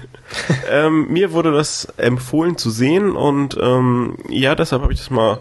[0.71, 5.41] ähm, mir wurde das empfohlen zu sehen und ähm, ja, deshalb habe ich das mal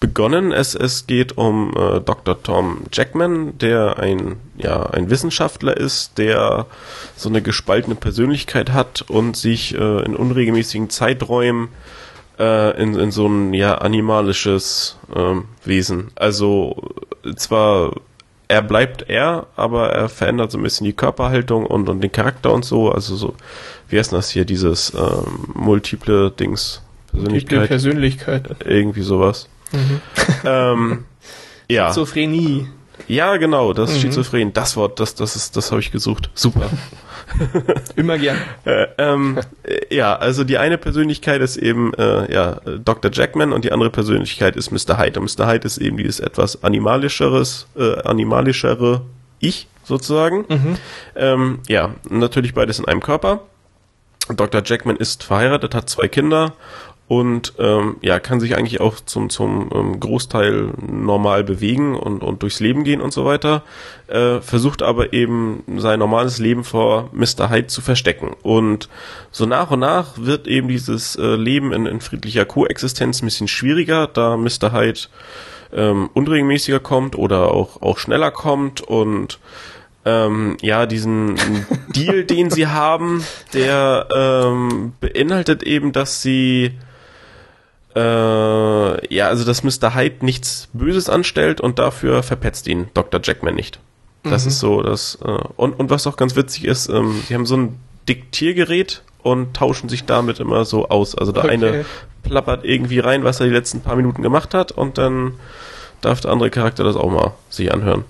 [0.00, 0.50] begonnen.
[0.50, 2.42] Es, es geht um äh, Dr.
[2.42, 6.66] Tom Jackman, der ein, ja, ein Wissenschaftler ist, der
[7.16, 11.68] so eine gespaltene Persönlichkeit hat und sich äh, in unregelmäßigen Zeiträumen
[12.40, 16.10] äh, in, in so ein ja, animalisches ähm, Wesen.
[16.16, 16.82] Also
[17.36, 17.92] zwar
[18.48, 22.52] er bleibt er, aber er verändert so ein bisschen die Körperhaltung und, und den Charakter
[22.52, 22.90] und so.
[22.90, 23.34] Also so,
[23.88, 26.82] wie heißt das hier, dieses ähm, multiple Dings?
[27.12, 27.58] Persönlichkeit.
[27.58, 28.56] Multiple Persönlichkeit.
[28.64, 29.48] Irgendwie sowas.
[29.70, 30.00] Mhm.
[30.44, 31.04] ähm,
[31.68, 31.88] ja.
[31.88, 32.66] Schizophrenie.
[33.06, 34.00] Ja, genau, das mhm.
[34.00, 36.30] Schizophren, das Wort, das, das ist, das habe ich gesucht.
[36.34, 36.70] Super.
[37.96, 38.36] Immer gern.
[38.64, 43.10] Äh, ähm, äh, ja, also die eine Persönlichkeit ist eben äh, ja, Dr.
[43.12, 44.98] Jackman und die andere Persönlichkeit ist Mr.
[44.98, 45.20] Hyde.
[45.20, 45.48] Und Mr.
[45.48, 49.02] Hyde ist eben dieses etwas animalischeres, äh, animalischere
[49.38, 50.44] Ich sozusagen.
[50.48, 50.76] Mhm.
[51.16, 53.42] Ähm, ja, natürlich beides in einem Körper.
[54.28, 54.62] Dr.
[54.64, 56.52] Jackman ist verheiratet, hat zwei Kinder
[57.10, 62.44] und ähm, ja, kann sich eigentlich auch zum, zum ähm, Großteil normal bewegen und, und
[62.44, 63.64] durchs Leben gehen und so weiter,
[64.06, 67.50] äh, versucht aber eben sein normales Leben vor Mr.
[67.50, 68.36] Hyde zu verstecken.
[68.42, 68.88] Und
[69.32, 73.48] so nach und nach wird eben dieses äh, Leben in, in friedlicher Koexistenz ein bisschen
[73.48, 74.72] schwieriger, da Mr.
[74.72, 75.00] Hyde
[75.72, 79.40] ähm, unregelmäßiger kommt oder auch, auch schneller kommt und
[80.04, 81.34] ähm, ja, diesen
[81.88, 86.78] Deal, den sie haben, der ähm, beinhaltet eben, dass sie
[87.94, 89.94] äh, ja, also dass Mr.
[89.94, 93.20] Hyde nichts Böses anstellt und dafür verpetzt ihn Dr.
[93.22, 93.80] Jackman nicht.
[94.22, 94.48] Das mhm.
[94.48, 97.56] ist so, das äh, und und was auch ganz witzig ist, ähm, sie haben so
[97.56, 101.14] ein Diktiergerät und tauschen sich damit immer so aus.
[101.14, 101.52] Also der okay.
[101.52, 101.84] eine
[102.22, 105.34] plappert irgendwie rein, was er die letzten paar Minuten gemacht hat und dann
[106.00, 108.04] darf der andere Charakter das auch mal sich anhören.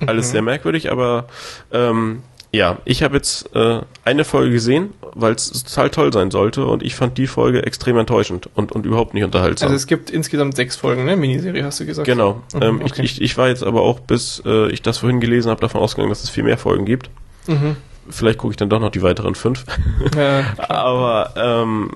[0.00, 0.08] Mhm.
[0.08, 1.26] Alles sehr merkwürdig, aber
[1.72, 2.22] ähm,
[2.54, 6.82] ja, ich habe jetzt äh, eine Folge gesehen, weil es total toll sein sollte und
[6.82, 9.68] ich fand die Folge extrem enttäuschend und, und überhaupt nicht unterhaltsam.
[9.68, 11.16] Also es gibt insgesamt sechs Folgen, ne?
[11.16, 12.06] Miniserie hast du gesagt.
[12.06, 12.42] Genau.
[12.52, 13.02] Mhm, ähm, okay.
[13.02, 15.80] ich, ich, ich war jetzt aber auch, bis äh, ich das vorhin gelesen habe, davon
[15.80, 17.08] ausgegangen, dass es viel mehr Folgen gibt.
[17.46, 17.76] Mhm.
[18.10, 19.64] Vielleicht gucke ich dann doch noch die weiteren fünf.
[20.14, 21.92] Ja, aber ähm,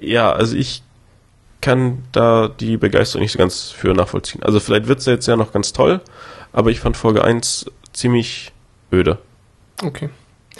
[0.00, 0.82] ja, also ich
[1.60, 4.42] kann da die Begeisterung nicht so ganz für nachvollziehen.
[4.42, 6.00] Also vielleicht wird's jetzt ja noch ganz toll,
[6.52, 8.50] aber ich fand Folge 1 ziemlich
[8.92, 9.18] öde.
[9.82, 10.08] Okay.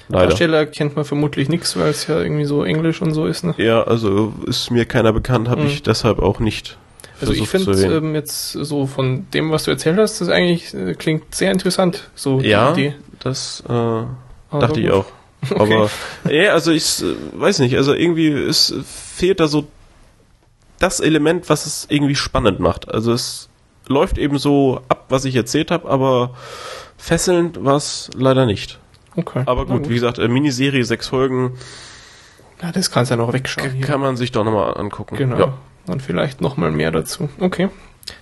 [0.09, 0.29] Leider.
[0.29, 3.55] Darsteller kennt man vermutlich nichts, weil es ja irgendwie so Englisch und so ist, ne?
[3.59, 5.66] Ja, also ist mir keiner bekannt, habe mhm.
[5.68, 6.79] ich deshalb auch nicht.
[7.20, 10.95] Also ich finde ähm, jetzt so von dem, was du erzählt hast, das eigentlich äh,
[10.95, 12.95] klingt sehr interessant, so ja, die Idee.
[13.20, 15.07] das äh, dachte ich auch.
[15.51, 15.75] Okay.
[15.75, 15.91] Aber
[16.33, 19.66] ja, also ich äh, weiß nicht, also irgendwie es fehlt da so
[20.79, 22.89] das Element, was es irgendwie spannend macht.
[22.89, 23.49] Also es
[23.89, 26.37] läuft eben so ab, was ich erzählt habe, aber
[26.97, 28.79] fesselnd war es leider nicht.
[29.17, 29.43] Okay.
[29.47, 31.53] Aber gut, gut, wie gesagt, äh, Miniserie, sechs Folgen.
[32.63, 33.81] Ja, das kannst du ja noch wegschauen.
[33.81, 35.17] Kann man sich doch nochmal angucken.
[35.17, 35.39] Genau.
[35.39, 35.55] Ja.
[35.89, 37.29] Und vielleicht nochmal mehr dazu.
[37.41, 37.69] Okay.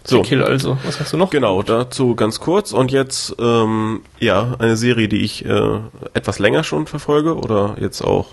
[0.05, 0.23] So.
[0.23, 0.77] Kill also.
[0.85, 1.31] Was hast du noch?
[1.31, 2.73] Genau, dazu ganz kurz.
[2.73, 5.79] Und jetzt, ähm, ja, eine Serie, die ich äh,
[6.15, 8.29] etwas länger schon verfolge oder jetzt auch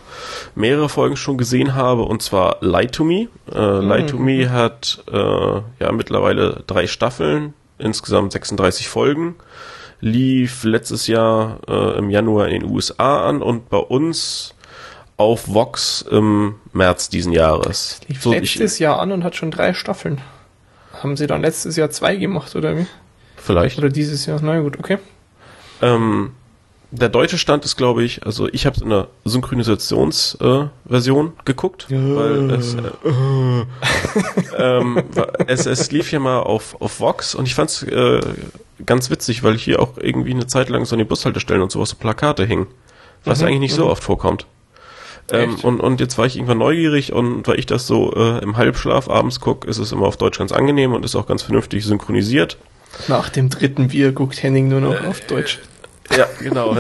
[0.55, 3.28] mehrere Folgen schon gesehen habe, und zwar Lie to Me.
[3.53, 3.91] Äh, mhm.
[3.91, 9.36] Lie to Me hat äh, ja mittlerweile drei Staffeln, insgesamt 36 Folgen
[10.00, 14.54] lief letztes Jahr äh, im Januar in den USA an und bei uns
[15.18, 18.00] auf Vox im März diesen Jahres.
[18.08, 20.22] Lief so, letztes ich, Jahr an und hat schon drei Staffeln.
[20.93, 22.86] Haben sie dann letztes Jahr zwei gemacht, oder wie?
[23.36, 23.78] Vielleicht.
[23.78, 24.39] Oder dieses Jahr?
[24.41, 24.98] Na gut, okay.
[25.82, 26.32] Ähm,
[26.91, 31.88] der deutsche Stand ist, glaube ich, also ich habe es in der Synchronisationsversion äh, geguckt,
[31.89, 32.79] weil es, äh,
[34.57, 35.03] ähm,
[35.47, 38.21] es, es lief ja mal auf, auf Vox und ich fand es äh,
[38.85, 41.89] ganz witzig, weil hier auch irgendwie eine Zeit lang so an den Bushaltestellen und sowas
[41.89, 42.67] so Plakate hingen,
[43.25, 43.91] was Mhm, eigentlich nicht so mhm.
[43.91, 44.45] oft vorkommt.
[45.29, 48.55] Ähm, und, und jetzt war ich irgendwann neugierig und weil ich das so äh, im
[48.55, 51.83] Halbschlaf abends gucke, ist es immer auf Deutsch ganz angenehm und ist auch ganz vernünftig
[51.83, 52.57] synchronisiert.
[53.09, 55.59] Nach dem dritten Bier guckt Henning nur noch auf Deutsch.
[56.16, 56.76] Ja, genau.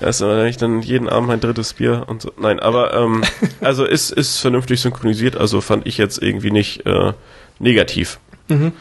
[0.00, 2.32] Das ist ich dann jeden Abend mein drittes Bier und so.
[2.38, 3.24] Nein, aber ähm,
[3.60, 7.12] also ist, ist vernünftig synchronisiert, also fand ich jetzt irgendwie nicht äh,
[7.58, 8.20] negativ.
[8.48, 8.72] Mhm.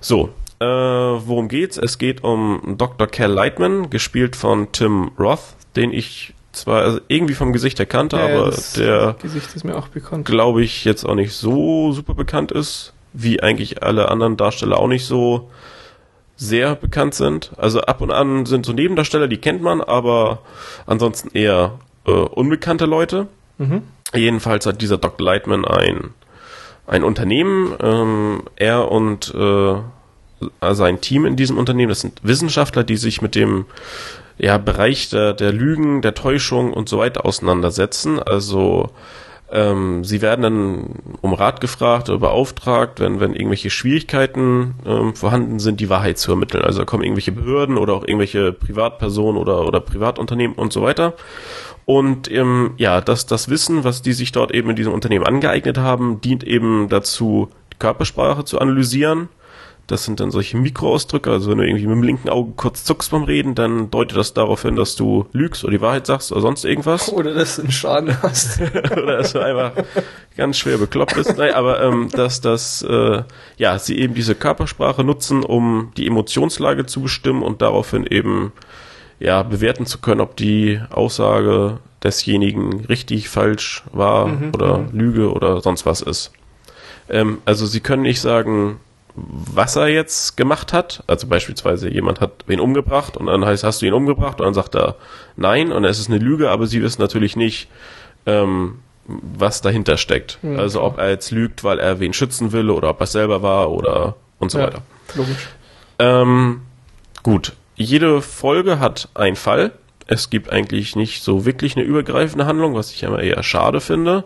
[0.00, 0.30] So,
[0.60, 1.76] äh, worum geht's?
[1.76, 3.06] Es geht um Dr.
[3.08, 5.40] Cal Lightman, gespielt von Tim Roth,
[5.74, 9.88] den ich zwar also irgendwie vom Gesicht erkannte, Ja, aber der Gesicht ist mir auch
[9.88, 10.24] bekannt.
[10.26, 14.88] glaube ich, jetzt auch nicht so super bekannt ist, wie eigentlich alle anderen Darsteller auch
[14.88, 15.50] nicht so
[16.40, 17.52] sehr bekannt sind.
[17.58, 20.40] Also ab und an sind so Nebendarsteller, die kennt man, aber
[20.86, 23.28] ansonsten eher äh, unbekannte Leute.
[23.58, 23.82] Mhm.
[24.14, 25.24] Jedenfalls hat dieser Dr.
[25.24, 26.14] Lightman ein,
[26.86, 27.74] ein Unternehmen.
[27.82, 33.34] Ähm, er und äh, sein Team in diesem Unternehmen, das sind Wissenschaftler, die sich mit
[33.34, 33.66] dem
[34.38, 38.18] ja, Bereich der, der Lügen, der Täuschung und so weiter auseinandersetzen.
[38.18, 38.88] Also
[39.52, 40.84] ähm, sie werden dann
[41.20, 46.30] um Rat gefragt oder beauftragt, wenn, wenn irgendwelche Schwierigkeiten ähm, vorhanden sind, die Wahrheit zu
[46.30, 46.64] ermitteln.
[46.64, 51.14] Also da kommen irgendwelche Behörden oder auch irgendwelche Privatpersonen oder, oder Privatunternehmen und so weiter.
[51.84, 55.78] Und ähm, ja, das, das Wissen, was die sich dort eben in diesem Unternehmen angeeignet
[55.78, 57.48] haben, dient eben dazu,
[57.80, 59.28] Körpersprache zu analysieren.
[59.90, 63.10] Das sind dann solche Mikroausdrücke, also wenn du irgendwie mit dem linken Auge kurz zuckst
[63.10, 66.40] beim Reden, dann deutet das darauf hin, dass du lügst oder die Wahrheit sagst oder
[66.42, 67.12] sonst irgendwas.
[67.12, 68.60] Oder dass du einen Schaden hast.
[68.92, 69.72] oder dass du einfach
[70.36, 71.36] ganz schwer bekloppt bist.
[71.36, 73.22] Nein, aber ähm, dass das äh,
[73.56, 78.52] ja sie eben diese Körpersprache nutzen, um die Emotionslage zu bestimmen und daraufhin eben
[79.18, 85.60] ja bewerten zu können, ob die Aussage desjenigen richtig, falsch war Mhm, oder Lüge oder
[85.60, 86.32] sonst was ist.
[87.08, 88.78] Ähm, also sie können nicht sagen,
[89.28, 91.02] was er jetzt gemacht hat.
[91.06, 94.40] Also beispielsweise jemand hat wen umgebracht und dann heißt, hast du ihn umgebracht?
[94.40, 94.96] Und dann sagt er
[95.36, 97.68] nein und es ist eine Lüge, aber sie wissen natürlich nicht,
[98.26, 100.38] ähm, was dahinter steckt.
[100.42, 103.42] Ja, also ob er jetzt lügt, weil er wen schützen will oder ob er selber
[103.42, 104.66] war oder und so Ja.
[104.66, 104.82] weiter.
[105.14, 105.48] Logisch.
[105.98, 106.62] Ähm,
[107.22, 109.72] gut, jede Folge hat einen Fall.
[110.06, 114.24] Es gibt eigentlich nicht so wirklich eine übergreifende Handlung, was ich immer eher schade finde.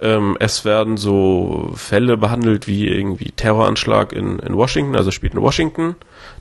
[0.00, 5.40] Ähm, es werden so Fälle behandelt wie irgendwie Terroranschlag in, in Washington, also spielt in
[5.40, 5.96] Washington.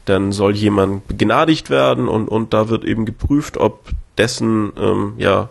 [0.05, 5.49] Dann soll jemand begnadigt werden und, und da wird eben geprüft, ob dessen ähm, ja,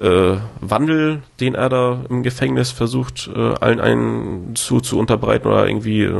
[0.00, 5.66] äh, Wandel, den er da im Gefängnis versucht, äh, allen einen zu, zu unterbreiten oder
[5.68, 6.14] irgendwie äh,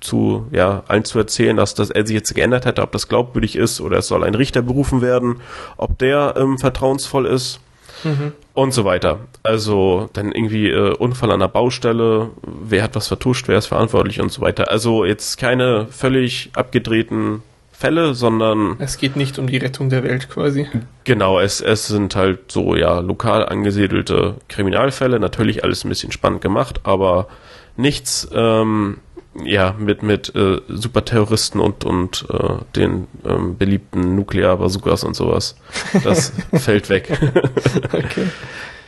[0.00, 3.56] zu, ja, allen zu erzählen, dass, dass er sich jetzt geändert hätte, ob das glaubwürdig
[3.56, 5.40] ist oder es soll ein Richter berufen werden,
[5.76, 7.60] ob der ähm, vertrauensvoll ist
[8.56, 9.20] und so weiter.
[9.42, 14.20] Also dann irgendwie äh, Unfall an der Baustelle, wer hat was vertuscht, wer ist verantwortlich
[14.20, 14.70] und so weiter.
[14.70, 20.30] Also jetzt keine völlig abgedrehten Fälle, sondern Es geht nicht um die Rettung der Welt
[20.30, 20.66] quasi.
[21.04, 25.20] Genau, es, es sind halt so, ja, lokal angesiedelte Kriminalfälle.
[25.20, 27.28] Natürlich alles ein bisschen spannend gemacht, aber
[27.76, 28.98] nichts, ähm,
[29.44, 35.56] ja, mit, mit äh, Superterroristen und, und äh, den ähm, beliebten Nuklearbazookas und sowas.
[36.04, 37.10] Das fällt weg.
[37.92, 38.28] Okay.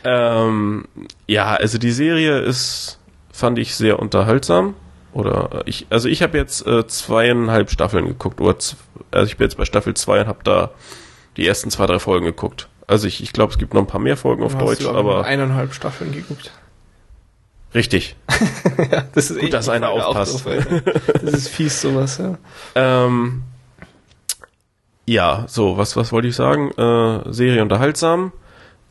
[0.03, 0.85] Ähm,
[1.27, 2.99] ja, also die Serie ist,
[3.31, 4.75] fand ich sehr unterhaltsam.
[5.11, 8.39] Oder äh, ich, also ich habe jetzt äh, zweieinhalb Staffeln geguckt.
[8.41, 8.55] Oder
[9.11, 10.71] also ich bin jetzt bei Staffel 2 und habe da
[11.37, 12.67] die ersten zwei, drei Folgen geguckt.
[12.87, 15.73] Also ich, ich glaube, es gibt noch ein paar mehr Folgen auf Deutsch, aber eineinhalb
[15.73, 16.51] Staffeln geguckt.
[17.73, 18.15] Richtig.
[18.91, 20.45] ja, das ist Gut, dass einer aufpasst.
[21.21, 22.37] das ist fies sowas, ja.
[22.75, 23.43] Ähm,
[25.05, 26.71] ja, so, was, was wollte ich sagen?
[26.71, 28.31] Äh, Serie unterhaltsam,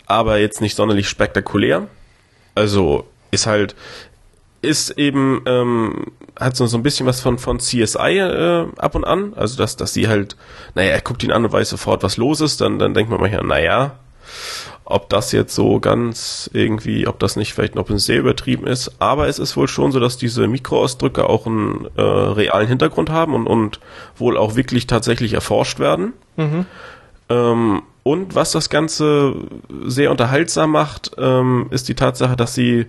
[0.06, 1.86] aber jetzt nicht sonderlich spektakulär.
[2.56, 3.76] Also ist halt,
[4.62, 6.06] ist eben, ähm,
[6.38, 9.32] hat so, so ein bisschen was von, von CSI äh, ab und an.
[9.34, 10.36] Also dass, dass sie halt,
[10.74, 13.20] naja, er guckt ihn an und weiß sofort, was los ist, dann, dann denkt man
[13.20, 13.98] manchmal, naja,
[14.90, 18.92] ob das jetzt so ganz irgendwie, ob das nicht vielleicht noch ein sehr übertrieben ist,
[19.00, 23.34] aber es ist wohl schon so, dass diese Mikroausdrücke auch einen äh, realen Hintergrund haben
[23.34, 23.80] und, und
[24.16, 26.14] wohl auch wirklich tatsächlich erforscht werden.
[27.28, 29.34] Ähm, und was das Ganze
[29.84, 32.86] sehr unterhaltsam macht, ähm, ist die Tatsache, dass sie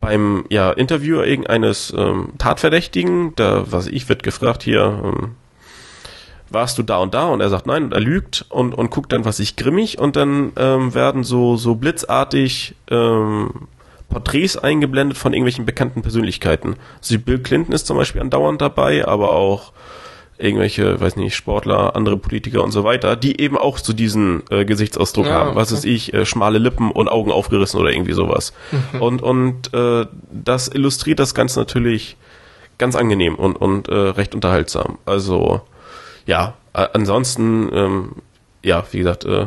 [0.00, 5.36] beim ja, Interview irgendeines ähm, Tatverdächtigen, da, was ich, wird gefragt hier, ähm,
[6.50, 7.28] warst du da und da?
[7.28, 10.16] Und er sagt nein und er lügt und, und guckt dann, was ich grimmig und
[10.16, 13.68] dann ähm, werden so, so blitzartig ähm,
[14.08, 16.76] Porträts eingeblendet von irgendwelchen bekannten Persönlichkeiten.
[16.98, 19.72] Also Bill Clinton ist zum Beispiel andauernd dabei, aber auch
[20.40, 24.64] irgendwelche, weiß nicht, Sportler, andere Politiker und so weiter, die eben auch so diesen äh,
[24.64, 25.54] Gesichtsausdruck Ja, haben.
[25.54, 25.76] Was okay.
[25.76, 28.52] weiß ich, äh, schmale Lippen und Augen aufgerissen oder irgendwie sowas.
[28.72, 29.02] Mhm.
[29.02, 32.16] Und, und äh, das illustriert das Ganze natürlich
[32.78, 34.98] ganz angenehm und, und äh, recht unterhaltsam.
[35.04, 35.60] Also,
[36.30, 38.12] ja, a- ansonsten, ähm,
[38.62, 39.46] ja, wie gesagt, äh,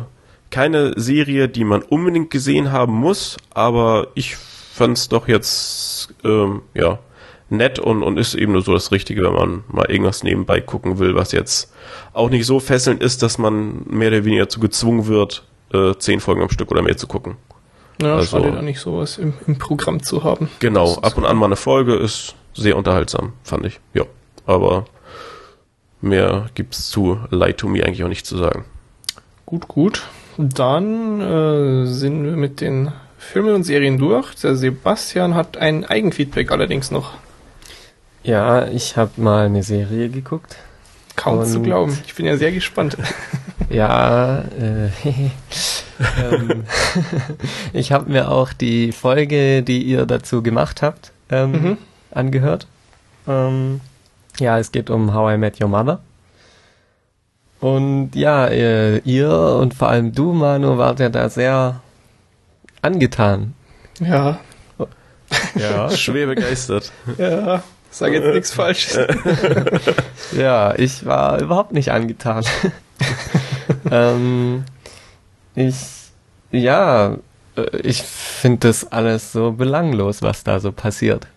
[0.49, 6.99] keine Serie, die man unbedingt gesehen haben muss, aber ich fand's doch jetzt, ähm, ja,
[7.49, 10.97] nett und, und ist eben nur so das Richtige, wenn man mal irgendwas nebenbei gucken
[10.99, 11.71] will, was jetzt
[12.13, 15.43] auch nicht so fesselnd ist, dass man mehr oder weniger zu gezwungen wird,
[15.73, 17.35] äh, zehn Folgen am Stück oder mehr zu gucken.
[18.01, 20.49] Ja, Also- schade da nicht sowas im, im Programm zu haben.
[20.59, 23.79] Genau, ab und an mal eine Folge ist sehr unterhaltsam, fand ich.
[23.93, 24.03] Ja,
[24.47, 24.85] aber
[26.03, 28.65] mehr gibt's zu Lie to Me eigentlich auch nicht zu sagen.
[29.45, 30.03] Gut, gut.
[30.37, 34.33] Dann äh, sind wir mit den Filmen und Serien durch.
[34.35, 37.13] Der Sebastian hat ein Eigenfeedback allerdings noch.
[38.23, 40.57] Ja, ich habe mal eine Serie geguckt.
[41.15, 41.97] Kaum zu glauben.
[42.07, 42.97] Ich bin ja sehr gespannt.
[43.69, 44.89] Ja, äh,
[46.21, 46.63] ähm,
[47.73, 51.77] ich habe mir auch die Folge, die ihr dazu gemacht habt, ähm, Mhm.
[52.11, 52.67] angehört.
[53.27, 53.79] Ähm,
[54.39, 55.99] ja, es geht um How I Met Your Mother.
[57.59, 61.79] Und ja, äh, ihr und vor allem du, Manu, wart ja da sehr
[62.81, 63.53] angetan.
[63.99, 64.39] Ja,
[65.55, 65.89] Ja.
[65.95, 66.91] Schwer begeistert.
[67.17, 67.63] ja.
[67.91, 68.97] Sag jetzt nichts Falsches.
[70.35, 72.43] Ja, ich war überhaupt nicht angetan.
[73.91, 74.63] ähm,
[75.53, 75.75] ich,
[76.51, 77.17] ja,
[77.55, 81.27] äh, ich finde das alles so belanglos, was da so passiert.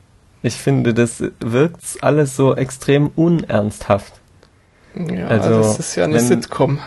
[0.47, 4.13] Ich finde, das wirkt alles so extrem unernsthaft.
[4.95, 6.79] Ja, Also, das ist ja eine wenn- Sitcom.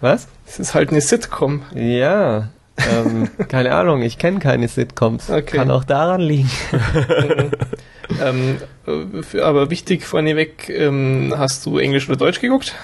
[0.00, 0.26] Was?
[0.48, 1.62] Es ist halt eine Sitcom.
[1.76, 5.30] Ja, ähm, keine Ahnung, ich kenne keine Sitcoms.
[5.30, 5.58] Okay.
[5.58, 6.50] Kann auch daran liegen.
[8.20, 8.56] ähm,
[8.88, 12.74] äh, für, aber wichtig vorneweg, ähm, hast du Englisch oder Deutsch geguckt?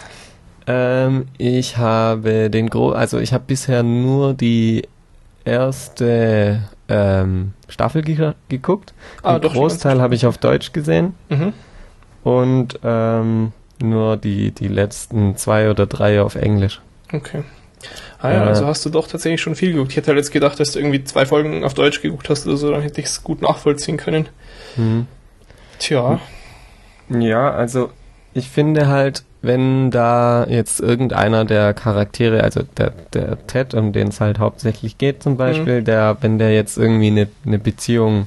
[0.69, 4.87] Ähm, ich habe den Gro also ich habe bisher nur die
[5.45, 6.61] erste
[6.91, 8.93] ähm, Staffel ge geguckt.
[9.23, 11.53] Ah, den Großteil habe ich auf Deutsch gesehen Mhm.
[12.25, 13.53] und ähm,
[13.83, 16.81] nur die, die letzten zwei oder drei auf Englisch.
[17.13, 17.45] Okay.
[18.21, 19.93] Ah ja, Äh, also hast du doch tatsächlich schon viel geguckt.
[19.93, 22.59] Ich hätte halt jetzt gedacht, dass du irgendwie zwei Folgen auf Deutsch geguckt hast oder
[22.59, 24.29] so, dann hätte ich es gut nachvollziehen können.
[24.77, 25.07] Mhm.
[25.79, 26.21] Tja,
[27.09, 27.91] Ja, also
[28.35, 34.09] ich finde halt, wenn da jetzt irgendeiner der Charaktere, also der, der Ted, um den
[34.09, 38.27] es halt hauptsächlich geht zum Beispiel, der, wenn der jetzt irgendwie eine, eine Beziehung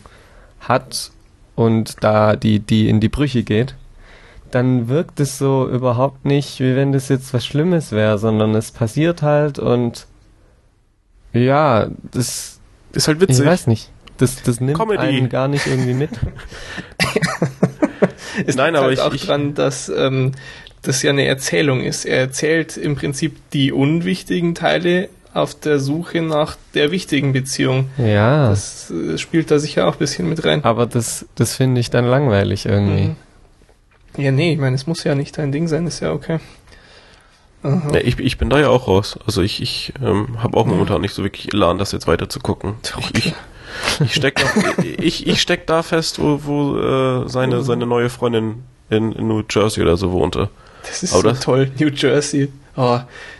[0.60, 1.12] hat
[1.56, 3.76] und da die, die in die Brüche geht,
[4.50, 8.72] dann wirkt es so überhaupt nicht, wie wenn das jetzt was Schlimmes wäre, sondern es
[8.72, 10.08] passiert halt und
[11.32, 12.60] ja, das,
[12.94, 13.46] Ist halt ich witzig.
[13.46, 15.00] weiß nicht, das, das nimmt Comedy.
[15.02, 16.12] einen gar nicht irgendwie mit.
[18.46, 20.32] es Nein, liegt aber halt ich- auch ich- dran, dass ähm,
[20.84, 22.06] das ja eine Erzählung ist.
[22.06, 27.90] Er erzählt im Prinzip die unwichtigen Teile auf der Suche nach der wichtigen Beziehung.
[27.98, 28.50] Ja.
[28.50, 30.64] Das äh, spielt da sicher auch ein bisschen mit rein.
[30.64, 33.08] Aber das, das finde ich dann langweilig irgendwie.
[33.08, 33.16] Mhm.
[34.18, 36.40] Ja, nee, ich meine, es muss ja nicht dein Ding sein, ist ja okay.
[37.64, 39.18] Ja, ich, ich bin da ja auch raus.
[39.26, 42.42] Also ich, ich ähm, habe auch momentan nicht so wirklich Elan, das jetzt weiter zu
[42.42, 42.76] gucken.
[43.00, 43.34] Ich, ich,
[44.02, 48.66] ich steck da, ich, ich steck da fest, wo, wo äh, seine, seine neue Freundin
[48.90, 50.50] in, in New Jersey oder so wohnte.
[50.86, 52.50] Das ist Aber so toll, New Jersey.
[52.76, 53.00] Oh,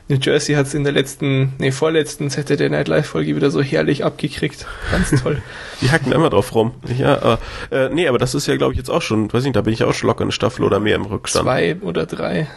[0.10, 3.62] New Jersey hat es in der letzten, nee, vorletzten Saturday Night Live Folge wieder so
[3.62, 4.68] herrlich abgekriegt.
[4.92, 5.42] Ganz toll.
[5.82, 6.72] Die hacken immer drauf rum.
[6.98, 7.38] Ja,
[7.72, 9.62] äh, äh, nee, aber das ist ja, glaube ich, jetzt auch schon, weiß nicht, da
[9.62, 11.46] bin ich auch schon locker eine Staffel oder mehr im Rückstand.
[11.46, 12.48] Zwei oder drei.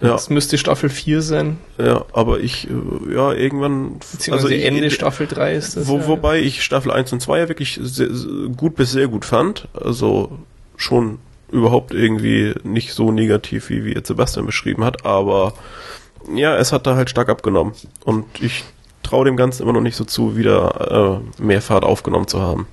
[0.00, 0.08] Ja.
[0.08, 5.26] Das müsste Staffel 4 sein, Ja, aber ich, äh, ja, irgendwann, beziehungsweise ich, Ende Staffel
[5.26, 5.88] 3 ist das.
[5.88, 6.06] wo, ja.
[6.06, 9.68] wobei ich Staffel 1 und 2 ja wirklich sehr, sehr gut bis sehr gut fand.
[9.72, 10.38] Also
[10.76, 11.18] schon
[11.50, 15.54] überhaupt irgendwie nicht so negativ, wie, wie jetzt Sebastian beschrieben hat, aber
[16.34, 17.74] ja, es hat da halt stark abgenommen.
[18.04, 18.64] Und ich
[19.06, 22.66] traue dem Ganzen immer noch nicht so zu, wieder äh, mehr Fahrt aufgenommen zu haben.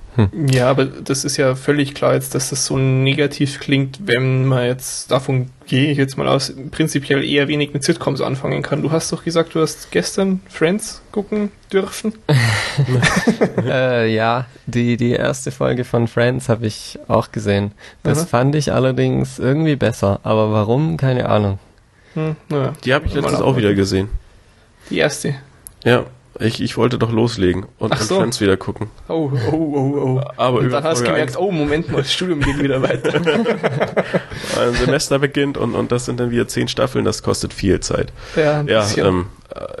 [0.48, 4.64] Ja, aber das ist ja völlig klar jetzt, dass das so negativ klingt, wenn man
[4.66, 8.82] jetzt, davon gehe ich jetzt mal aus, prinzipiell eher wenig mit Sitcoms anfangen kann.
[8.82, 12.14] Du hast doch gesagt, du hast gestern Friends gucken dürfen.
[13.64, 17.72] äh, ja, die, die erste Folge von Friends habe ich auch gesehen.
[18.04, 18.26] Das Aha.
[18.26, 20.20] fand ich allerdings irgendwie besser.
[20.22, 20.96] Aber warum?
[20.96, 21.58] Keine Ahnung.
[22.14, 24.08] Hm, naja, Die habe ich letztens auch wieder gesehen.
[24.90, 25.34] Die erste.
[25.84, 26.04] Ja,
[26.40, 28.16] Ich, ich wollte doch loslegen und Ach dann so.
[28.16, 28.88] Friends wieder gucken.
[29.08, 30.20] Oh, oh, oh, oh.
[30.36, 33.14] Aber und dann hast du gemerkt, oh, Moment mal, das Studium geht wieder weiter.
[34.60, 38.12] Ein Semester beginnt und, und das sind dann wieder zehn Staffeln, das kostet viel Zeit.
[38.34, 39.26] ja, ein Ja, ähm,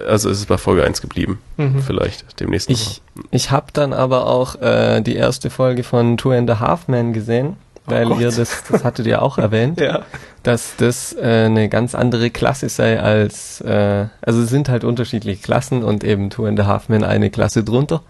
[0.06, 1.40] also ist es bei Folge 1 geblieben.
[1.56, 1.82] Mhm.
[1.82, 6.48] Vielleicht demnächst Ich, ich habe dann aber auch äh, die erste Folge von Two and
[6.50, 8.20] a Half Men gesehen, weil Gott.
[8.20, 10.02] ihr das, das hattet ihr auch erwähnt, ja.
[10.42, 15.42] dass das äh, eine ganz andere Klasse sei als, äh, also es sind halt unterschiedliche
[15.42, 18.02] Klassen und eben Two and a Half Men eine Klasse drunter.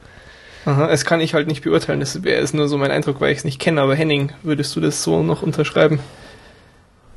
[0.67, 2.01] Aha, das kann ich halt nicht beurteilen.
[2.01, 3.83] Das wäre ist nur so mein Eindruck, weil ich es nicht kenne.
[3.83, 5.99] Aber Henning, würdest du das so noch unterschreiben?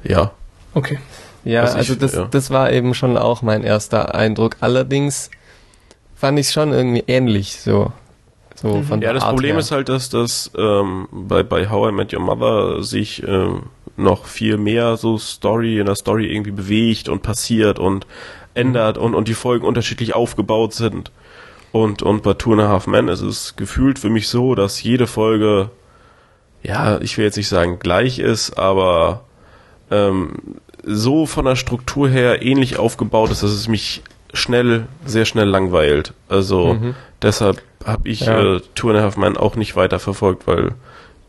[0.03, 0.31] Ja.
[0.73, 0.99] Okay.
[1.45, 2.27] Ja, Also also, ich- das, ja.
[2.29, 4.57] das war eben schon auch mein erster Eindruck.
[4.59, 5.29] Allerdings
[6.15, 7.93] fand ich es schon irgendwie ähnlich, so.
[8.61, 9.59] So von Ja, das Art Problem her.
[9.59, 13.63] ist halt, dass das ähm, bei, bei How I Met Your Mother sich ähm,
[13.97, 18.05] noch viel mehr so Story in der Story irgendwie bewegt und passiert und
[18.53, 21.11] ändert und, und die Folgen unterschiedlich aufgebaut sind.
[21.71, 24.81] Und, und bei Two and a Half Men ist es gefühlt für mich so, dass
[24.81, 25.69] jede Folge,
[26.63, 29.21] ja, ich will jetzt nicht sagen gleich ist, aber
[29.91, 30.31] ähm,
[30.84, 34.01] so von der Struktur her ähnlich aufgebaut ist, dass es mich
[34.34, 36.13] schnell, sehr schnell langweilt.
[36.29, 36.95] Also Mhm.
[37.21, 38.56] deshalb habe ich Ja.
[38.58, 40.72] äh, Two and a Half Men auch nicht weiter verfolgt, weil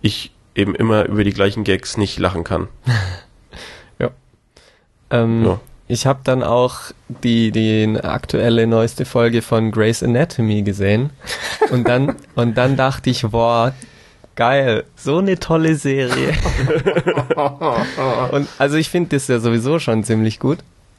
[0.03, 2.69] ich eben immer über die gleichen Gags nicht lachen kann.
[5.11, 5.61] Ähm, Ja.
[5.91, 6.77] Ich habe dann auch
[7.09, 11.09] die, die aktuelle neueste Folge von Grey's Anatomy gesehen.
[11.71, 13.73] Und dann, und dann dachte ich, boah,
[14.37, 16.35] geil, so eine tolle Serie.
[18.33, 20.59] Und also ich finde das ja sowieso schon ziemlich gut.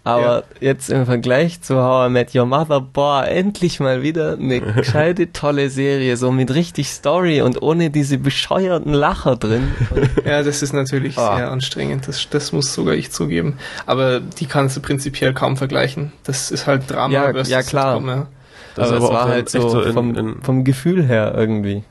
[0.09, 4.59] Aber jetzt im Vergleich zu How I Met Your Mother, boah, endlich mal wieder eine
[4.73, 9.71] gescheite, tolle Serie, so mit richtig Story und ohne diese bescheuerten Lacher drin.
[9.91, 11.37] Und Ja, das ist natürlich Ah.
[11.37, 12.07] sehr anstrengend.
[12.07, 13.57] Das, das muss sogar ich zugeben.
[13.85, 16.11] Aber die kannst du prinzipiell kaum vergleichen.
[16.23, 17.95] Das ist halt Drama Ja, versus ja, klar.
[17.97, 18.27] Sitcom, ja.
[18.75, 21.83] Das aber aber war halt echt so, so in- vom, in- vom Gefühl her irgendwie.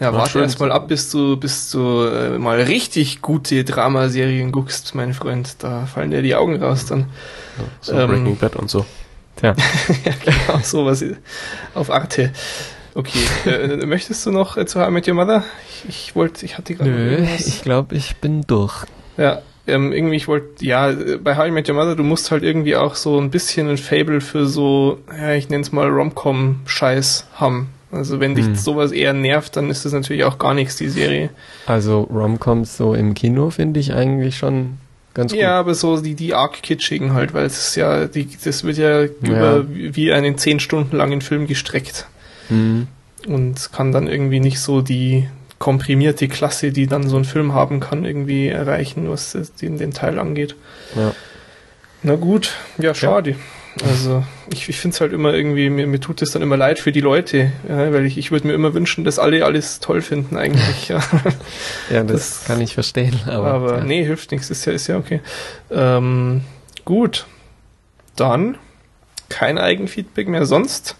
[0.00, 4.94] Ja, warte erst mal ab, bis du, bis du äh, mal richtig gute Dramaserien guckst,
[4.94, 5.56] mein Freund.
[5.58, 7.06] Da fallen dir die Augen raus dann.
[7.82, 8.86] So Ähm, Breaking Bad und so.
[9.36, 9.54] Tja.
[10.04, 11.04] ja, genau, sowas
[11.74, 12.32] auf Arte.
[12.94, 15.44] Okay, äh, möchtest du noch äh, zu I Met Your Mother?
[15.68, 18.84] Ich, ich wollte, ich hatte gerade Nö, ich glaube, ich bin durch.
[19.18, 22.30] Ja, ähm, irgendwie, ich wollte, ja, äh, bei How I Met Your Mother, du musst
[22.30, 25.88] halt irgendwie auch so ein bisschen ein Fable für so, ja, ich nenne es mal
[25.88, 27.68] Rom-Com-Scheiß haben.
[27.92, 28.54] Also wenn dich Hm.
[28.54, 31.30] sowas eher nervt, dann ist das natürlich auch gar nichts, die Serie.
[31.66, 34.78] Also Romcoms so im Kino finde ich eigentlich schon
[35.14, 35.40] ganz gut.
[35.40, 38.78] Ja, aber so die, die arg kitschigen halt, weil es ist ja, die, das wird
[38.78, 42.06] ja, über wie einen zehn Stunden langen Film gestreckt
[42.48, 42.86] Mhm.
[43.26, 47.80] und kann dann irgendwie nicht so die komprimierte Klasse, die dann so ein Film haben
[47.80, 50.54] kann, irgendwie erreichen, was den, den Teil angeht.
[50.96, 51.12] Ja.
[52.02, 53.34] Na gut, ja, schade.
[53.88, 56.78] Also ich, ich finde es halt immer irgendwie, mir, mir tut es dann immer leid
[56.80, 60.02] für die Leute, ja, weil ich, ich würde mir immer wünschen, dass alle alles toll
[60.02, 60.88] finden eigentlich.
[60.88, 61.00] Ja.
[61.90, 63.18] ja, das, Das- kann ich verstehen.
[63.26, 63.84] Aber, Aber, ja.
[63.84, 65.20] nee, hilft nichts, ist ja, ist ja okay.
[65.70, 66.42] Ähm,
[66.84, 67.26] gut,
[68.16, 68.58] dann
[69.28, 70.96] kein Eigenfeedback mehr sonst.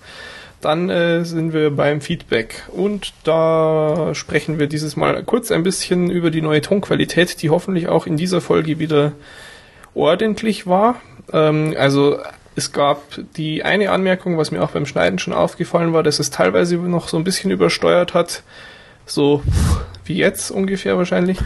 [0.60, 6.10] Dann äh, sind wir beim Feedback und da sprechen wir dieses Mal kurz ein bisschen
[6.10, 9.12] über die neue Tonqualität, die hoffentlich auch in dieser Folge wieder
[9.94, 11.00] ordentlich war.
[11.32, 12.18] Ähm, also
[12.56, 13.02] es gab
[13.36, 17.08] die eine Anmerkung, was mir auch beim Schneiden schon aufgefallen war, dass es teilweise noch
[17.08, 18.42] so ein bisschen übersteuert hat,
[19.06, 19.42] so
[20.04, 21.38] wie jetzt ungefähr wahrscheinlich.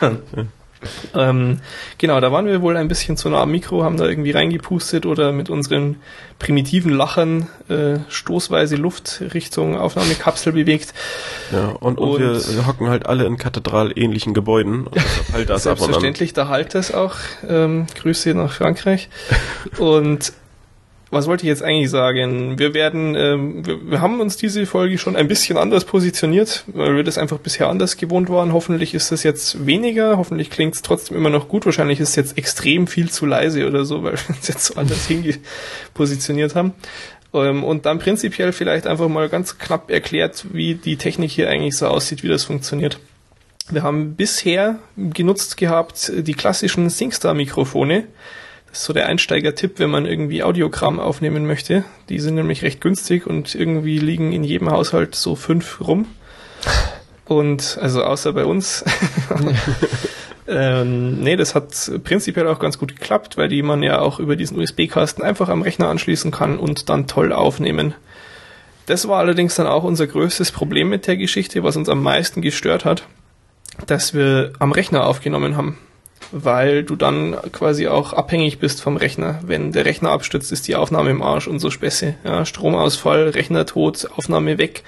[1.14, 1.60] ähm,
[1.98, 5.06] genau, da waren wir wohl ein bisschen zu nah am Mikro, haben da irgendwie reingepustet
[5.06, 5.96] oder mit unseren
[6.38, 10.94] primitiven Lachern äh, stoßweise Luft Richtung Aufnahmekapsel bewegt.
[11.52, 12.20] Ja, und, und, Und-
[12.56, 14.86] wir hocken halt alle in kathedralähnlichen Gebäuden.
[14.86, 15.00] Und
[15.32, 15.62] halt das.
[15.64, 17.14] Selbstverständlich, da halt es auch.
[17.48, 19.08] Ähm, Grüße nach Frankreich.
[19.78, 20.32] Und
[21.14, 22.58] was wollte ich jetzt eigentlich sagen?
[22.58, 26.96] Wir werden, ähm, wir, wir haben uns diese Folge schon ein bisschen anders positioniert, weil
[26.96, 28.52] wir das einfach bisher anders gewohnt waren.
[28.52, 31.64] Hoffentlich ist es jetzt weniger, hoffentlich klingt es trotzdem immer noch gut.
[31.64, 34.74] Wahrscheinlich ist es jetzt extrem viel zu leise oder so, weil wir uns jetzt so
[34.74, 36.74] anders hingepositioniert haben.
[37.32, 41.76] Ähm, und dann prinzipiell vielleicht einfach mal ganz knapp erklärt, wie die Technik hier eigentlich
[41.76, 42.98] so aussieht, wie das funktioniert.
[43.70, 48.04] Wir haben bisher genutzt gehabt die klassischen SingStar-Mikrofone.
[48.74, 51.84] Ist so der Einsteiger-Tipp, wenn man irgendwie Audiogramm aufnehmen möchte.
[52.08, 56.06] Die sind nämlich recht günstig und irgendwie liegen in jedem Haushalt so fünf rum.
[57.24, 58.84] Und also außer bei uns.
[60.48, 61.68] ähm, nee, das hat
[62.02, 65.62] prinzipiell auch ganz gut geklappt, weil die man ja auch über diesen USB-Kasten einfach am
[65.62, 67.94] Rechner anschließen kann und dann toll aufnehmen.
[68.86, 72.42] Das war allerdings dann auch unser größtes Problem mit der Geschichte, was uns am meisten
[72.42, 73.06] gestört hat,
[73.86, 75.78] dass wir am Rechner aufgenommen haben.
[76.36, 79.38] Weil du dann quasi auch abhängig bist vom Rechner.
[79.46, 82.16] Wenn der Rechner abstürzt, ist die Aufnahme im Arsch und so Späße.
[82.24, 84.82] Ja, Stromausfall, Rechner tot, Aufnahme weg.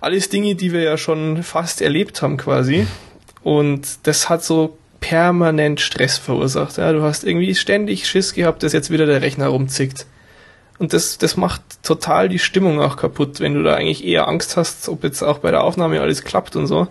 [0.00, 2.86] Alles Dinge, die wir ja schon fast erlebt haben quasi.
[3.42, 6.78] Und das hat so permanent Stress verursacht.
[6.78, 10.06] Ja, du hast irgendwie ständig Schiss gehabt, dass jetzt wieder der Rechner rumzickt.
[10.78, 14.56] Und das, das macht total die Stimmung auch kaputt, wenn du da eigentlich eher Angst
[14.56, 16.88] hast, ob jetzt auch bei der Aufnahme alles klappt und so.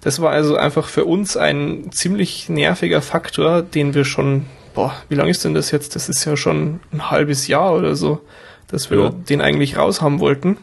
[0.00, 5.14] Das war also einfach für uns ein ziemlich nerviger Faktor, den wir schon, boah, wie
[5.14, 5.94] lange ist denn das jetzt?
[5.94, 8.20] Das ist ja schon ein halbes Jahr oder so,
[8.68, 9.10] dass wir ja.
[9.10, 10.56] den eigentlich raushaben wollten.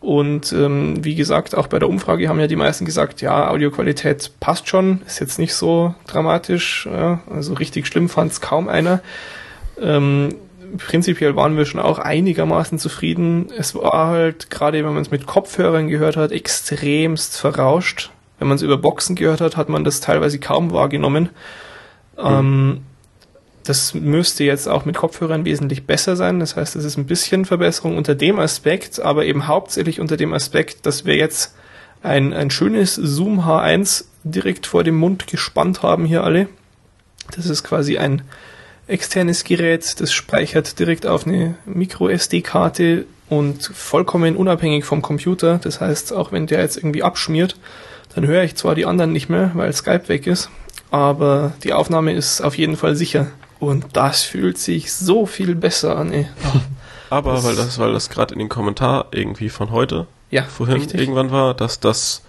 [0.00, 4.32] Und ähm, wie gesagt, auch bei der Umfrage haben ja die meisten gesagt, ja, Audioqualität
[4.40, 9.00] passt schon, ist jetzt nicht so dramatisch, ja, also richtig schlimm fand es kaum einer.
[9.80, 10.30] Ähm,
[10.76, 13.48] prinzipiell waren wir schon auch einigermaßen zufrieden.
[13.56, 18.10] Es war halt, gerade wenn man es mit Kopfhörern gehört hat, extremst verrauscht.
[18.42, 21.28] Wenn man es über Boxen gehört hat, hat man das teilweise kaum wahrgenommen.
[22.18, 22.24] Mhm.
[22.26, 22.80] Ähm,
[23.62, 26.40] das müsste jetzt auch mit Kopfhörern wesentlich besser sein.
[26.40, 30.34] Das heißt, es ist ein bisschen Verbesserung unter dem Aspekt, aber eben hauptsächlich unter dem
[30.34, 31.54] Aspekt, dass wir jetzt
[32.02, 36.48] ein, ein schönes Zoom H1 direkt vor dem Mund gespannt haben hier alle.
[37.36, 38.22] Das ist quasi ein
[38.88, 45.60] externes Gerät, das speichert direkt auf eine Micro SD-Karte und vollkommen unabhängig vom Computer.
[45.62, 47.56] Das heißt, auch wenn der jetzt irgendwie abschmiert,
[48.14, 50.50] dann höre ich zwar die anderen nicht mehr, weil Skype weg ist,
[50.90, 53.28] aber die Aufnahme ist auf jeden Fall sicher.
[53.58, 56.12] Und das fühlt sich so viel besser an.
[56.12, 56.26] Ey.
[57.10, 60.78] Aber das weil das, weil das gerade in den Kommentar irgendwie von heute, ja, vorhin
[60.78, 60.98] richtig.
[60.98, 62.22] irgendwann war, dass das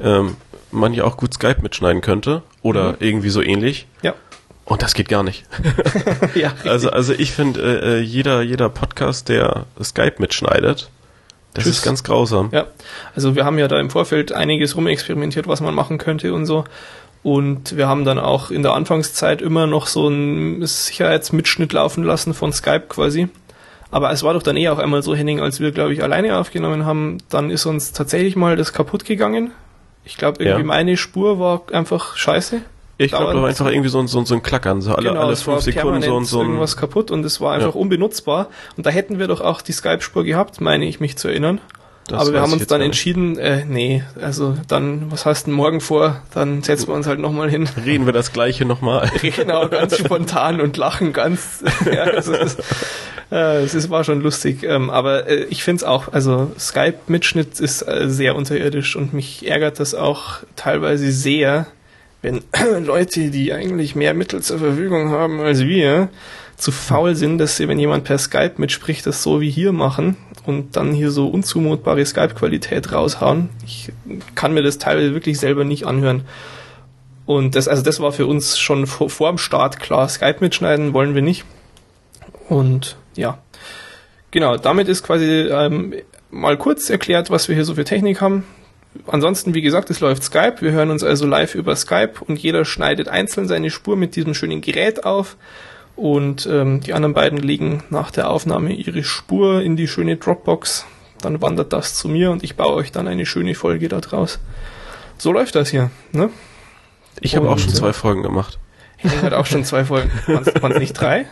[0.00, 0.36] ähm,
[0.70, 2.96] man ja auch gut Skype mitschneiden könnte oder mhm.
[3.00, 3.88] irgendwie so ähnlich.
[4.02, 4.14] Ja.
[4.64, 5.44] Und das geht gar nicht.
[6.34, 10.88] ja, also, also ich finde, äh, äh, jeder, jeder Podcast, der Skype mitschneidet,
[11.58, 11.78] das Tschüss.
[11.78, 12.48] ist ganz grausam.
[12.52, 12.66] Ja,
[13.14, 16.64] also wir haben ja da im Vorfeld einiges rumexperimentiert, was man machen könnte und so.
[17.22, 22.32] Und wir haben dann auch in der Anfangszeit immer noch so einen Sicherheitsmitschnitt laufen lassen
[22.32, 23.28] von Skype quasi.
[23.90, 26.38] Aber es war doch dann eh auch einmal so, Henning, als wir, glaube ich, alleine
[26.38, 29.50] aufgenommen haben, dann ist uns tatsächlich mal das kaputt gegangen.
[30.04, 30.66] Ich glaube, irgendwie ja.
[30.66, 32.62] meine Spur war einfach scheiße.
[33.00, 35.22] Ich glaube, da war einfach irgendwie so ein, so, so ein Klackern, so alle, genau,
[35.22, 36.46] alle fünf Sekunden so, so ein...
[36.46, 37.80] irgendwas kaputt und es war einfach ja.
[37.80, 38.48] unbenutzbar.
[38.76, 41.60] Und da hätten wir doch auch die Skype-Spur gehabt, meine ich mich zu erinnern.
[42.08, 45.80] Das Aber wir haben uns dann entschieden, äh, nee, also dann, was hast du morgen
[45.80, 46.22] vor?
[46.32, 47.68] Dann setzen wir uns halt nochmal hin.
[47.84, 49.10] Reden wir das gleiche nochmal.
[49.36, 51.62] genau, ganz spontan und lachen ganz.
[51.84, 52.56] ja, also das,
[53.30, 54.62] äh, es war schon lustig.
[54.64, 59.46] Ähm, aber äh, ich finde es auch, also Skype-Mitschnitt ist äh, sehr unterirdisch und mich
[59.46, 61.66] ärgert das auch teilweise sehr,
[62.22, 62.42] wenn
[62.84, 66.08] Leute, die eigentlich mehr Mittel zur Verfügung haben als wir,
[66.56, 70.16] zu faul sind, dass sie, wenn jemand per Skype mitspricht, das so wie hier machen
[70.44, 73.48] und dann hier so unzumutbare Skype-Qualität raushauen.
[73.64, 73.92] Ich
[74.34, 76.22] kann mir das teilweise wirklich selber nicht anhören.
[77.26, 80.08] Und das, also das war für uns schon vor, vor dem Start klar.
[80.08, 81.44] Skype mitschneiden wollen wir nicht.
[82.48, 83.38] Und ja.
[84.32, 85.94] Genau, damit ist quasi ähm,
[86.30, 88.44] mal kurz erklärt, was wir hier so für Technik haben
[89.06, 90.56] ansonsten, wie gesagt, es läuft Skype.
[90.60, 94.34] Wir hören uns also live über Skype und jeder schneidet einzeln seine Spur mit diesem
[94.34, 95.36] schönen Gerät auf.
[95.96, 100.86] Und ähm, die anderen beiden legen nach der Aufnahme ihre Spur in die schöne Dropbox.
[101.20, 104.38] Dann wandert das zu mir und ich baue euch dann eine schöne Folge da draus.
[105.16, 105.90] So läuft das hier.
[106.12, 106.30] Ne?
[107.20, 108.60] Ich habe auch schon zwei Folgen gemacht.
[108.96, 110.10] Henning hat auch schon zwei Folgen.
[110.26, 111.26] Waren es nicht drei?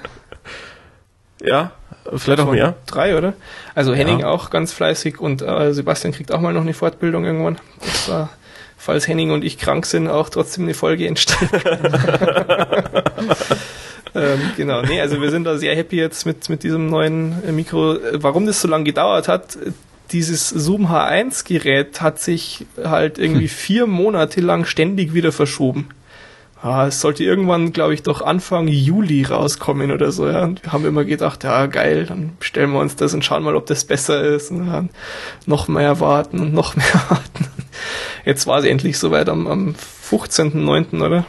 [1.43, 1.73] Ja,
[2.15, 2.75] vielleicht auch mehr.
[2.87, 3.35] Drei, oder?
[3.75, 4.29] Also Henning ja.
[4.29, 7.59] auch ganz fleißig und äh, Sebastian kriegt auch mal noch eine Fortbildung irgendwann.
[7.81, 8.31] Das war,
[8.77, 11.51] falls Henning und ich krank sind, auch trotzdem eine Folge entsteht.
[14.15, 17.53] ähm, genau, nee, also wir sind da sehr happy jetzt mit, mit diesem neuen äh,
[17.53, 17.99] Mikro.
[18.13, 19.59] Warum das so lange gedauert hat,
[20.13, 25.89] dieses Zoom H1 Gerät hat sich halt irgendwie vier Monate lang ständig wieder verschoben
[26.67, 30.29] ah, es sollte irgendwann, glaube ich, doch Anfang Juli rauskommen oder so.
[30.29, 30.45] Ja.
[30.45, 33.57] Und wir haben immer gedacht, ja geil, dann bestellen wir uns das und schauen mal,
[33.57, 34.51] ob das besser ist.
[34.51, 34.91] Und dann
[35.47, 37.47] noch mehr warten und noch mehr warten.
[38.25, 39.75] Jetzt war es endlich soweit am, am
[40.11, 41.25] 15.09., oder?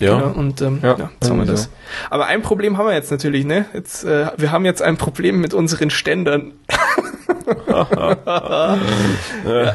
[0.00, 0.18] Ja.
[0.18, 1.68] Genau, und ähm, ja, ja, jetzt haben wir das.
[2.10, 3.66] Aber ein Problem haben wir jetzt natürlich, ne?
[3.72, 6.52] Jetzt, äh, wir haben jetzt ein Problem mit unseren Ständern.
[7.68, 9.74] ja.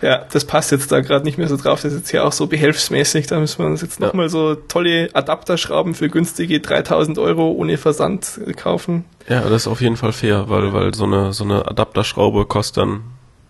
[0.00, 1.82] Ja, das passt jetzt da gerade nicht mehr so drauf.
[1.82, 3.26] Das ist jetzt hier auch so behelfsmäßig.
[3.26, 4.30] Da müssen wir uns jetzt nochmal ja.
[4.30, 9.04] so tolle Adapterschrauben für günstige 3000 Euro ohne Versand kaufen.
[9.28, 12.78] Ja, das ist auf jeden Fall fair, weil, weil so eine, so eine Adapterschraube kostet
[12.78, 13.00] dann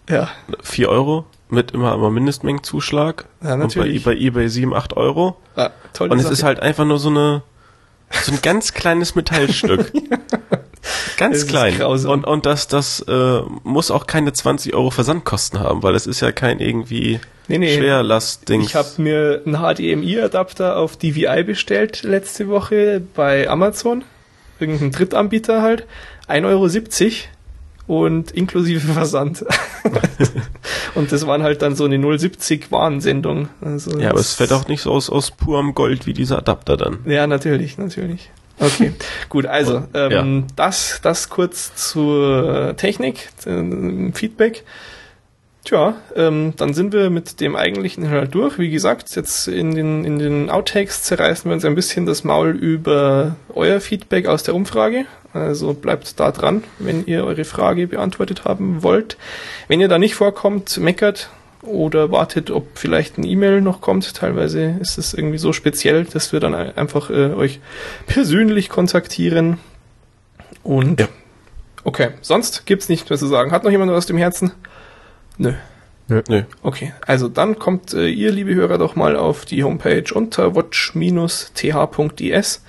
[0.08, 0.28] ja.
[0.62, 3.26] 4 Euro mit immer, immer Mindestmengenzuschlag.
[3.42, 3.98] Ja, natürlich.
[3.98, 5.36] Und bei, bei eBay 7, 8 Euro.
[5.54, 6.10] Ah, toll.
[6.10, 6.32] Und es Sache.
[6.32, 7.42] ist halt einfach nur so eine,
[8.22, 9.92] so ein ganz kleines Metallstück.
[11.16, 11.82] Ganz klein.
[11.82, 16.20] Und, und das, das äh, muss auch keine 20 Euro Versandkosten haben, weil es ist
[16.20, 17.78] ja kein irgendwie Nee, nee.
[17.78, 18.60] Schwerlast-Ding.
[18.60, 24.04] Ich habe mir einen HDMI-Adapter auf DVI bestellt letzte Woche bei Amazon.
[24.60, 25.86] Irgendein Drittanbieter halt.
[26.28, 29.46] 1,70 Euro und inklusive Versand.
[30.94, 33.48] und das waren halt dann so eine 070 Warnsendung.
[33.62, 36.76] Also Ja, aber es fällt auch nicht so aus, aus purem Gold wie dieser Adapter
[36.76, 36.98] dann.
[37.06, 38.30] Ja, natürlich, natürlich.
[38.60, 38.92] Okay,
[39.28, 44.64] gut, also ähm, das, das kurz zur Technik, äh, Feedback.
[45.64, 48.58] Tja, ähm, dann sind wir mit dem eigentlichen Inhalt durch.
[48.58, 52.50] Wie gesagt, jetzt in den, in den Outtakes zerreißen wir uns ein bisschen das Maul
[52.50, 55.04] über euer Feedback aus der Umfrage.
[55.34, 59.18] Also bleibt da dran, wenn ihr eure Frage beantwortet haben wollt.
[59.66, 61.28] Wenn ihr da nicht vorkommt, meckert
[61.68, 64.14] oder wartet, ob vielleicht ein E-Mail noch kommt.
[64.14, 67.60] Teilweise ist es irgendwie so speziell, dass wir dann einfach äh, euch
[68.06, 69.58] persönlich kontaktieren.
[70.62, 71.08] Und Ja.
[71.84, 73.52] okay, sonst gibt's nichts mehr zu sagen.
[73.52, 74.52] Hat noch jemand was aus dem Herzen?
[75.36, 75.52] Nö.
[76.08, 76.42] Nö.
[76.62, 82.62] Okay, also dann kommt äh, ihr, liebe Hörer, doch mal auf die Homepage unter watch-th.is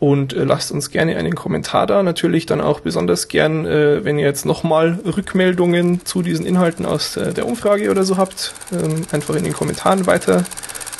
[0.00, 2.02] und äh, lasst uns gerne einen Kommentar da.
[2.02, 7.16] Natürlich dann auch besonders gern, äh, wenn ihr jetzt nochmal Rückmeldungen zu diesen Inhalten aus
[7.16, 10.44] äh, der Umfrage oder so habt, ähm, einfach in den Kommentaren weiter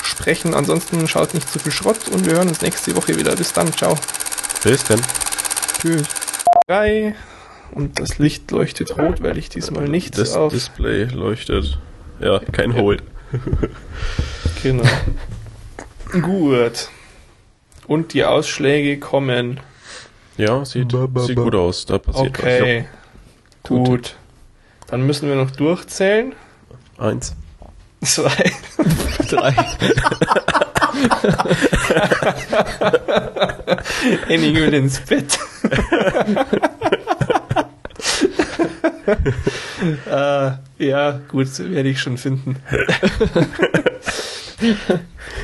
[0.02, 0.54] sprechen.
[0.54, 3.34] Ansonsten schaut nicht zu viel Schrott und wir hören uns nächste Woche wieder.
[3.36, 3.96] Bis dann, ciao.
[4.62, 5.00] Bis denn.
[5.80, 6.06] Tschüss.
[6.66, 7.14] Drei.
[7.72, 10.52] Und das Licht leuchtet rot, weil ich diesmal nicht Das auf...
[10.52, 11.78] Display leuchtet.
[12.20, 12.82] Ja, kein Ja.
[12.82, 13.02] Hold.
[14.62, 14.84] Genau.
[16.22, 16.88] Gut.
[17.86, 19.60] Und die Ausschläge kommen.
[20.36, 21.86] Ja, sieht, sieht gut aus.
[21.86, 22.86] Da passiert Okay.
[23.62, 23.86] Gut.
[23.86, 24.16] Gut.
[24.88, 26.34] Dann müssen wir noch durchzählen.
[26.96, 27.06] was.
[27.06, 27.34] Eins.
[28.02, 28.30] Zwei.
[29.28, 29.52] Drei.
[34.26, 35.38] Henning will ins Bett.
[40.06, 42.56] äh, ja, gut, werde ich schon finden.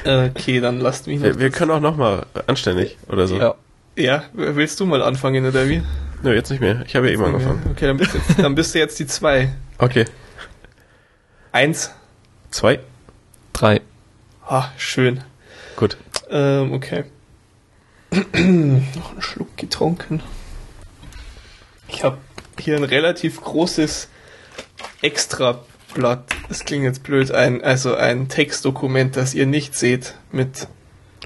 [0.05, 1.25] Okay, dann lasst mich noch.
[1.25, 3.39] Wir, wir können auch noch mal anständig oder so.
[3.39, 3.55] Ja.
[3.97, 5.83] Ja, willst du mal anfangen oder wie?
[6.23, 6.83] Nö, jetzt nicht mehr.
[6.87, 7.63] Ich habe ja eben angefangen.
[7.71, 9.53] Okay, dann bist, du jetzt, dann bist du jetzt die zwei.
[9.79, 10.05] Okay.
[11.53, 11.91] Eins.
[12.51, 12.81] Zwei.
[13.53, 13.81] Drei.
[14.47, 15.23] Ah, schön.
[15.77, 15.97] Gut.
[16.31, 17.05] Ähm, okay.
[18.13, 20.23] Noch einen Schluck getrunken.
[21.89, 22.19] Ich habe
[22.59, 24.09] hier ein relativ großes
[25.91, 26.25] Extrablatt.
[26.49, 30.69] Das klingt jetzt blöd, ein, also ein Textdokument, das ihr nicht seht, mit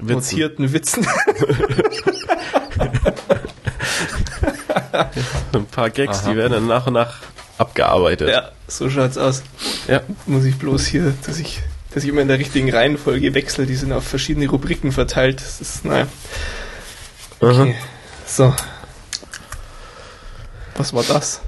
[0.00, 0.06] Witzen.
[0.14, 1.06] notierten Witzen.
[5.52, 6.30] Ein paar Gags, Aha.
[6.30, 7.16] die werden dann nach und nach
[7.58, 8.28] abgearbeitet.
[8.28, 9.42] ja, so schaut's aus.
[9.88, 10.00] Ja.
[10.26, 11.60] Muss ich bloß hier, dass ich,
[11.92, 13.66] dass ich immer in der richtigen Reihenfolge wechsle.
[13.66, 15.40] Die sind auf verschiedene Rubriken verteilt.
[15.40, 16.06] Das ist, naja.
[17.40, 17.74] Okay.
[18.26, 18.54] So.
[20.76, 21.40] Was war das?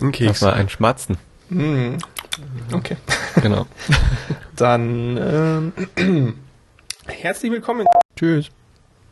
[0.00, 0.42] Ein Das Keks.
[0.42, 1.18] war ein Schmatzen.
[1.50, 1.98] Hm.
[2.72, 2.96] Okay.
[3.42, 3.66] Genau.
[4.56, 6.38] Dann ähm,
[7.06, 7.84] herzlich willkommen.
[8.16, 8.48] Tschüss.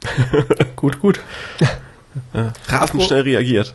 [0.77, 1.21] Gut, gut.
[2.69, 3.75] Rasend schnell reagiert.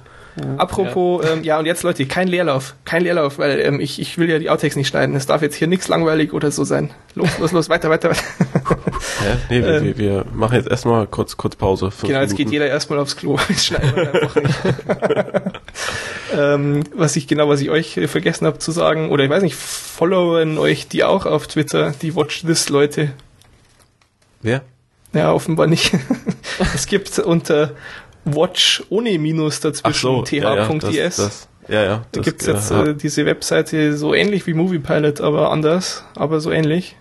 [0.58, 1.34] Apropos, ja.
[1.34, 4.40] Ähm, ja und jetzt Leute, kein Leerlauf, kein Leerlauf, weil ähm, ich, ich will ja
[4.40, 5.16] die Outtakes nicht schneiden.
[5.16, 6.92] Es darf jetzt hier nichts langweilig oder so sein.
[7.16, 8.12] Los, los, los, weiter, weiter.
[8.12, 8.22] weiter.
[9.26, 9.84] Ja, nee, wir, Ähm.
[9.84, 11.92] wir, wir machen jetzt erstmal kurz, kurz Pause.
[12.02, 12.54] Genau, jetzt geht Minuten.
[12.54, 13.38] jeder erstmal aufs Klo.
[13.50, 14.60] Jetzt schneiden wir einfach nicht.
[16.38, 19.56] ähm, was ich genau, was ich euch vergessen habe zu sagen, oder ich weiß nicht,
[19.56, 23.14] followen euch die auch auf Twitter, die Watch This Leute.
[24.42, 24.62] Wer?
[25.14, 25.94] Ja, offenbar nicht.
[26.76, 27.72] es gibt unter
[28.36, 31.16] Watch ohne Minus Ach dazwischen so, ja, ja, das, th.is.
[31.18, 31.88] das, ja, ja.
[31.98, 36.40] da das, gibt's jetzt ja, äh, diese Webseite so ähnlich wie MoviePilot, aber anders, aber
[36.40, 36.96] so ähnlich.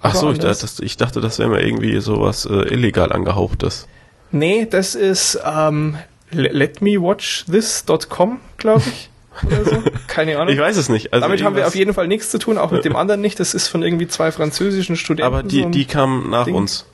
[0.00, 3.12] Ach Aber so, ich dachte, das, ich dachte, das wäre mal irgendwie sowas äh, illegal
[3.12, 3.88] angehauchtes.
[4.30, 5.96] Nee, das ist ähm,
[6.30, 9.10] le- letmewatchthis.com, glaube ich.
[9.46, 9.82] oder so.
[10.06, 10.52] Keine Ahnung.
[10.52, 11.12] Ich weiß es nicht.
[11.12, 13.40] Also Damit haben wir auf jeden Fall nichts zu tun, auch mit dem anderen nicht.
[13.40, 15.26] Das ist von irgendwie zwei französischen Studenten.
[15.26, 16.54] Aber die, so die kamen nach Ding.
[16.54, 16.86] uns.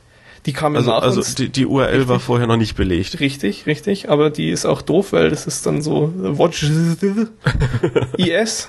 [0.47, 1.35] Die kamen Also, nach also uns.
[1.37, 3.21] die, die URL war vorher noch nicht belegt.
[3.21, 6.65] Richtig, richtig, aber die ist auch doof, weil das ist dann so Watch
[8.17, 8.69] IS.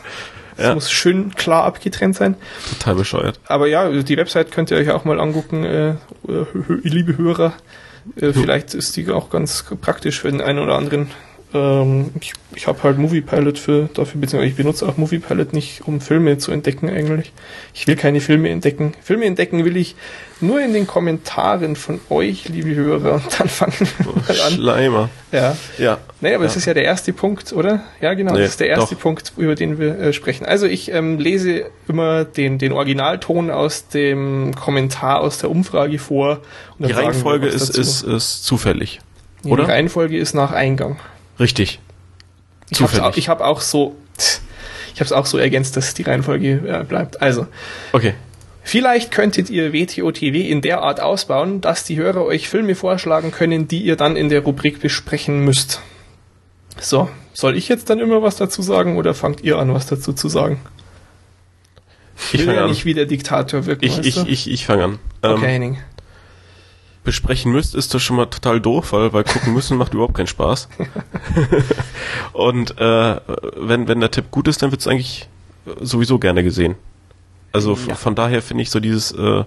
[0.55, 0.75] Das Ja.
[0.75, 2.35] muss schön klar abgetrennt sein.
[2.69, 3.39] Total bescheuert.
[3.47, 5.95] Aber ja, die Website könnt ihr euch auch mal angucken, äh, äh,
[6.83, 7.53] liebe Hörer.
[8.17, 11.09] Äh, vielleicht ist die auch ganz praktisch für den einen oder anderen.
[11.53, 16.01] Ähm, ich ich habe halt MoviePilot für dafür, beziehungsweise ich benutze auch MoviePilot nicht, um
[16.01, 17.31] Filme zu entdecken eigentlich.
[17.73, 18.93] Ich will keine Filme entdecken.
[19.01, 19.95] Filme entdecken will ich
[20.39, 23.15] nur in den Kommentaren von euch, liebe Hörer.
[23.15, 24.53] Und dann fangen wir mal an.
[24.53, 25.09] Schleimer.
[25.31, 25.57] Ja.
[25.77, 25.97] Ja.
[26.21, 26.47] Nee, aber Ja.
[26.47, 27.81] das ist ja der erste Punkt, oder?
[28.01, 29.01] Ja, genau, Nee, das ist der erste doch.
[29.01, 30.45] Punkt, über den wir äh, sprechen.
[30.45, 36.41] Also ich ähm, lese immer den, den Originalton aus dem Kommentar aus der Umfrage vor.
[36.77, 37.81] Die Reihenfolge ist, dazu.
[37.81, 38.99] ist, ist zufällig.
[39.45, 39.65] Oder?
[39.65, 40.97] Die Reihenfolge ist nach Eingang.
[41.43, 41.79] Richtig.
[42.69, 43.95] Ich habe auch, ich hab auch so,
[44.93, 47.21] ich habe es auch so ergänzt, dass die Reihenfolge äh, bleibt.
[47.21, 47.47] Also.
[47.91, 48.13] Okay.
[48.65, 53.67] Vielleicht könntet ihr WTOTW in der Art ausbauen, dass die Hörer euch Filme vorschlagen können,
[53.67, 55.81] die ihr dann in der Rubrik besprechen müsst.
[56.79, 60.13] So, soll ich jetzt dann immer was dazu sagen oder fangt ihr an, was dazu
[60.13, 60.61] zu sagen?
[62.31, 62.69] Ich will fange ja an.
[62.69, 63.83] nicht wie der Diktator wirken.
[63.83, 64.99] Ich, ich, ich, ich fange an.
[65.21, 65.77] okay, Ähm, Henning.
[67.03, 70.27] Besprechen müsst, ist das schon mal total doof, weil, weil gucken müssen macht überhaupt keinen
[70.27, 70.69] Spaß.
[72.33, 73.19] Und äh,
[73.57, 75.27] wenn, wenn der Tipp gut ist, dann wird's eigentlich
[75.81, 76.75] sowieso gerne gesehen.
[77.51, 77.95] Also Ja.
[77.95, 79.43] von daher finde ich so dieses äh,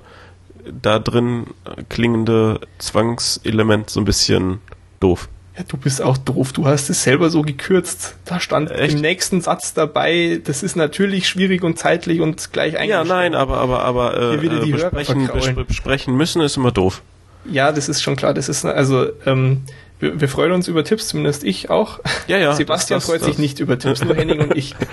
[0.83, 1.47] da drin
[1.89, 4.61] klingende Zwangselement so ein bisschen
[5.01, 5.29] doof.
[5.57, 6.53] Ja, du bist auch doof.
[6.53, 8.17] Du hast es selber so gekürzt.
[8.27, 8.95] Da stand Echt?
[8.95, 13.09] im nächsten Satz dabei, das ist natürlich schwierig und zeitlich und gleich Ja, eingestellt.
[13.09, 15.31] nein, aber aber aber äh, äh, besprechen,
[15.67, 17.03] besprechen müssen ist immer doof.
[17.51, 18.35] Ja, das ist schon klar.
[18.35, 19.63] Das ist, also, ähm,
[19.99, 22.01] wir, wir freuen uns über Tipps, zumindest ich auch.
[22.29, 22.55] Ja, ja.
[22.55, 24.75] Sebastian das- freut das- sich nicht über Tipps, nur Henning und ich.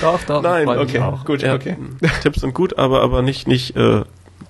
[0.00, 0.42] Doch, doch.
[0.42, 1.00] Nein, okay.
[1.00, 1.24] Auch.
[1.24, 1.76] Gut, Ja, okay.
[2.22, 4.02] Tipps sind gut, aber aber nicht nicht äh,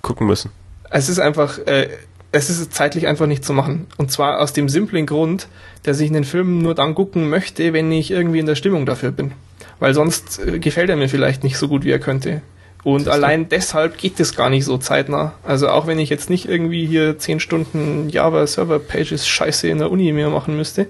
[0.02, 0.50] gucken müssen.
[0.90, 1.88] Es ist einfach, äh,
[2.32, 3.86] es ist zeitlich einfach nicht zu machen.
[3.96, 5.48] Und zwar aus dem simplen Grund,
[5.84, 9.10] dass ich einen Film nur dann gucken möchte, wenn ich irgendwie in der Stimmung dafür
[9.12, 9.32] bin.
[9.78, 12.42] Weil sonst äh, gefällt er mir vielleicht nicht so gut, wie er könnte.
[12.86, 15.32] Und allein deshalb geht es gar nicht so zeitnah.
[15.42, 19.78] Also auch wenn ich jetzt nicht irgendwie hier 10 Stunden Java Server Pages Scheiße in
[19.78, 20.86] der Uni mehr machen müsste,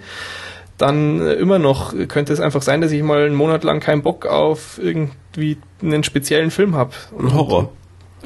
[0.77, 4.03] dann äh, immer noch könnte es einfach sein, dass ich mal einen Monat lang keinen
[4.03, 6.91] Bock auf irgendwie einen speziellen Film habe.
[7.19, 7.73] Ein Horror.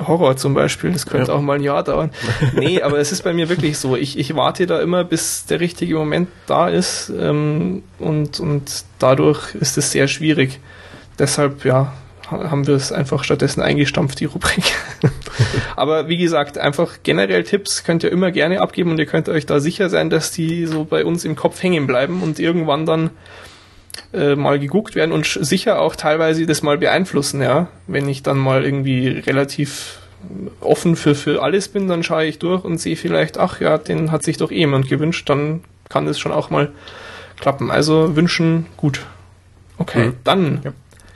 [0.04, 1.36] Horror zum Beispiel, das könnte Ja.
[1.38, 2.10] auch mal ein Jahr dauern.
[2.56, 3.94] Nee, aber es ist bei mir wirklich so.
[3.94, 9.54] Ich, ich warte da immer, bis der richtige Moment da ist ähm, und, und dadurch
[9.54, 10.58] ist es sehr schwierig.
[11.20, 11.92] Deshalb, ja,
[12.30, 14.64] haben wir es einfach stattdessen eingestampft, die Rubrik.
[15.76, 19.46] aber wie gesagt, einfach generell Tipps könnt ihr immer gerne abgeben und ihr könnt euch
[19.46, 23.10] da sicher sein, dass die so bei uns im Kopf hängen bleiben und irgendwann dann
[24.12, 27.68] äh, mal geguckt werden und sicher auch teilweise das mal beeinflussen, ja.
[27.86, 29.98] Wenn ich dann mal irgendwie relativ
[30.60, 34.12] offen für, für alles bin, dann schaue ich durch und sehe vielleicht, ach ja, den
[34.12, 36.70] hat sich doch eh jemand gewünscht, dann kann das schon auch mal
[37.38, 37.70] klappen.
[37.70, 39.00] Also wünschen gut.
[39.78, 40.16] Okay, Mhm.
[40.24, 40.60] dann,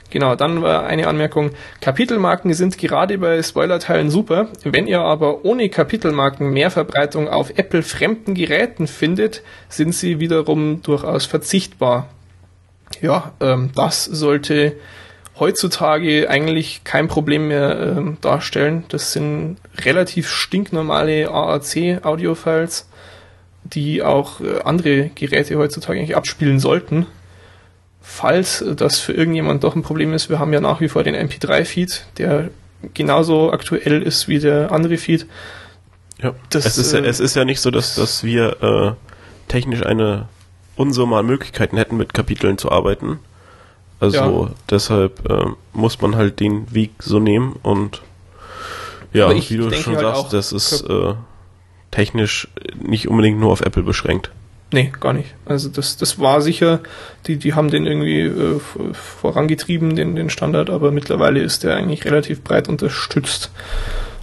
[0.09, 1.51] genau, dann war eine Anmerkung.
[1.81, 4.49] Kapitelmarken sind gerade bei Spoilerteilen super.
[4.63, 10.81] Wenn ihr aber ohne Kapitelmarken mehr Verbreitung auf Apple fremden Geräten findet, sind sie wiederum
[10.81, 12.09] durchaus verzichtbar.
[13.01, 14.73] Ja, ähm, das sollte
[15.39, 18.85] heutzutage eigentlich kein Problem mehr ähm, darstellen.
[18.89, 22.87] Das sind relativ stinknormale AAC-Audio-Files,
[23.63, 27.05] die auch äh, andere Geräte heutzutage eigentlich abspielen sollten.
[28.07, 31.15] Falls das für irgendjemand doch ein Problem ist, wir haben ja nach wie vor den
[31.15, 32.49] MP3-Feed, der
[32.93, 35.25] genauso aktuell ist wie der andere Feed.
[36.21, 36.35] Ja.
[36.51, 38.91] Das, es, ist ja, äh, es ist ja nicht so, dass, dass wir äh,
[39.47, 40.29] technisch eine
[40.75, 43.19] Unsumme an Möglichkeiten hätten, mit Kapiteln zu arbeiten.
[43.99, 48.03] Also deshalb äh, muss man halt den Weg so nehmen und
[49.13, 51.15] ja, ich wie du schon halt sagst, das ist äh,
[51.89, 52.49] technisch
[52.79, 54.31] nicht unbedingt nur auf Apple beschränkt.
[54.73, 55.33] Nee, gar nicht.
[55.45, 56.81] Also das, das war sicher,
[57.27, 58.59] die, die haben den irgendwie äh,
[58.93, 63.51] vorangetrieben, den, den Standard, aber mittlerweile ist der eigentlich relativ breit unterstützt.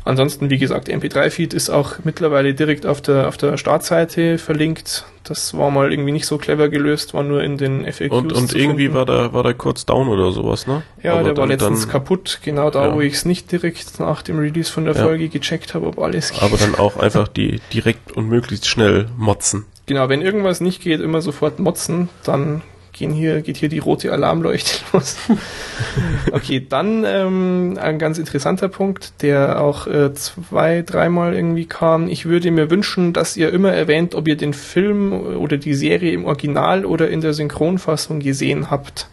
[0.04, 5.04] Ansonsten, wie gesagt, MP3-Feed ist auch mittlerweile direkt auf der, auf der Startseite verlinkt.
[5.22, 8.10] Das war mal irgendwie nicht so clever gelöst, war nur in den FAQs.
[8.10, 8.94] Und, und irgendwie finden.
[8.96, 10.82] war der, war der kurz down oder sowas, ne?
[11.04, 12.94] Ja, Aber der war letztens dann, kaputt, genau da, Ja.
[12.96, 15.04] wo ich es nicht direkt nach dem Release von der Ja.
[15.04, 16.42] Folge gecheckt habe, ob alles geht.
[16.42, 19.66] Aber dann auch einfach die direkt und möglichst schnell motzen.
[19.86, 24.12] Genau, wenn irgendwas nicht geht, immer sofort motzen, dann gehen hier, geht hier die rote
[24.12, 25.16] Alarmleuchte los.
[26.32, 32.08] okay, dann ähm, ein ganz interessanter Punkt, der auch äh, zwei, dreimal irgendwie kam.
[32.08, 36.12] Ich würde mir wünschen, dass ihr immer erwähnt, ob ihr den Film oder die Serie
[36.12, 39.08] im Original oder in der Synchronfassung gesehen habt.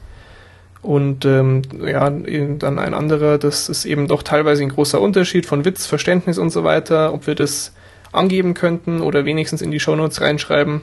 [0.82, 5.66] Und ähm, ja, dann ein anderer, das ist eben doch teilweise ein großer Unterschied von
[5.66, 7.74] Witz, Verständnis und so weiter, ob wir das
[8.12, 10.82] angeben könnten oder wenigstens in die Shownotes reinschreiben.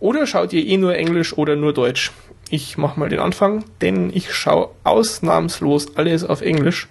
[0.00, 2.12] Oder schaut ihr eh nur Englisch oder nur Deutsch?
[2.50, 6.88] Ich mach mal den Anfang, denn ich schaue ausnahmslos alles auf Englisch.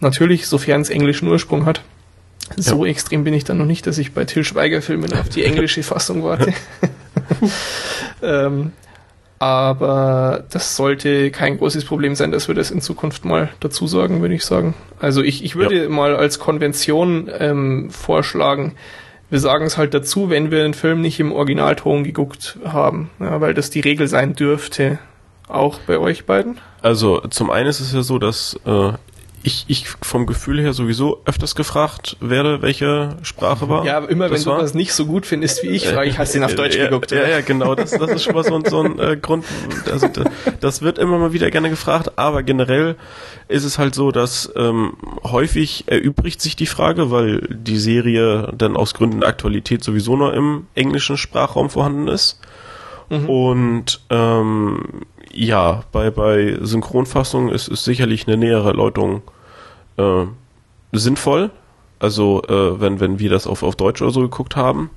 [0.00, 1.82] Natürlich, sofern es englischen Ursprung hat.
[2.56, 5.44] So extrem bin ich dann noch nicht, dass ich bei Till Schweiger Filmen auf die
[5.44, 6.54] englische Fassung warte.
[8.22, 8.72] ähm,
[9.38, 14.20] aber das sollte kein großes Problem sein, dass wir das in Zukunft mal dazu sagen,
[14.20, 14.74] würde ich sagen.
[14.98, 18.74] Also ich, ich würde mal als Konvention ähm, vorschlagen,
[19.30, 23.40] wir sagen es halt dazu, wenn wir einen Film nicht im Originalton geguckt haben, ja,
[23.40, 24.98] weil das die Regel sein dürfte.
[25.48, 26.58] Auch bei euch beiden?
[26.82, 28.92] Also zum einen ist es ja so, dass äh,
[29.42, 33.84] ich, ich vom Gefühl her sowieso öfters gefragt werde, welche Sprache war.
[33.84, 34.58] Ja, aber immer das wenn war.
[34.58, 36.76] du was nicht so gut findest wie ich, frage ich, hast du den auf Deutsch
[36.76, 37.10] ja, geguckt?
[37.10, 37.74] Ja, ja, genau.
[37.74, 39.44] Das, das ist schon mal so, ein- so ein äh, Grund.
[39.90, 40.24] Also, da-
[40.60, 42.96] das wird immer mal wieder gerne gefragt, aber generell
[43.48, 44.94] ist es halt so, dass ähm,
[45.24, 50.34] häufig erübrigt sich die Frage, weil die Serie dann aus Gründen der Aktualität sowieso nur
[50.34, 52.40] im englischen Sprachraum vorhanden ist.
[53.10, 54.82] Und ähm,
[55.32, 59.22] ja, bei, bei Synchronfassung ist, ist sicherlich eine nähere Erläuterung
[59.96, 60.24] äh,
[60.92, 61.50] sinnvoll.
[62.00, 64.90] Also äh, wenn, wenn wir das auf, auf Deutsch oder so geguckt haben.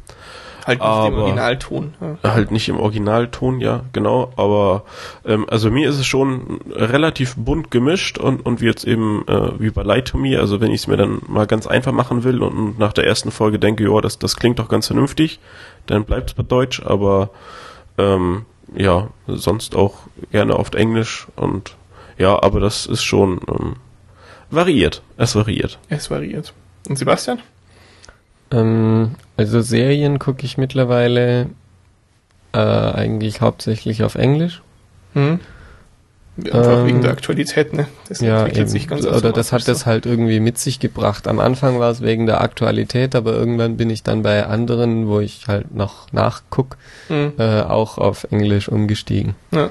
[0.67, 1.93] Halt nicht im aber- Originalton.
[1.99, 2.33] Ja.
[2.33, 4.31] Halt nicht im Originalton, ja, genau.
[4.35, 4.83] Aber
[5.25, 9.59] ähm, also mir ist es schon relativ bunt gemischt und, und wie jetzt eben äh,
[9.59, 12.23] wie bei Light to Me, also wenn ich es mir dann mal ganz einfach machen
[12.23, 15.39] will und, und nach der ersten Folge denke, ja, das, das klingt doch ganz vernünftig,
[15.87, 17.31] dann bleibt es bei Deutsch, aber
[18.01, 18.45] ähm,
[18.75, 19.99] ja, sonst auch
[20.31, 21.75] gerne oft Englisch und
[22.17, 23.75] ja, aber das ist schon ähm,
[24.49, 25.01] variiert.
[25.17, 25.79] Es variiert.
[25.89, 26.53] Es variiert.
[26.87, 27.39] Und Sebastian?
[28.51, 31.49] Ähm, also Serien gucke ich mittlerweile
[32.53, 34.61] äh, eigentlich hauptsächlich auf Englisch.
[35.13, 35.39] Hm?
[36.37, 37.87] Einfach Ähm, wegen der Aktualität, ne?
[38.07, 38.69] Das Ja, entwickelt eben.
[38.69, 41.27] sich ganz oder das hat das halt irgendwie mit sich gebracht.
[41.27, 45.19] Am Anfang war es wegen der Aktualität, aber irgendwann bin ich dann bei anderen, wo
[45.19, 46.77] ich halt noch nachguck,
[47.09, 47.15] so.
[47.15, 47.33] Hm.
[47.37, 49.35] äh, auch auf Englisch umgestiegen.
[49.51, 49.69] Ja.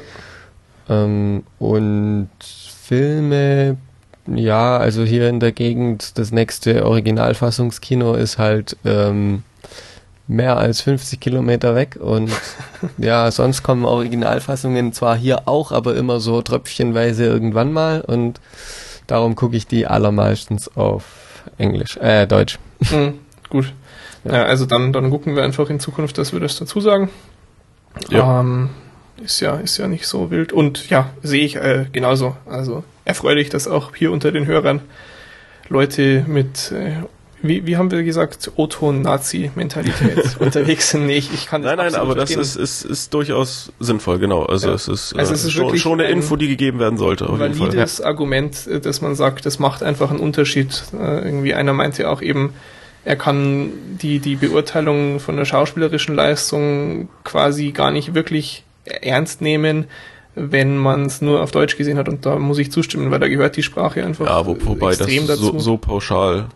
[0.88, 2.28] Ähm, und
[2.82, 3.76] Filme,
[4.26, 9.44] ja, also hier in der Gegend, das nächste Originalfassungskino ist halt ähm,
[10.30, 12.30] mehr als 50 Kilometer weg und
[12.98, 18.40] ja, sonst kommen Originalfassungen zwar hier auch, aber immer so tröpfchenweise irgendwann mal und
[19.06, 21.04] darum gucke ich die allermeistens auf
[21.58, 22.58] Englisch, äh, Deutsch.
[22.88, 23.14] Hm.
[23.48, 23.72] Gut.
[24.24, 24.44] Ja.
[24.44, 27.08] also dann, dann gucken wir einfach in Zukunft, dass wir das dazu sagen.
[28.10, 28.40] Ja.
[28.40, 28.70] Ähm,
[29.24, 30.52] ist ja, ist ja nicht so wild.
[30.52, 32.36] Und ja, sehe ich äh, genauso.
[32.46, 34.80] Also erfreulich, dass auch hier unter den Hörern
[35.68, 36.92] Leute mit, äh,
[37.42, 41.06] wie, wie haben wir gesagt, O-Ton-Nazi-Mentalität unterwegs sind.
[41.06, 44.44] Nee, ich, ich kann das Nein, nein, aber das ist, ist, ist durchaus sinnvoll, genau.
[44.44, 44.74] Also Ja.
[44.74, 46.98] es ist, Also äh, es ist schon, wirklich schon eine ein Info, die gegeben werden
[46.98, 47.28] sollte.
[47.28, 47.68] Auf jeden Fall.
[47.68, 50.82] valides Argument, äh, dass man sagt, das macht einfach einen Unterschied.
[50.92, 52.52] Äh, irgendwie einer meinte auch eben,
[53.04, 53.70] er kann
[54.02, 59.84] die, die Beurteilung von der schauspielerischen Leistung quasi gar nicht wirklich ernst nehmen,
[60.34, 62.08] wenn man es nur auf Deutsch gesehen hat.
[62.08, 65.00] Und da muss ich zustimmen, weil da gehört die Sprache einfach Ja, wo, wobei das
[65.00, 65.42] extrem dazu.
[65.52, 66.48] so, so pauschal.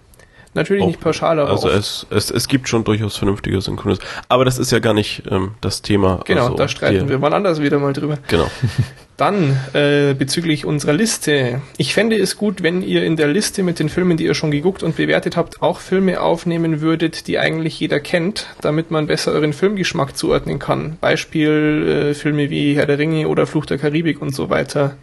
[0.55, 3.99] Natürlich auch- nicht pauschal, aber Also es, es, es gibt schon durchaus vernünftige Synchronis.
[4.29, 6.21] Aber das ist ja gar nicht ähm, das Thema.
[6.25, 8.19] Genau, also, da streiten wir wann anders wieder mal drüber.
[8.29, 8.47] Genau.
[9.17, 11.61] Dann äh, bezüglich unserer Liste.
[11.77, 14.51] Ich fände es gut, wenn ihr in der Liste mit den Filmen, die ihr schon
[14.51, 19.31] geguckt und bewertet habt, auch Filme aufnehmen würdet, die eigentlich jeder kennt, damit man besser
[19.31, 20.97] euren Filmgeschmack zuordnen kann.
[21.01, 24.97] Beispiel äh, Filme wie Herr der Ringe oder Fluch der Karibik und so weiter.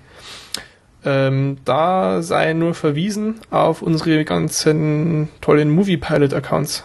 [1.03, 6.83] Ähm, da sei nur verwiesen auf unsere ganzen tollen Movie-Pilot-Accounts.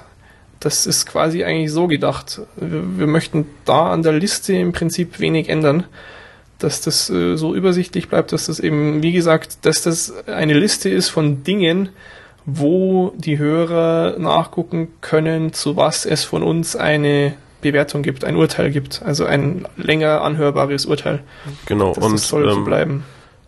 [0.61, 2.41] Das ist quasi eigentlich so gedacht.
[2.57, 5.85] Wir, wir möchten da an der Liste im Prinzip wenig ändern
[6.59, 10.89] dass das äh, so übersichtlich bleibt, dass das eben, wie gesagt, dass das eine Liste
[10.89, 11.91] ist von Dingen,
[12.45, 18.71] wo die Hörer nachgucken können, zu was es von uns eine Bewertung gibt, ein Urteil
[18.71, 21.21] gibt, also ein länger anhörbares Urteil.
[21.67, 21.93] Genau.
[21.95, 23.05] Das, und das soll so ähm, bleiben.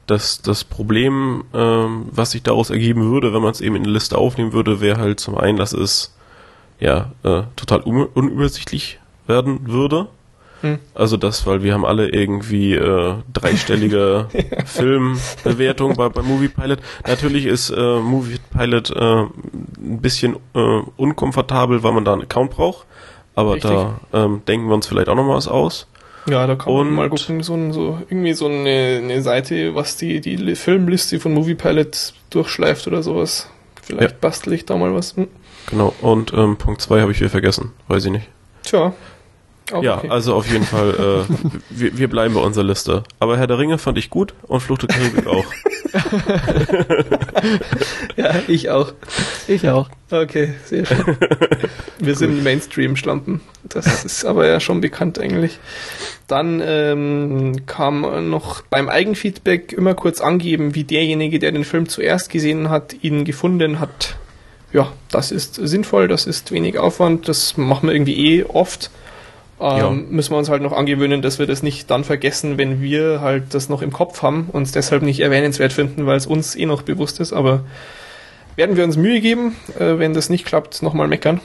[0.08, 3.92] Das, das Problem, ähm, was sich daraus ergeben würde, wenn man es eben in eine
[3.92, 6.16] Liste aufnehmen würde, wäre halt zum einen, dass es
[6.80, 10.08] ja äh, total un unübersichtlich werden würde.
[10.62, 10.78] Hm.
[10.94, 14.28] Also das, weil wir haben alle irgendwie äh, dreistellige
[14.66, 16.80] Filmbewertung bei, bei Movie Pilot.
[17.06, 22.50] Natürlich ist äh, Movie Pilot äh, ein bisschen äh, unkomfortabel, weil man da einen Account
[22.50, 22.86] braucht.
[23.36, 23.70] Aber Richtig.
[23.70, 25.86] da ähm, denken wir uns vielleicht auch noch mal was aus.
[26.30, 29.74] Ja, da kann man und- mal gucken, so, ein- so irgendwie so eine, eine Seite,
[29.74, 33.48] was die, die Li- Filmliste von Movie Pilot durchschleift oder sowas.
[33.82, 34.16] Vielleicht Ja.
[34.20, 35.16] bastel ich da mal was.
[35.16, 35.28] Hm.
[35.70, 35.94] Genau.
[36.02, 37.72] Und ähm, Punkt zwei habe ich wieder vergessen.
[37.88, 38.26] Weiß ich nicht.
[38.64, 38.92] Tja.
[39.72, 40.08] Auch ja, okay.
[40.08, 43.04] also auf jeden Fall, äh, wir, wir bleiben bei unserer Liste.
[43.18, 45.44] Aber Herr der Ringe fand ich gut und Flucht der Karibik auch.
[48.16, 48.92] ja, ich auch.
[49.46, 49.88] Ich auch.
[50.10, 51.16] Okay, sehr schön.
[51.98, 53.40] Wir sind Mainstream-Schlampen.
[53.64, 55.58] Das ist aber ja schon bekannt eigentlich.
[56.26, 62.30] Dann ähm, kam noch beim Eigenfeedback immer kurz angeben, wie derjenige, der den Film zuerst
[62.30, 64.16] gesehen hat, ihn gefunden hat.
[64.72, 68.90] Ja, das ist sinnvoll, das ist wenig Aufwand, das machen wir irgendwie eh oft.
[69.60, 70.06] Ähm.
[70.10, 73.54] Müssen wir uns halt noch angewöhnen, dass wir das nicht dann vergessen, wenn wir halt
[73.54, 76.66] das noch im Kopf haben und es deshalb nicht erwähnenswert finden, weil es uns eh
[76.66, 77.32] noch bewusst ist.
[77.32, 77.64] Aber
[78.56, 81.40] werden wir uns Mühe geben, äh, wenn das nicht klappt, nochmal meckern.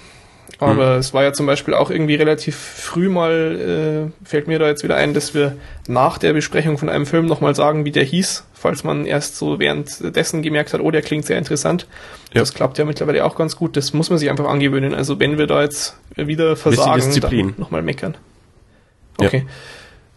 [0.60, 1.00] Aber mhm.
[1.00, 4.84] es war ja zum Beispiel auch irgendwie relativ früh mal, äh, fällt mir da jetzt
[4.84, 5.58] wieder ein, dass wir
[5.88, 9.60] nach der Besprechung von einem Film nochmal sagen, wie der hieß, falls man erst so
[9.60, 11.88] währenddessen gemerkt hat, oh, der klingt sehr interessant.
[12.34, 12.40] Ja.
[12.40, 13.76] Das klappt ja mittlerweile auch ganz gut.
[13.76, 14.94] Das muss man sich einfach angewöhnen.
[14.94, 18.16] Also wenn wir da jetzt wieder versagen, dann nochmal meckern.
[19.18, 19.46] Okay.
[19.46, 19.52] Ja.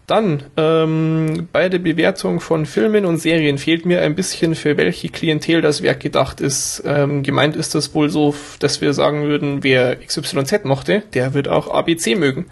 [0.07, 5.09] Dann ähm, bei der Bewertung von Filmen und Serien fehlt mir ein bisschen, für welche
[5.09, 6.83] Klientel das Werk gedacht ist.
[6.87, 11.49] Ähm, gemeint ist das wohl so, dass wir sagen würden, wer XYZ mochte, der wird
[11.49, 12.47] auch ABC mögen.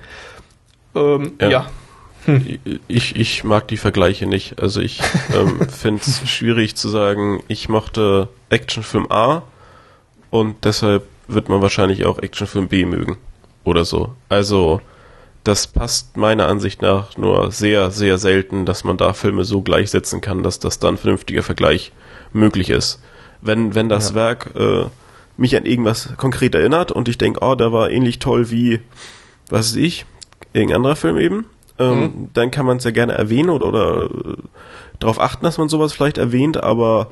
[0.97, 1.49] Ähm, ja.
[1.49, 1.71] ja.
[2.25, 2.59] Hm.
[2.89, 4.61] Ich, ich mag die Vergleiche nicht.
[4.61, 5.01] Also ich
[5.33, 9.43] ähm, finde es schwierig zu sagen, ich mochte Actionfilm A
[10.31, 13.17] und deshalb wird man wahrscheinlich auch Actionfilm B mögen.
[13.63, 14.15] Oder so.
[14.29, 14.81] Also
[15.45, 20.23] das passt meiner Ansicht nach nur sehr, sehr selten, dass man da Filme so gleichsetzen
[20.23, 21.93] kann, dass das dann vernünftiger Vergleich
[22.33, 23.01] möglich ist.
[23.43, 24.15] Wenn, wenn das ja.
[24.15, 24.87] Werk äh,
[25.37, 28.81] mich an irgendwas konkret erinnert und ich denke, oh, der war ähnlich toll wie,
[29.51, 30.07] was weiß ich,
[30.55, 31.47] irgendein anderer Film eben,
[31.79, 32.31] ähm, mhm.
[32.33, 34.37] dann kann man es ja gerne erwähnen oder, oder äh,
[34.99, 37.09] darauf achten, dass man sowas vielleicht erwähnt, aber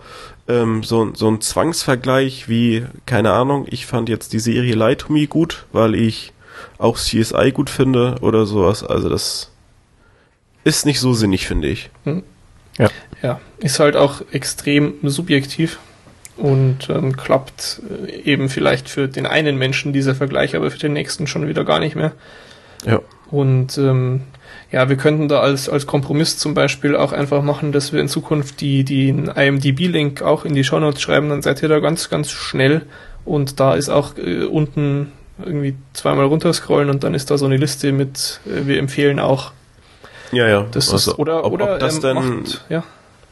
[0.48, 5.12] ähm, so, so ein Zwangsvergleich wie, keine Ahnung, ich fand jetzt die Serie Lie to
[5.12, 6.32] Me gut, weil ich
[6.78, 8.84] auch CSI gut finde oder sowas.
[8.84, 9.50] Also das
[10.64, 11.90] ist nicht so sinnig, finde ich.
[12.04, 12.22] Hm.
[12.78, 12.88] Ja.
[13.22, 15.78] ja, ist halt auch extrem subjektiv
[16.38, 20.94] und ähm, klappt äh, eben vielleicht für den einen Menschen dieser Vergleich, aber für den
[20.94, 22.12] nächsten schon wieder gar nicht mehr.
[22.86, 23.00] Ja.
[23.30, 24.22] Und ähm,
[24.70, 28.08] ja, wir könnten da als, als Kompromiss zum Beispiel auch einfach machen, dass wir in
[28.08, 32.08] Zukunft die, den IMDB-Link auch in die Show Notes schreiben, dann seid ihr da ganz,
[32.08, 32.86] ganz schnell
[33.24, 35.12] und da ist auch äh, unten
[35.44, 39.52] irgendwie zweimal runterscrollen und dann ist da so eine Liste mit, äh, wir empfehlen auch.
[40.32, 40.66] Ja, ja.
[40.70, 42.84] Das also, ist, oder, ob, oder ob das ähm, dann, macht, ja.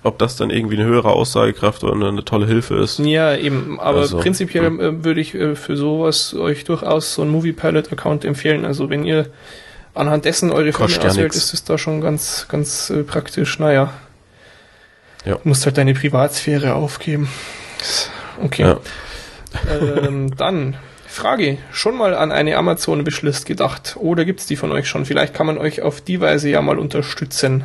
[0.02, 2.98] ob das dann irgendwie eine höhere Aussagekraft oder eine tolle Hilfe ist.
[2.98, 3.80] Ja, eben.
[3.80, 7.90] Aber also, prinzipiell äh, würde ich äh, für sowas euch durchaus so einen Movie Pilot
[7.90, 8.64] Account empfehlen.
[8.64, 9.26] Also wenn ihr
[9.94, 13.58] anhand dessen eure Filme ja auswählt, ist es da schon ganz, ganz äh, praktisch.
[13.58, 13.92] Naja.
[15.24, 15.34] Ja.
[15.34, 17.28] Du musst halt deine Privatsphäre aufgeben.
[18.42, 18.62] Okay.
[18.62, 18.78] Ja.
[19.68, 20.76] ähm, dann
[21.10, 23.96] Frage, schon mal an eine Amazon-Wishlist gedacht?
[23.98, 25.04] Oder gibt's die von euch schon?
[25.04, 27.64] Vielleicht kann man euch auf die Weise ja mal unterstützen.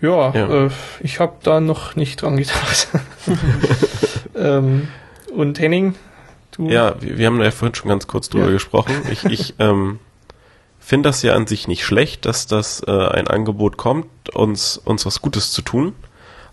[0.00, 0.66] Ja, ja.
[0.66, 0.70] Äh,
[1.00, 2.88] ich habe da noch nicht dran gedacht.
[4.36, 4.88] ähm,
[5.34, 5.96] und Henning,
[6.52, 6.68] du?
[6.68, 8.52] Ja, wir, wir, haben ja vorhin schon ganz kurz drüber ja.
[8.52, 8.94] gesprochen.
[9.10, 9.98] Ich, ich ähm,
[10.78, 15.04] finde das ja an sich nicht schlecht, dass das äh, ein Angebot kommt, uns, uns
[15.04, 15.94] was Gutes zu tun.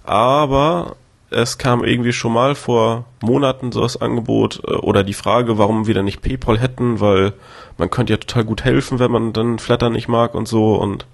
[0.04, 0.95] Aber
[1.30, 5.88] es kam irgendwie schon mal vor Monaten so das Angebot äh, oder die Frage, warum
[5.88, 7.34] wir dann nicht PayPal hätten, weil
[7.78, 11.06] man könnte ja total gut helfen, wenn man dann Flatter nicht mag und so und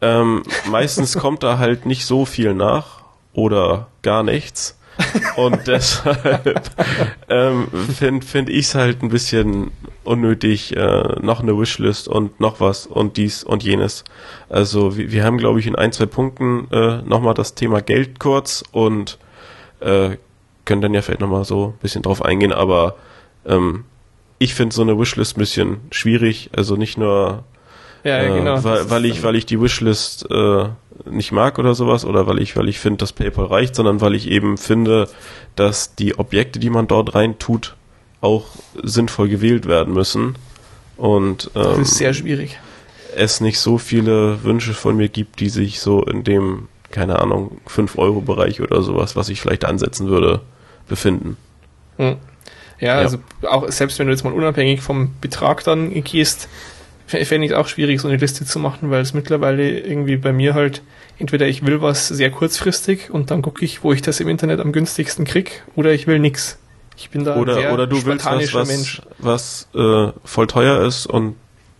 [0.00, 3.00] ähm, meistens kommt da halt nicht so viel nach
[3.32, 4.78] oder gar nichts.
[5.34, 6.70] Und deshalb
[7.28, 7.66] ähm,
[7.98, 9.72] finde find ich es halt ein bisschen
[10.04, 14.04] unnötig, äh, noch eine Wishlist und noch was und dies und jenes.
[14.48, 18.20] Also wir, wir haben, glaube ich, in ein, zwei Punkten äh, nochmal das Thema Geld
[18.20, 19.18] kurz und
[19.84, 20.16] äh,
[20.64, 22.96] können dann ja vielleicht nochmal so ein bisschen drauf eingehen, aber
[23.46, 23.84] ähm,
[24.38, 27.44] ich finde so eine Wishlist ein bisschen schwierig, also nicht nur
[28.04, 28.56] ja, ja, genau.
[28.56, 30.66] Äh, weil, weil ich, weil ich die Wishlist äh,
[31.06, 34.14] nicht mag oder sowas oder weil ich, weil ich finde, dass PayPal reicht, sondern weil
[34.14, 35.08] ich eben finde,
[35.56, 37.76] dass die Objekte, die man dort rein tut,
[38.20, 38.46] auch
[38.82, 40.36] sinnvoll gewählt werden müssen.
[40.96, 42.58] Und ähm, das ist sehr schwierig.
[43.16, 47.60] Es nicht so viele Wünsche von mir gibt, die sich so in dem keine Ahnung,
[47.68, 50.40] 5-Euro-Bereich oder sowas, was ich vielleicht ansetzen würde,
[50.88, 51.36] befinden.
[51.96, 52.16] Hm.
[52.78, 56.48] Ja, ja, also auch selbst wenn du jetzt mal unabhängig vom Betrag dann gehst,
[57.06, 60.32] fände ich es auch schwierig, so eine Liste zu machen, weil es mittlerweile irgendwie bei
[60.32, 60.82] mir halt,
[61.18, 64.60] entweder ich will was sehr kurzfristig und dann gucke ich, wo ich das im Internet
[64.60, 66.58] am günstigsten krieg, oder ich will nix.
[66.96, 69.02] Ich bin da oder, ein sehr oder du willst was, was, Mensch.
[69.18, 71.34] was äh, voll teuer ist und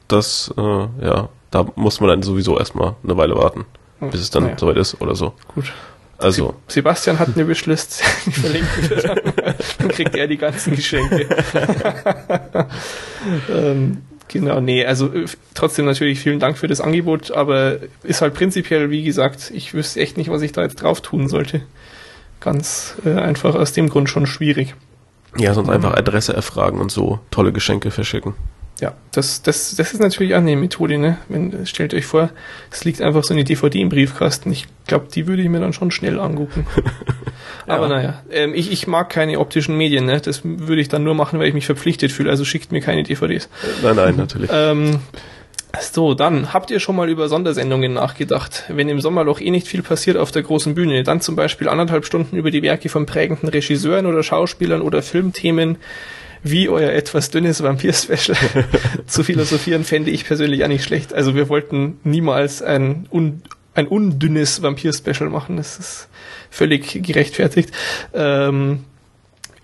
[0.09, 3.65] das, äh, ja, da muss man dann sowieso erstmal eine Weile warten
[4.01, 4.59] bis es dann naja.
[4.59, 5.35] soweit ist oder so.
[5.55, 5.73] Gut.
[6.19, 6.55] Also.
[6.69, 9.19] Sebastian hat eine Wishlist, die verlinken wir dann.
[9.79, 11.27] dann kriegt er die ganzen Geschenke.
[13.51, 18.35] ähm, genau, nee, also äh, trotzdem natürlich vielen Dank für das Angebot, aber ist halt
[18.35, 21.63] prinzipiell, wie gesagt, ich wüsste echt nicht, was ich da jetzt drauf tun sollte.
[22.41, 24.75] Ganz äh, einfach aus dem Grund schon schwierig.
[25.37, 28.35] Ja, sonst um, einfach Adresse erfragen und so tolle Geschenke verschicken.
[28.81, 31.19] Ja, das, das, das ist natürlich auch eine Methode, ne?
[31.29, 32.31] Wenn, stellt euch vor,
[32.73, 34.51] es liegt einfach so eine DVD im Briefkasten.
[34.51, 36.67] Ich glaube, die würde ich mir dann schon schnell angucken.
[37.67, 37.97] Aber ja.
[37.97, 40.21] naja, ähm, ich, ich mag keine optischen Medien, ne?
[40.21, 42.31] Das würde ich dann nur machen, weil ich mich verpflichtet fühle.
[42.31, 43.49] Also schickt mir keine DVDs.
[43.83, 44.51] Nein, nein, natürlich.
[44.53, 44.99] Ähm,
[45.81, 48.65] so, dann habt ihr schon mal über Sondersendungen nachgedacht.
[48.69, 52.05] Wenn im Sommerloch eh nicht viel passiert auf der großen Bühne, dann zum Beispiel anderthalb
[52.05, 55.79] Stunden über die Werke von prägenden Regisseuren oder Schauspielern oder Filmthemen
[56.45, 58.37] wie euer etwas dünnes Vampir-Special
[59.07, 61.13] zu philosophieren, fände ich persönlich auch nicht schlecht.
[61.13, 63.43] Also wir wollten niemals ein, un,
[63.75, 65.57] ein undünnes Vampir-Special machen.
[65.57, 66.09] Das ist
[66.51, 67.73] völlig gerechtfertigt.
[68.13, 68.85] Ähm,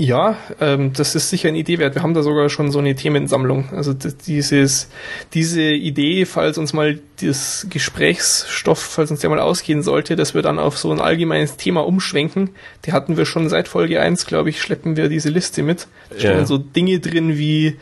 [0.00, 1.94] ja, ähm, das ist sicher eine Idee wert.
[1.94, 3.68] Wir haben da sogar schon so eine Themensammlung.
[3.72, 4.88] Also dieses,
[5.34, 10.40] diese Idee, falls uns mal das Gesprächsstoff, falls uns der mal ausgehen sollte, dass wir
[10.40, 12.48] dann auf so ein allgemeines Thema umschwenken,
[12.86, 15.86] die hatten wir schon seit Folge 1, glaube ich, schleppen wir diese Liste mit.
[16.08, 16.46] Da stehen Ja.
[16.46, 17.76] so Dinge drin wie,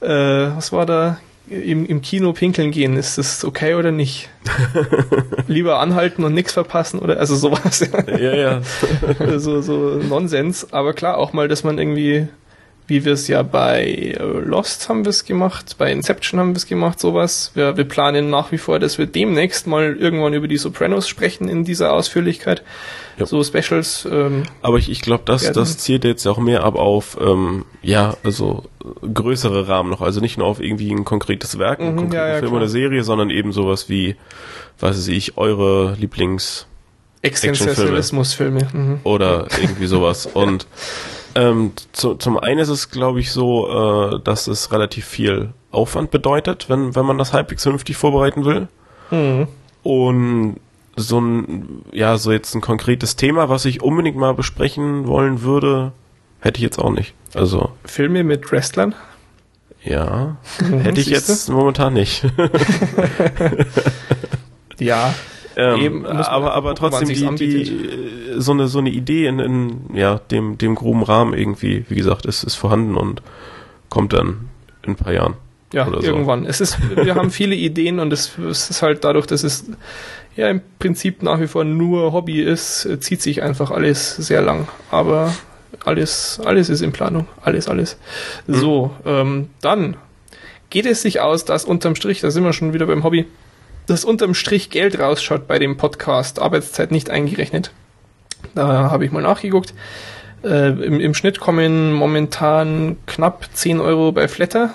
[0.00, 1.20] äh, was war da?
[1.50, 4.28] Im, Im Kino pinkeln gehen, ist das okay oder nicht?
[5.48, 7.80] Lieber anhalten und nichts verpassen oder also sowas.
[7.80, 8.62] Ja Ja, ja.
[9.38, 10.72] so, so Nonsens.
[10.72, 12.28] Aber klar, auch mal, dass man irgendwie,
[12.90, 16.56] wie wir es ja bei äh, Lost haben wir es gemacht, bei Inception haben wir
[16.56, 17.52] es gemacht, sowas.
[17.54, 21.48] Wir, wir planen nach wie vor, dass wir demnächst mal irgendwann über die Sopranos sprechen
[21.48, 22.62] in dieser Ausführlichkeit.
[23.16, 23.26] Ja.
[23.26, 24.06] So Specials.
[24.10, 28.16] Ähm, Aber ich, ich glaube, das, das zielt jetzt auch mehr ab auf, ähm, ja,
[28.24, 30.00] also äh, größere Rahmen noch.
[30.02, 32.60] Also nicht nur auf irgendwie ein konkretes Werk, einen Mhm, konkreten ja, ja, Film klar.
[32.62, 34.16] oder Serie, sondern eben sowas wie,
[34.80, 36.66] weiß ich, ich, eure Lieblings-
[37.22, 38.68] Existenzialismusfilme.
[38.72, 39.00] Mhm.
[39.04, 40.26] oder irgendwie sowas.
[40.32, 40.66] Und
[41.34, 46.10] ähm, zu, zum einen ist es, glaube ich, so, äh, dass es relativ viel Aufwand
[46.10, 48.68] bedeutet, wenn, wenn man das halbwegs vernünftig vorbereiten will.
[49.10, 49.48] Mhm.
[49.82, 50.56] Und
[50.96, 55.92] so ein, ja, so jetzt ein konkretes Thema, was ich unbedingt mal besprechen wollen würde,
[56.40, 57.14] hätte ich jetzt auch nicht.
[57.34, 58.94] Also, Filme mit Wrestlern.
[59.82, 62.24] ja, Mhm, hätte ich jetzt momentan nicht.
[64.80, 65.14] Ja.
[65.56, 69.38] Ähm, Eben, man aber, gucken, trotzdem die, die, äh, so eine, so eine Idee in,
[69.38, 73.22] in, ja, dem, dem groben Rahmen irgendwie, wie gesagt, ist, ist vorhanden und
[73.88, 74.48] kommt dann
[74.82, 75.34] in ein paar Jahren.
[75.72, 76.00] Ja, so.
[76.00, 76.46] irgendwann.
[76.46, 79.64] Es ist, wir haben viele Ideen und es, es ist halt dadurch, dass es
[80.36, 84.66] ja im Prinzip nach wie vor nur Hobby ist, zieht sich einfach alles sehr lang.
[84.90, 85.32] Aber
[85.84, 87.26] alles, alles ist in Planung.
[87.42, 87.98] Alles, alles.
[88.46, 89.96] So, ähm, dann
[90.70, 93.26] geht es sich aus, dass unterm Strich, da sind wir schon wieder beim Hobby,
[93.90, 97.72] dass unterm Strich Geld rausschaut bei dem Podcast, Arbeitszeit nicht eingerechnet.
[98.54, 99.74] Da habe ich mal nachgeguckt.
[100.44, 104.74] Äh, im, Im Schnitt kommen momentan knapp 10 Euro bei Flatter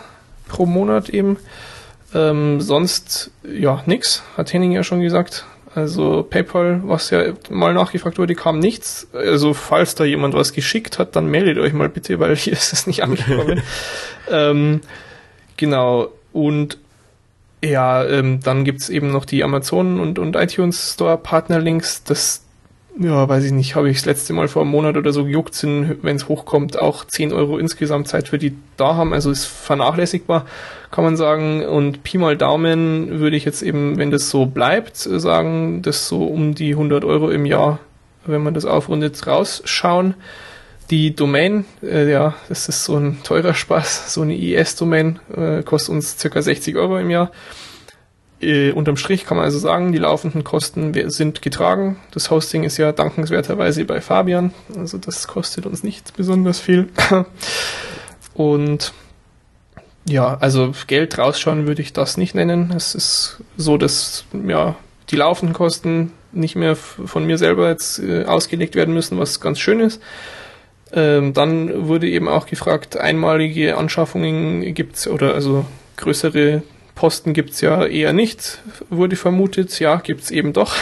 [0.50, 1.38] pro Monat eben.
[2.14, 5.46] Ähm, sonst, ja, nix, hat Henning ja schon gesagt.
[5.74, 9.08] Also PayPal, was ja mal nachgefragt wurde, kam nichts.
[9.14, 12.74] Also falls da jemand was geschickt hat, dann meldet euch mal bitte, weil hier ist
[12.74, 13.62] es nicht angekommen.
[14.30, 14.82] ähm,
[15.56, 16.78] genau, und
[17.64, 22.04] ja, ähm, dann gibt's eben noch die Amazon und, und iTunes Store Partnerlinks.
[22.04, 22.44] Das,
[23.00, 25.56] ja, weiß ich nicht, habe ich das letzte Mal vor einem Monat oder so gejuckt,
[25.56, 29.14] sind, wenn es hochkommt, auch 10 Euro insgesamt Zeit für die da haben.
[29.14, 30.46] Also ist vernachlässigbar,
[30.92, 31.66] kann man sagen.
[31.66, 36.26] Und Pi mal Daumen würde ich jetzt eben, wenn das so bleibt, sagen, das so
[36.26, 37.80] um die 100 Euro im Jahr,
[38.26, 40.16] wenn man das aufrundet, rausschauen.
[40.92, 45.96] Die Domain, äh, ja, das ist so ein teurer Spaß, so eine IS-Domain, äh, kostet
[45.96, 47.32] uns circa 60 Euro im Jahr.
[48.40, 51.98] Äh, unterm Strich kann man also sagen, die laufenden Kosten sind getragen.
[52.12, 56.90] Das Hosting ist ja dankenswerterweise bei Fabian, also das kostet uns nicht besonders viel.
[58.36, 58.94] Und
[60.08, 62.72] ja, also Geld rausschauen würde ich das nicht nennen.
[62.76, 64.76] Es ist so, dass ja
[65.10, 69.58] die laufenden Kosten nicht mehr von mir selber jetzt äh, ausgelegt werden müssen, was ganz
[69.58, 70.02] schön ist.
[70.96, 75.66] Ähm, dann wurde eben auch gefragt, einmalige Anschaffungen gibt's oder also
[75.98, 76.64] größere
[76.96, 78.60] Posten gibt's ja eher nicht,
[78.90, 79.78] wurde vermutet.
[79.80, 80.74] Ja, gibt's eben doch.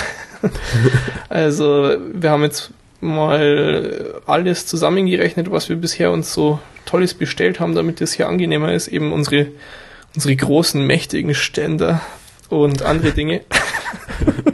[1.30, 2.70] also wir haben jetzt
[3.02, 8.72] mal alles zusammengerechnet, was wir bisher uns so Tolles bestellt haben, damit es hier angenehmer
[8.72, 8.88] ist.
[8.88, 9.48] Eben unsere,
[10.14, 12.02] unsere großen, mächtigen Ständer
[12.50, 13.42] und andere Dinge.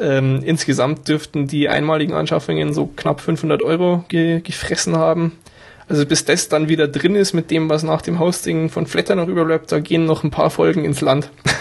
[0.00, 5.32] ähm, insgesamt dürften die einmaligen Anschaffungen so knapp 500 Euro ge gefressen haben.
[5.88, 9.14] Also bis das dann wieder drin ist mit dem, was nach dem Hosting von Flatter
[9.14, 11.30] noch überbleibt, da gehen noch ein paar Folgen ins Land.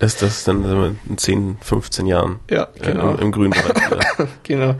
[0.00, 3.12] Das, das ist dann in 10, 15 Jahren Ja, äh, genau.
[3.14, 3.76] im, im grünen Bereich.
[3.90, 4.28] wieder.
[4.42, 4.74] genau.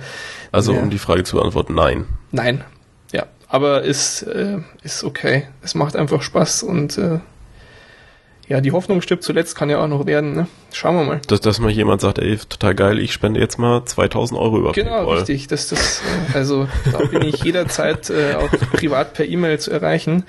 [0.50, 0.80] Also Ja.
[0.80, 2.06] um die Frage zu beantworten, nein.
[2.32, 2.64] Nein.
[3.12, 5.44] Ja, aber ist, äh, ist okay.
[5.62, 7.20] Es macht einfach Spaß und äh,
[8.48, 10.34] ja, die Hoffnung stirbt zuletzt, kann ja auch noch werden.
[10.34, 10.46] Ne?
[10.72, 11.20] Schauen wir mal.
[11.28, 14.72] Dass, dass mal jemand sagt, ey, total geil, ich spende jetzt mal 2000 Euro über
[14.72, 15.16] Genau, PayPal.
[15.18, 15.46] richtig.
[15.48, 16.02] Das, das,
[16.32, 20.24] äh, also da bin ich jederzeit äh, auch privat per E-Mail zu erreichen.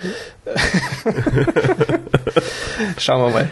[2.98, 3.50] Schauen wir mal.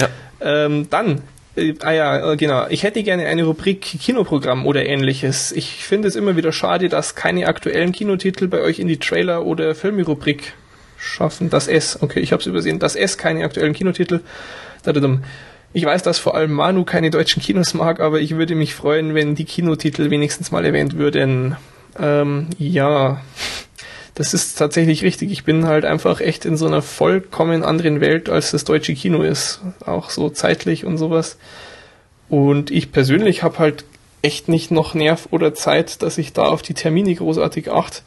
[0.00, 0.08] Ja.
[0.40, 1.22] Ähm, dann,
[1.56, 2.66] äh, ah ja, äh, genau.
[2.68, 5.52] Ich hätte gerne eine Rubrik Kinoprogramm oder ähnliches.
[5.52, 9.44] Ich finde es immer wieder schade, dass keine aktuellen Kinotitel bei euch in die Trailer-
[9.44, 10.52] oder Filme-Rubrik
[11.04, 11.50] schaffen.
[11.50, 12.78] Das S, okay, ich habe es übersehen.
[12.78, 14.20] Das S, keine aktuellen Kinotitel.
[15.72, 19.14] Ich weiß, dass vor allem Manu keine deutschen Kinos mag, aber ich würde mich freuen,
[19.14, 21.56] wenn die Kinotitel wenigstens mal erwähnt würden.
[21.98, 23.20] Ähm, ja,
[24.14, 25.32] das ist tatsächlich richtig.
[25.32, 29.22] Ich bin halt einfach echt in so einer vollkommen anderen Welt, als das deutsche Kino
[29.22, 29.60] ist.
[29.84, 31.38] Auch so zeitlich und sowas.
[32.28, 33.84] Und ich persönlich habe halt
[34.22, 38.02] echt nicht noch Nerv oder Zeit, dass ich da auf die Termine großartig achte.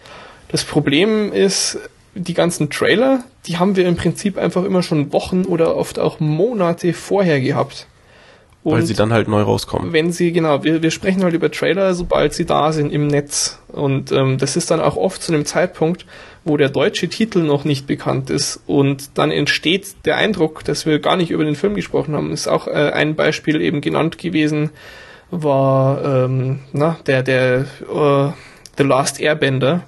[0.49, 1.77] Das Problem ist,
[2.17, 6.19] die ganzen Trailer, die haben wir im Prinzip einfach immer schon Wochen oder oft auch
[6.19, 7.87] Monate vorher gehabt.
[8.63, 9.93] Und Weil sie dann halt neu rauskommen.
[9.93, 13.59] Wenn sie, genau, wir, wir sprechen halt über Trailer, sobald sie da sind im Netz.
[13.69, 16.05] Und ähm, das ist dann auch oft zu einem Zeitpunkt,
[16.43, 18.61] wo der deutsche Titel noch nicht bekannt ist.
[18.67, 22.33] Und dann entsteht der Eindruck, dass wir gar nicht über den Film gesprochen haben.
[22.33, 24.71] Ist auch äh, ein Beispiel eben genannt gewesen,
[25.31, 28.33] war ähm, na, der, der uh,
[28.77, 29.83] The Last Airbender,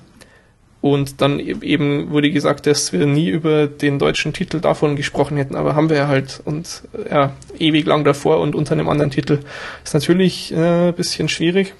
[0.81, 5.37] und dann e-, eben wurde gesagt, dass wir nie über den deutschen Titel davon gesprochen
[5.37, 9.11] hätten, aber haben wir ja halt und ja, ewig lang davor und unter einem anderen
[9.11, 9.39] Titel.
[9.83, 11.73] Ist natürlich äh, ein bisschen schwierig.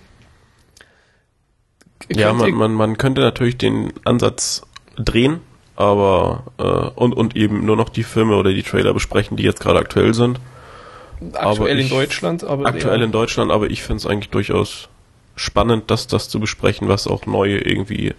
[2.11, 4.63] Ja, man, man, man könnte natürlich den Ansatz
[4.97, 5.41] drehen,
[5.75, 9.59] aber äh, und, und eben nur noch die Filme oder die Trailer besprechen, die jetzt
[9.59, 10.39] gerade aktuell sind.
[11.33, 12.65] Aktuell ich, in Deutschland, aber.
[12.65, 13.05] Aktuell ja.
[13.05, 14.89] in Deutschland, aber ich finde es eigentlich durchaus
[15.35, 18.13] spannend, das, das zu besprechen, was auch neue irgendwie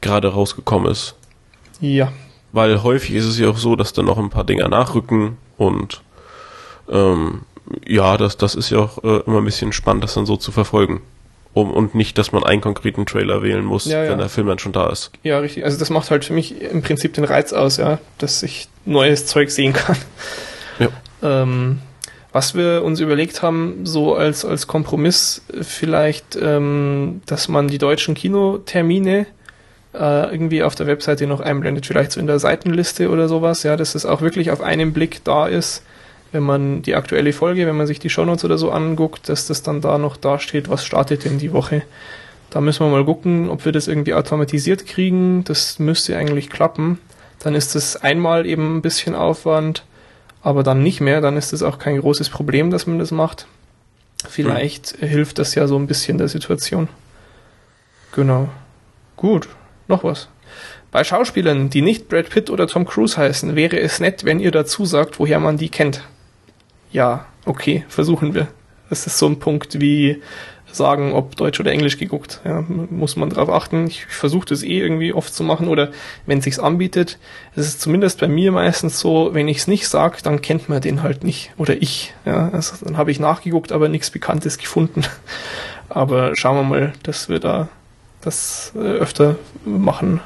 [0.00, 1.14] gerade rausgekommen ist.
[1.80, 2.12] Ja.
[2.52, 6.02] Weil häufig ist es ja auch so, dass dann noch ein paar Dinger nachrücken und
[6.90, 7.42] ähm,
[7.86, 10.52] ja, das, das ist ja auch äh, immer ein bisschen spannend, das dann so zu
[10.52, 11.02] verfolgen.
[11.54, 14.10] Um, und nicht, dass man einen konkreten Trailer wählen muss, ja, ja.
[14.10, 15.10] wenn der Film dann schon da ist.
[15.22, 15.64] Ja, richtig.
[15.64, 19.26] Also das macht halt für mich im Prinzip den Reiz aus, ja, dass ich neues
[19.26, 19.96] Zeug sehen kann.
[20.78, 20.88] Ja.
[21.22, 21.80] Ähm,
[22.32, 28.14] was wir uns überlegt haben, so als, als Kompromiss vielleicht, ähm, dass man die deutschen
[28.14, 29.26] Kinotermine
[29.94, 33.76] äh, irgendwie auf der Webseite noch einblendet, vielleicht so in der Seitenliste oder sowas, ja,
[33.76, 35.82] dass es auch wirklich auf einen Blick da ist,
[36.32, 39.62] wenn man die aktuelle Folge, wenn man sich die Shownotes oder so anguckt, dass das
[39.62, 41.82] dann da noch da steht, was startet denn die Woche.
[42.50, 45.44] Da müssen wir mal gucken, ob wir das irgendwie automatisiert kriegen.
[45.44, 46.98] Das müsste eigentlich klappen.
[47.40, 49.84] Dann ist das einmal eben ein bisschen Aufwand,
[50.42, 51.20] aber dann nicht mehr.
[51.20, 53.46] Dann ist es auch kein großes Problem, dass man das macht.
[54.26, 55.06] Vielleicht mhm.
[55.06, 56.88] hilft das ja so ein bisschen der Situation.
[58.12, 58.48] Genau.
[59.16, 59.48] Gut.
[59.88, 60.28] Noch was.
[60.90, 64.50] Bei Schauspielern, die nicht Brad Pitt oder Tom Cruise heißen, wäre es nett, wenn ihr
[64.50, 66.02] dazu sagt, woher man die kennt.
[66.92, 68.48] Ja, okay, versuchen wir.
[68.88, 70.22] Das ist so ein Punkt wie
[70.70, 72.40] sagen, ob Deutsch oder Englisch geguckt.
[72.44, 73.86] Ja, muss man drauf achten.
[73.86, 75.90] Ich versuche das eh irgendwie oft zu machen oder
[76.26, 77.18] wenn es sich anbietet.
[77.54, 80.80] Es ist zumindest bei mir meistens so, wenn ich es nicht sage, dann kennt man
[80.80, 81.52] den halt nicht.
[81.56, 82.14] Oder ich.
[82.24, 85.02] Ja, also dann habe ich nachgeguckt, aber nichts Bekanntes gefunden.
[85.90, 87.70] Aber schauen wir mal, dass wir da
[88.20, 90.20] das äh, öfter machen.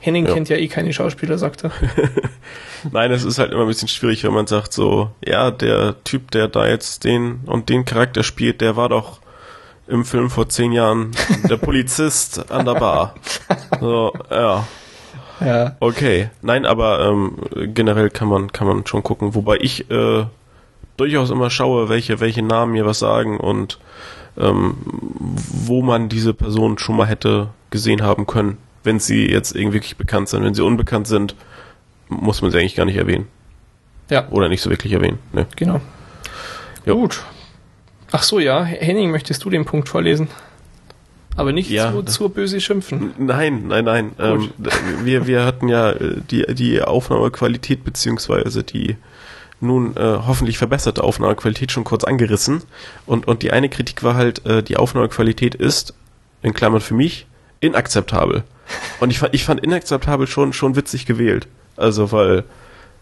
[0.00, 0.34] Henning ja.
[0.34, 1.72] kennt ja eh keine Schauspieler, sagt er.
[2.92, 6.30] Nein, es ist halt immer ein bisschen schwierig, wenn man sagt so, ja, der Typ,
[6.30, 9.20] der da jetzt den und den Charakter spielt, der war doch
[9.88, 11.10] im Film vor zehn Jahren
[11.48, 13.14] der Polizist an der Bar.
[13.80, 14.66] So, ja.
[15.40, 15.76] Ja.
[15.80, 16.30] Okay.
[16.40, 17.36] Nein, aber ähm,
[17.74, 20.24] generell kann man kann man schon gucken, wobei ich äh,
[20.96, 23.78] durchaus immer schaue, welche welche Namen mir was sagen und
[24.38, 29.76] ähm, wo man diese Person schon mal hätte gesehen haben können, wenn sie jetzt irgendwie
[29.76, 30.44] wirklich bekannt sind.
[30.44, 31.34] Wenn sie unbekannt sind,
[32.08, 33.26] muss man sie eigentlich gar nicht erwähnen.
[34.08, 34.28] Ja.
[34.30, 35.18] Oder nicht so wirklich erwähnen.
[35.32, 35.46] Ne?
[35.56, 35.80] Genau.
[36.84, 36.96] Jo.
[36.96, 37.22] Gut.
[38.12, 38.62] Ach so, ja.
[38.62, 40.28] Henning, möchtest du den Punkt vorlesen?
[41.34, 43.12] Aber nicht ja, zu, zu böse schimpfen.
[43.18, 44.12] Nein, nein, nein.
[44.18, 44.50] Ähm,
[45.02, 48.96] wir, wir hatten ja äh, die, die Aufnahmequalität beziehungsweise die
[49.60, 52.62] nun äh, hoffentlich verbesserte Aufnahmequalität schon kurz angerissen.
[53.06, 55.94] Und, und die eine Kritik war halt, äh, die Aufnahmequalität ist,
[56.42, 57.26] in Klammern für mich,
[57.60, 58.44] inakzeptabel.
[59.00, 61.46] Und ich fand, ich fand inakzeptabel schon, schon witzig gewählt.
[61.76, 62.44] Also, weil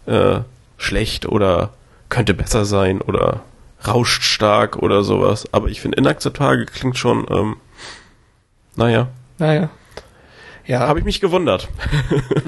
[0.05, 0.39] äh,
[0.77, 1.71] schlecht oder
[2.09, 3.41] könnte besser sein oder
[3.85, 5.45] rauscht stark oder sowas.
[5.51, 7.55] Aber ich finde, inakzeptabel klingt schon, ähm,
[8.75, 9.07] naja.
[9.37, 9.69] Naja.
[10.67, 10.79] Ja.
[10.79, 11.69] Habe ich mich gewundert.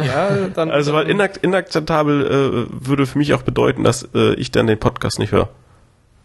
[0.04, 0.72] Ja, dann.
[0.72, 4.80] also, weil inakt inakzeptabel äh, würde für mich auch bedeuten, dass äh, ich dann den
[4.80, 5.50] Podcast nicht höre.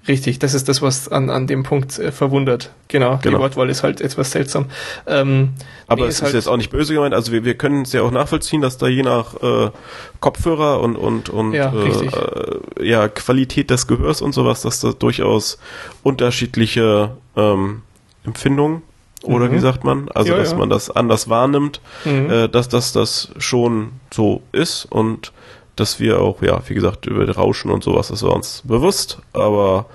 [0.08, 2.72] Richtig, das ist das, was an, an dem Punkt äh, verwundert.
[2.88, 4.66] Genau, genau, die Wortwahl ist halt etwas seltsam.
[5.06, 5.50] Ähm,
[5.86, 7.14] Aber nee, es ist, halt jetzt auch nicht böse gemeint.
[7.14, 9.70] Also wir, wir können es ja auch nachvollziehen, dass da je nach äh,
[10.18, 15.58] Kopfhörer und und und ja, äh, ja Qualität des Gehörs und sowas, dass da durchaus
[16.02, 17.82] unterschiedliche ähm,
[18.24, 18.82] Empfindungen
[19.22, 19.52] oder mhm.
[19.52, 20.08] wie sagt man?
[20.10, 20.58] Also, ja, dass ja.
[20.58, 22.30] man das anders wahrnimmt, mhm.
[22.30, 25.32] äh, dass das das schon so ist und
[25.76, 29.86] dass wir auch, ja, wie gesagt, über Rauschen und sowas, das war uns bewusst, aber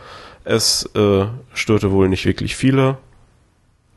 [0.44, 2.98] es äh, störte wohl nicht wirklich viele.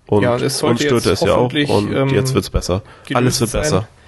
[0.06, 2.82] Und ja, uns störte es ja auch und ähm, jetzt wird's besser.
[3.14, 3.70] Alles wird besser.
[3.70, 3.99] Sein und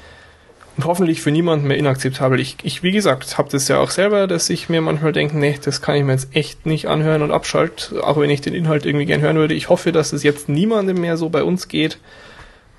[0.82, 2.40] hoffentlich für niemanden mehr inakzeptabel.
[2.40, 5.58] Ich, ich wie gesagt, habe das ja auch selber, dass ich mir manchmal denke, nee,
[5.62, 8.86] das kann ich mir jetzt echt nicht anhören und abschalten, auch wenn ich den Inhalt
[8.86, 9.54] irgendwie gern hören würde.
[9.54, 11.98] Ich hoffe, dass es jetzt niemandem mehr so bei uns geht.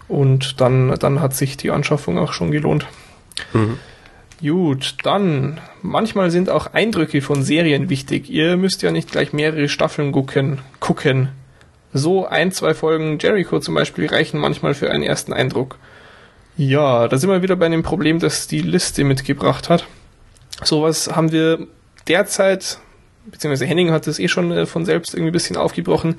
[0.07, 2.85] Und dann, dann hat sich die Anschaffung auch schon gelohnt.
[3.53, 3.79] Mhm.
[4.41, 8.29] Gut, dann manchmal sind auch Eindrücke von Serien wichtig.
[8.29, 10.59] Ihr müsst ja nicht gleich mehrere Staffeln gucken.
[10.81, 11.29] gucken.
[11.93, 15.77] So ein, zwei Folgen Jericho zum Beispiel reichen manchmal für einen ersten Eindruck.
[16.55, 19.85] Ja, da sind wir wieder bei einem Problem, das die Liste mitgebracht hat.
[20.63, 21.67] Sowas haben wir
[22.07, 22.79] derzeit
[23.25, 26.15] beziehungsweise Henning hat das eh schon äh, von selbst irgendwie ein bisschen aufgebrochen.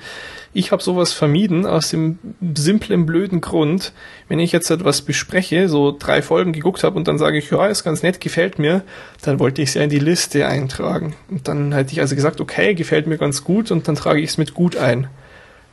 [0.52, 2.18] Ich habe sowas vermieden aus dem
[2.54, 3.92] simplen, blöden Grund,
[4.28, 7.66] wenn ich jetzt etwas bespreche, so drei Folgen geguckt habe und dann sage ich, ja,
[7.66, 8.82] ist ganz nett, gefällt mir,
[9.22, 11.14] dann wollte ich es ja in die Liste eintragen.
[11.28, 14.30] Und dann hätte ich also gesagt, okay, gefällt mir ganz gut und dann trage ich
[14.30, 15.08] es mit gut ein.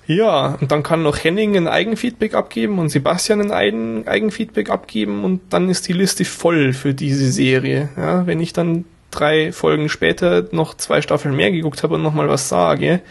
[0.08, 5.24] Ja, und dann kann noch Henning ein Eigenfeedback abgeben und Sebastian ein Eigen Eigenfeedback abgeben
[5.24, 7.90] und dann ist die Liste voll für diese Serie.
[7.96, 12.30] Ja, wenn ich dann drei Folgen später noch zwei Staffeln mehr geguckt habe und nochmal
[12.30, 13.02] was sage,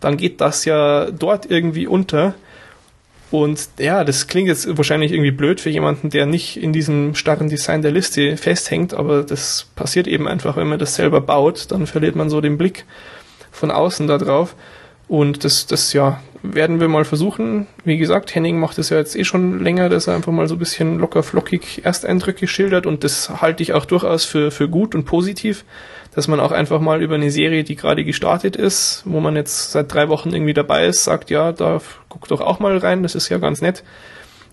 [0.00, 2.34] dann geht das ja dort irgendwie unter.
[3.30, 7.48] Und ja, das klingt jetzt wahrscheinlich irgendwie blöd für jemanden, der nicht in diesem starren
[7.48, 11.86] Design der Liste festhängt, aber das passiert eben einfach, wenn man das selber baut, dann
[11.86, 12.86] verliert man so den Blick
[13.52, 14.56] von außen da drauf.
[15.10, 17.66] Und das, das, ja, werden wir mal versuchen.
[17.84, 20.54] Wie gesagt, Henning macht es ja jetzt eh schon länger, dass er einfach mal so
[20.54, 24.94] ein bisschen locker flockig Ersteindrücke schildert und das halte ich auch durchaus für, für gut
[24.94, 25.64] und positiv,
[26.14, 29.72] dass man auch einfach mal über eine Serie, die gerade gestartet ist, wo man jetzt
[29.72, 33.16] seit drei Wochen irgendwie dabei ist, sagt, ja, da guck doch auch mal rein, das
[33.16, 33.82] ist ja ganz nett.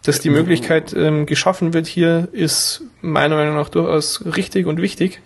[0.06, 5.22] Dass die Möglichkeit ähm, geschaffen wird hier, ist meiner Meinung nach durchaus richtig und wichtig.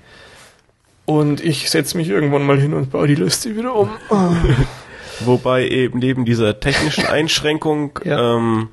[1.05, 3.89] Und ich setze mich irgendwann mal hin und baue die Liste wieder um.
[5.25, 8.37] Wobei eben neben dieser technischen Einschränkung ja.
[8.37, 8.69] ähm,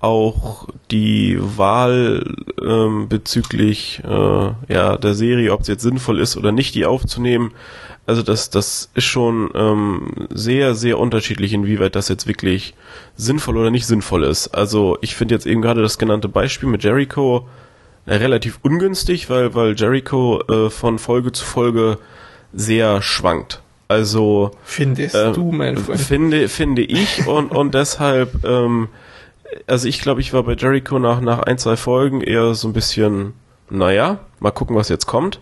[0.00, 2.34] auch die Wahl
[2.64, 7.52] ähm, bezüglich äh, ja, der Serie, ob es jetzt sinnvoll ist oder nicht, die aufzunehmen,
[8.08, 12.72] also das, das ist schon ähm, sehr, sehr unterschiedlich, inwieweit das jetzt wirklich
[13.16, 14.48] sinnvoll oder nicht sinnvoll ist.
[14.48, 17.46] Also ich finde jetzt eben gerade das genannte Beispiel mit Jericho
[18.06, 21.98] äh, relativ ungünstig, weil, weil Jericho äh, von Folge zu Folge
[22.54, 23.60] sehr schwankt.
[23.88, 25.98] Also findest äh, du, mein Freund?
[25.98, 28.88] Finde, finde ich und und deshalb, ähm,
[29.66, 32.74] also ich glaube, ich war bei Jericho nach nach ein zwei Folgen eher so ein
[32.74, 33.32] bisschen,
[33.70, 35.40] naja, mal gucken, was jetzt kommt.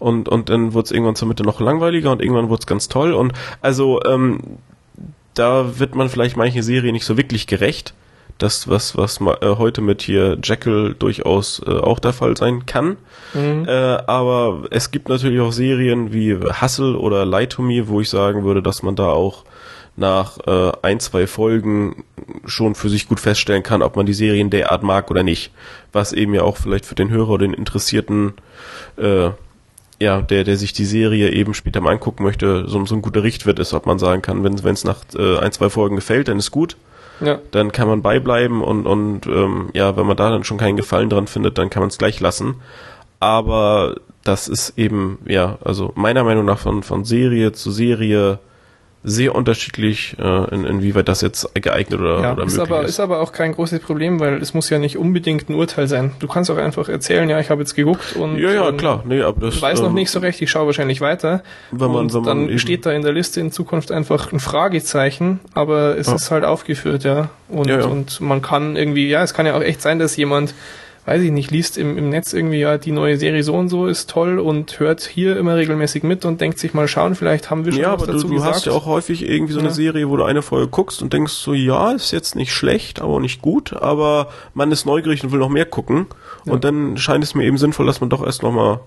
[0.00, 2.88] Und und dann wurde es irgendwann zur Mitte noch langweiliger und irgendwann wurde es ganz
[2.88, 3.12] toll.
[3.12, 4.40] Und also ähm,
[5.34, 7.94] da wird man vielleicht manche Serie nicht so wirklich gerecht
[8.38, 12.96] das, was, was äh, heute mit hier Jekyll durchaus äh, auch der Fall sein kann.
[13.32, 13.66] Mhm.
[13.66, 18.10] Äh, aber es gibt natürlich auch Serien wie Hustle oder Lie to Me, wo ich
[18.10, 19.44] sagen würde, dass man da auch
[19.96, 22.04] nach äh, ein, zwei Folgen
[22.44, 25.52] schon für sich gut feststellen kann, ob man die Serien derart mag oder nicht.
[25.92, 28.34] Was eben ja auch vielleicht für den Hörer oder den Interessierten,
[28.96, 29.30] äh,
[30.00, 33.22] ja, der, der sich die Serie eben später mal angucken möchte, so, so ein guter
[33.22, 36.38] Richtwert ist, ob man sagen kann, wenn es nach äh, ein, zwei Folgen gefällt, dann
[36.38, 36.76] ist gut
[37.20, 37.38] ja.
[37.50, 41.10] dann kann man beibleiben und, und ähm, ja, wenn man da dann schon keinen Gefallen
[41.10, 42.56] dran findet, dann kann man es gleich lassen.
[43.20, 48.38] Aber das ist eben, ja, also meiner Meinung nach von, von Serie zu Serie
[49.06, 52.58] sehr unterschiedlich, äh, in, inwieweit das jetzt geeignet oder, ja, oder möglich ist.
[52.58, 52.90] Aber, ist.
[52.90, 56.12] ist aber auch kein großes Problem, weil es muss ja nicht unbedingt ein Urteil sein.
[56.20, 59.20] Du kannst auch einfach erzählen, ja, ich habe jetzt geguckt und ja, ja, klar, nee,
[59.20, 61.42] aber das weiß ähm, noch nicht so recht, ich schaue wahrscheinlich weiter.
[61.70, 64.40] Wenn man, und wenn man dann steht da in der Liste in Zukunft einfach ein
[64.40, 66.14] Fragezeichen, aber es ja.
[66.14, 67.28] ist halt aufgeführt, ja.
[67.48, 67.84] Und, ja, ja.
[67.84, 70.54] und man kann irgendwie, ja, es kann ja auch echt sein, dass jemand
[71.06, 73.86] weiß ich nicht, liest im, im Netz irgendwie, ja, die neue Serie so und so
[73.86, 77.66] ist toll und hört hier immer regelmäßig mit und denkt sich mal schauen, vielleicht haben
[77.66, 79.68] wir schon ja, was aber dazu du, du hast ja auch häufig irgendwie so eine
[79.68, 79.74] ja.
[79.74, 83.20] Serie, wo du eine Folge guckst und denkst so, ja, ist jetzt nicht schlecht, aber
[83.20, 86.06] nicht gut, aber man ist neugierig und will noch mehr gucken
[86.46, 86.52] ja.
[86.54, 88.80] und dann scheint es mir eben sinnvoll, dass man doch erst nochmal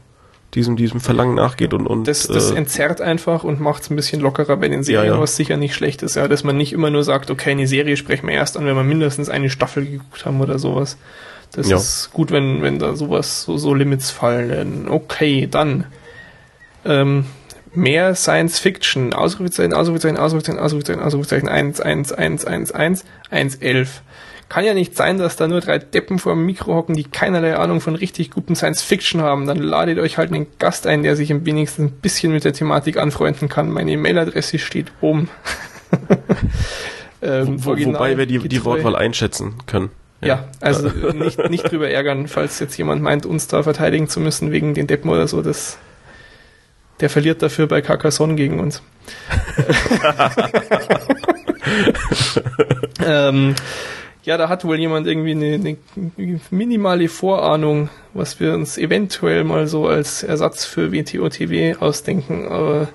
[0.56, 3.96] diesem, diesem Verlangen nachgeht und, und das, das äh, entzerrt einfach und macht es ein
[3.96, 5.22] bisschen lockerer bei den Serien, ja, ja.
[5.22, 7.96] was sicher nicht schlecht ist, ja, dass man nicht immer nur sagt, okay, eine Serie
[7.96, 10.98] sprechen wir erst an, wenn wir mindestens eine Staffel geguckt haben oder sowas.
[11.52, 11.78] Das ja.
[11.78, 14.88] ist gut, wenn, wenn da sowas, so, so Limits fallen.
[14.90, 15.86] Okay, dann.
[16.86, 17.26] Ähm,
[17.74, 19.14] mehr Science Fiction.
[19.14, 24.02] Ausrufezeichen, Ausrufezeichen, Ausrufezeichen, Ausrufezeichen, Ausrufezeichen, 1, 1, 1, 1, 1, 1, 11.
[24.50, 27.58] Kann ja nicht sein, dass da nur drei Deppen vor dem Mikro hocken, die keinerlei
[27.58, 29.46] Ahnung von richtig guten Science Fiction haben.
[29.46, 32.54] Dann ladet euch halt einen Gast ein, der sich im wenigsten ein bisschen mit der
[32.54, 33.70] Thematik anfreunden kann.
[33.70, 35.30] Meine E-Mail-Adresse steht oben.
[37.22, 39.90] ähm, Wo, wobei wir die, die Wortwahl einschätzen können.
[40.22, 44.52] Ja, also nicht, nicht drüber ärgern, falls jetzt jemand meint, uns da verteidigen zu müssen
[44.52, 45.42] wegen den Deppen oder so.
[45.42, 45.78] Das,
[47.00, 48.82] der verliert dafür bei Carcassonne gegen uns.
[53.06, 53.56] ähm,
[54.24, 55.78] ja, da hat wohl jemand irgendwie eine, eine,
[56.50, 62.48] minimale Vorahnung, was wir uns eventuell mal so als Ersatz für WTO-TV ausdenken.
[62.48, 62.90] Aber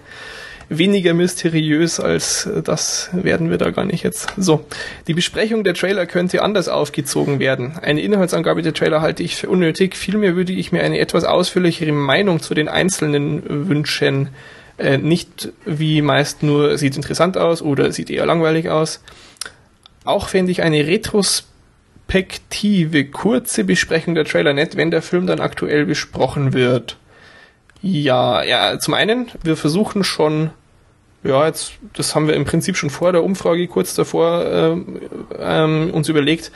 [0.79, 4.29] weniger mysteriös als äh, das werden wir da gar nicht jetzt.
[4.37, 4.65] So,
[5.07, 7.79] die Besprechung der Trailer könnte anders aufgezogen werden.
[7.81, 9.97] Eine Inhaltsangabe der Trailer halte ich für unnötig.
[9.97, 14.31] Vielmehr würde ich mir eine etwas ausführlichere Meinung zu den einzelnen wünschen.
[14.79, 19.03] Äh, nicht wie meist nur sieht interessant aus oder sieht eher langweilig aus.
[20.05, 25.87] Auch fände ich eine Retrospektive, kurze Besprechung der Trailer nett, wenn der Film dann aktuell
[25.87, 26.97] besprochen wird.
[27.83, 30.51] Ja, ja, zum einen, wir versuchen schon,
[31.25, 35.01] ja, jetzt, das haben wir im Prinzip schon vor der Umfrage kurz davor ähm,
[35.39, 36.51] ähm, uns überlegt.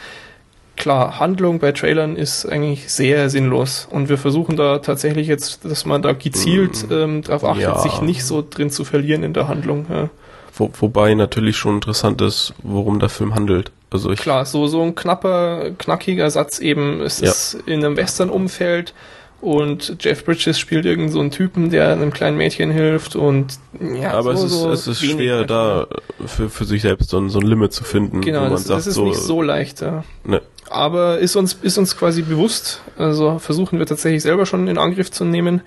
[0.76, 5.86] Klar, Handlung bei Trailern ist eigentlich sehr sinnlos und wir versuchen da tatsächlich jetzt, dass
[5.86, 7.78] man da gezielt mm, ähm, darauf achtet, ja.
[7.78, 9.86] sich nicht so drin zu verlieren in der Handlung.
[9.88, 10.10] Ja.
[10.54, 13.72] Wo, wobei natürlich schon interessant ist, worum der Film handelt.
[13.90, 17.00] Also ich Klar, so, so ein knapper, knackiger Satz eben.
[17.00, 17.28] Es ja.
[17.28, 18.92] ist in einem Western-Umfeld
[19.40, 24.12] und Jeff Bridges spielt irgend so einen Typen, der einem kleinen Mädchen hilft und ja,
[24.12, 25.86] aber so, es ist, so es ist schwer da
[26.24, 28.22] für, für sich selbst so ein, so ein Limit zu finden.
[28.22, 29.82] Genau, das, sagt, das, ist so, nicht so leicht.
[29.82, 30.04] Ja.
[30.24, 30.40] Ne.
[30.70, 35.10] Aber ist uns, ist uns quasi bewusst, also versuchen wir tatsächlich selber schon in Angriff
[35.10, 35.60] zu nehmen.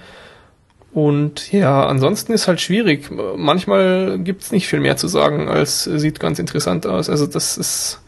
[0.91, 3.09] Und ja, ansonsten ist halt schwierig.
[3.11, 7.09] Manchmal gibt's nicht viel mehr zu sagen, als sieht ganz interessant aus.
[7.09, 8.01] Also das ist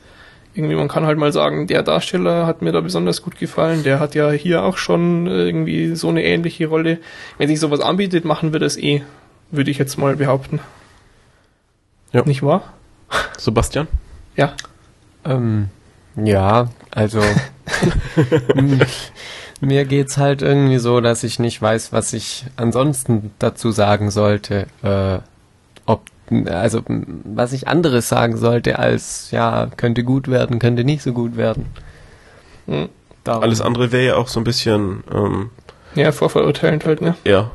[0.53, 3.83] irgendwie, man kann halt mal sagen, der Darsteller hat mir da besonders gut gefallen.
[3.83, 6.99] Der hat ja hier auch schon irgendwie so eine ähnliche Rolle.
[7.37, 9.03] Wenn sich sowas anbietet, machen wir das eh,
[9.51, 10.59] würde ich jetzt mal behaupten.
[12.11, 12.23] Ja.
[12.25, 12.73] Nicht wahr?
[13.37, 13.87] Sebastian?
[14.35, 14.53] Ja.
[15.23, 15.69] Ähm,
[16.15, 17.21] ja, also
[19.61, 24.67] mir geht's halt irgendwie so, dass ich nicht weiß, was ich ansonsten dazu sagen sollte.
[24.83, 25.19] Äh,
[25.85, 26.03] ob
[26.47, 31.37] also was ich anderes sagen sollte als ja könnte gut werden, könnte nicht so gut
[31.37, 31.67] werden.
[32.67, 32.89] Hm.
[33.25, 35.49] Alles andere wäre ja auch so ein bisschen ähm,
[35.95, 37.15] ja vorverurteilend halt ne.
[37.23, 37.51] Ja.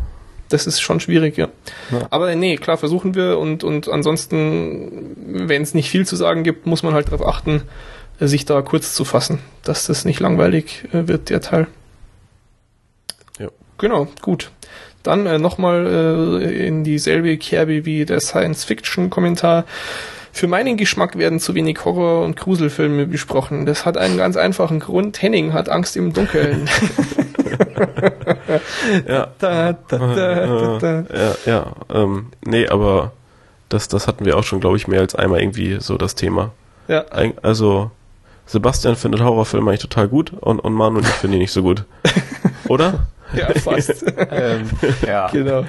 [0.49, 1.49] Das ist schon schwierig, ja.
[1.91, 2.07] ja.
[2.11, 6.67] Aber nee, klar versuchen wir und und ansonsten, wenn es nicht viel zu sagen gibt,
[6.67, 7.63] muss man halt darauf achten,
[8.21, 11.67] sich da kurz zu fassen, dass das nicht langweilig äh, wird der Teil.
[13.79, 14.51] Genau, gut.
[15.03, 19.65] Dann äh, nochmal äh, in dieselbe Kerbe wie der Science-Fiction-Kommentar.
[20.33, 23.65] Für meinen Geschmack werden zu wenig Horror- und Gruselfilme besprochen.
[23.65, 25.23] Das hat einen ganz einfachen Grund.
[25.23, 26.69] Henning hat Angst im Dunkeln.
[29.09, 29.29] ja.
[29.39, 31.73] Da, da, da, da, ja, ja.
[31.93, 33.13] Ähm, nee, aber
[33.69, 36.53] das, das hatten wir auch schon, glaube ich, mehr als einmal irgendwie so das Thema.
[36.89, 37.05] Ja.
[37.43, 37.91] Also,
[38.47, 41.63] Sebastian findet Horrorfilme eigentlich total gut und, und Manu und ich finde die nicht so
[41.63, 41.85] gut.
[42.69, 43.09] Oder?
[43.35, 44.05] Ja, fast.
[44.31, 44.71] ähm,
[45.07, 45.29] ja.
[45.29, 45.65] Genau.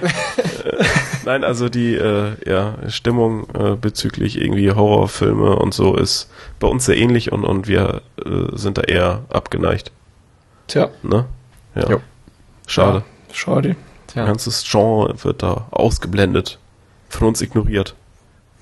[1.25, 6.29] Nein, also die äh, ja, Stimmung äh, bezüglich irgendwie Horrorfilme und so ist
[6.59, 9.91] bei uns sehr ähnlich und, und wir äh, sind da eher abgeneigt.
[10.67, 10.89] Tja.
[11.03, 11.25] Ne?
[11.75, 11.89] Ja.
[11.89, 12.01] Jo.
[12.67, 13.03] Schade.
[13.29, 13.75] Ja, schade.
[14.07, 14.23] Tja.
[14.23, 16.59] Ein ganzes Genre wird da ausgeblendet.
[17.09, 17.95] Von uns ignoriert.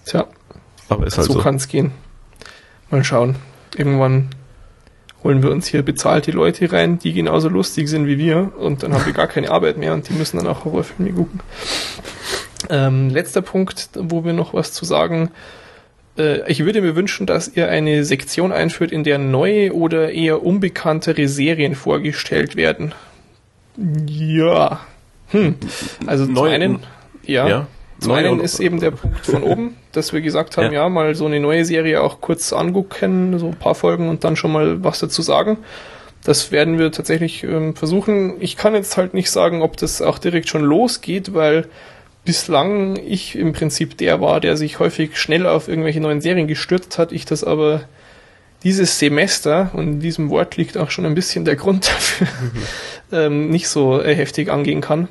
[0.06, 0.28] Tja.
[0.90, 1.34] Aber ist halt so.
[1.34, 1.92] So kann es gehen.
[2.92, 3.36] Mal schauen.
[3.76, 4.30] Irgendwann
[5.26, 8.94] holen wir uns hier bezahlte Leute rein, die genauso lustig sind wie wir und dann
[8.94, 11.40] haben wir gar keine Arbeit mehr und die müssen dann auch Horrorfilme gucken.
[12.70, 15.32] Ähm, letzter Punkt, wo wir noch was zu sagen.
[16.18, 20.44] Äh, ich würde mir wünschen, dass ihr eine Sektion einführt, in der neue oder eher
[20.44, 22.94] unbekanntere Serien vorgestellt werden.
[24.08, 24.82] Ja.
[25.30, 25.56] Hm.
[26.06, 26.80] Also Neu, zum einen,
[27.26, 27.48] ja.
[27.48, 27.68] ja.
[28.00, 30.84] Zum einen ist eben der Punkt von oben, dass wir gesagt haben, ja.
[30.84, 30.90] ja.
[30.90, 34.52] mal so eine neue Serie auch kurz angucken, so ein paar Folgen und dann schon
[34.52, 35.58] mal was dazu sagen.
[36.24, 38.42] Das werden wir tatsächlich ähm, versuchen.
[38.42, 41.68] Ich kann jetzt halt nicht sagen, ob das auch direkt schon losgeht, weil
[42.26, 46.98] bislang ich im Prinzip der war, der sich häufig schnell auf irgendwelche neuen Serien gestürzt
[46.98, 47.12] hat.
[47.12, 47.84] Ich das aber
[48.64, 52.62] dieses Semester, und in diesem Wort liegt auch schon ein bisschen der Grund dafür, mhm.
[53.12, 55.08] ähm, nicht so äh, heftig angehen kann.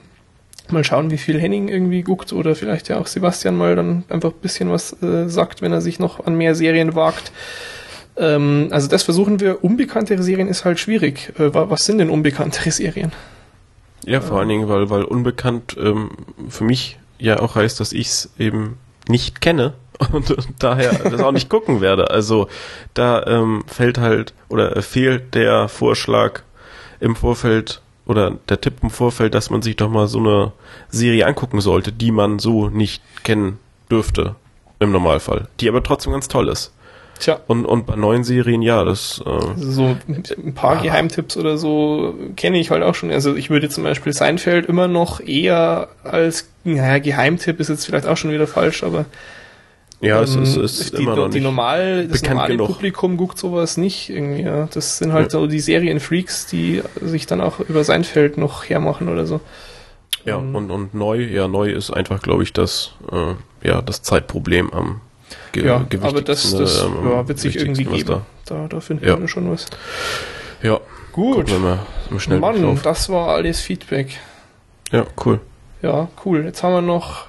[0.70, 4.30] Mal schauen, wie viel Henning irgendwie guckt oder vielleicht ja auch Sebastian mal dann einfach
[4.30, 7.32] ein bisschen was äh, sagt, wenn er sich noch an mehr Serien wagt.
[8.16, 9.62] Ähm, also das versuchen wir.
[9.62, 11.32] Unbekanntere Serien ist halt schwierig.
[11.38, 13.12] Äh, was sind denn unbekanntere Serien?
[14.06, 16.10] Ja, vor allen Dingen, weil, weil unbekannt ähm,
[16.48, 18.78] für mich ja auch heißt, dass ich es eben
[19.08, 19.74] nicht kenne
[20.12, 22.10] und, und daher das auch nicht gucken werde.
[22.10, 22.48] Also
[22.94, 26.42] da ähm, fällt halt oder fehlt der Vorschlag
[27.00, 30.52] im Vorfeld oder der Tipp im Vorfeld, dass man sich doch mal so eine
[30.90, 33.58] Serie angucken sollte, die man so nicht kennen
[33.90, 34.34] dürfte
[34.80, 36.72] im Normalfall, die aber trotzdem ganz toll ist.
[37.20, 37.40] Tja.
[37.46, 39.22] Und, und bei neuen Serien, ja, das.
[39.24, 40.82] Äh, so ein paar ah.
[40.82, 43.10] Geheimtipps oder so kenne ich halt auch schon.
[43.10, 48.06] Also ich würde zum Beispiel Seinfeld immer noch eher als, naja, Geheimtipp ist jetzt vielleicht
[48.06, 49.04] auch schon wieder falsch, aber
[50.04, 52.68] ja, es ist, es ist die, immer noch die normal, das normale genug.
[52.68, 54.42] Publikum guckt sowas nicht irgendwie.
[54.42, 54.68] Ja.
[54.72, 55.40] Das sind halt ja.
[55.40, 59.40] so die Serienfreaks, die sich dann auch über sein Feld noch hermachen oder so.
[60.24, 64.02] Ja, Ähm, und, und neu, ja, neu ist einfach, glaube ich, das, äh, ja, das
[64.02, 65.00] Zeitproblem am
[65.52, 68.22] ge ja, aber das, das ähm, ja, wird sich irgendwie geben.
[68.46, 69.18] Da, da finden Ja.
[69.18, 69.66] wir schon was.
[69.66, 69.76] Da.
[70.68, 70.80] Ja,
[71.12, 71.48] Gut.
[71.48, 71.78] wir mal
[72.38, 72.82] Mann, drauf.
[72.82, 74.18] das war alles Feedback.
[74.90, 75.40] Ja, cool.
[75.82, 76.44] Ja, cool.
[76.44, 77.26] Jetzt haben wir noch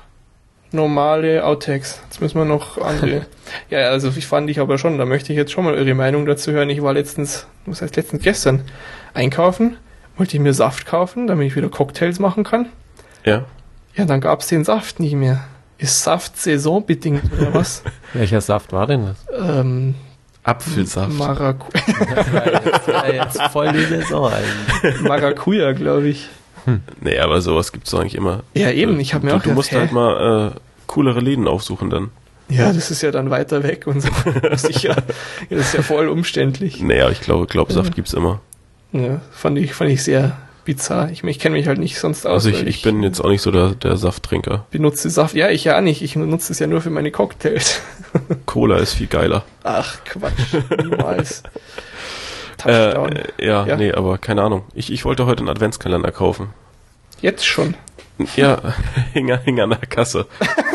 [0.76, 2.00] normale Outtakes.
[2.04, 3.26] Jetzt müssen wir noch andere.
[3.70, 6.26] ja, also ich fand ich aber schon, da möchte ich jetzt schon mal eure Meinung
[6.26, 6.70] dazu hören.
[6.70, 8.62] Ich war letztens, was heißt letztens gestern,
[9.14, 9.78] einkaufen,
[10.18, 12.68] wollte ich mir Saft kaufen, damit ich wieder Cocktails machen kann.
[13.26, 13.46] Ja.
[13.96, 15.46] Ja, dann gab's den Saft nicht mehr.
[15.78, 17.84] Ist Saft saisonbedingt oder was?
[18.14, 19.26] Welcher Saft war denn das?
[19.58, 19.96] ähm,
[20.44, 21.12] Apfelsaft.
[21.14, 21.68] Maracu
[22.16, 25.02] Das war jetzt voll die Saison eigentlich.
[25.02, 26.30] Maracuja, glaube ich.
[27.02, 28.44] Nee, aber sowas gibt's doch eigentlich immer.
[28.54, 31.48] Ja, eben, ich habe mir du, auch Du musst gedacht, halt mal äh, coolere Läden
[31.48, 32.12] aufsuchen dann.
[32.50, 34.10] Ja, das ist ja dann weiter weg und so.
[34.56, 34.96] Sicher.
[35.50, 36.80] Das ist ja voll umständlich.
[36.82, 38.40] Naja, ich glaube, Glaubsaft gibt's immer.
[38.92, 41.10] Ja, fand ich, fand ich sehr bizarr.
[41.12, 42.46] Ich, ich kenne mich halt nicht sonst aus.
[42.46, 44.66] Also ich, ich bin jetzt auch nicht so der, der Safttrinker.
[44.72, 45.34] benutze Saft.
[45.36, 46.02] Ja, ich ja nicht.
[46.04, 47.82] Ich nutze es ja nur für meine Cocktails.
[48.46, 49.44] Cola ist viel geiler.
[49.64, 50.56] Ach, Quatsch.
[50.84, 51.42] Niemals.
[52.58, 53.12] Touchdown.
[53.16, 53.76] äh, ja, Ja.
[53.76, 54.64] nee, aber keine Ahnung.
[54.74, 56.50] Ich, ich wollte heute einen Adventskalender kaufen.
[57.22, 57.76] Jetzt schon.
[58.36, 58.60] Ja,
[59.14, 60.26] hing, an- hing an der Kasse.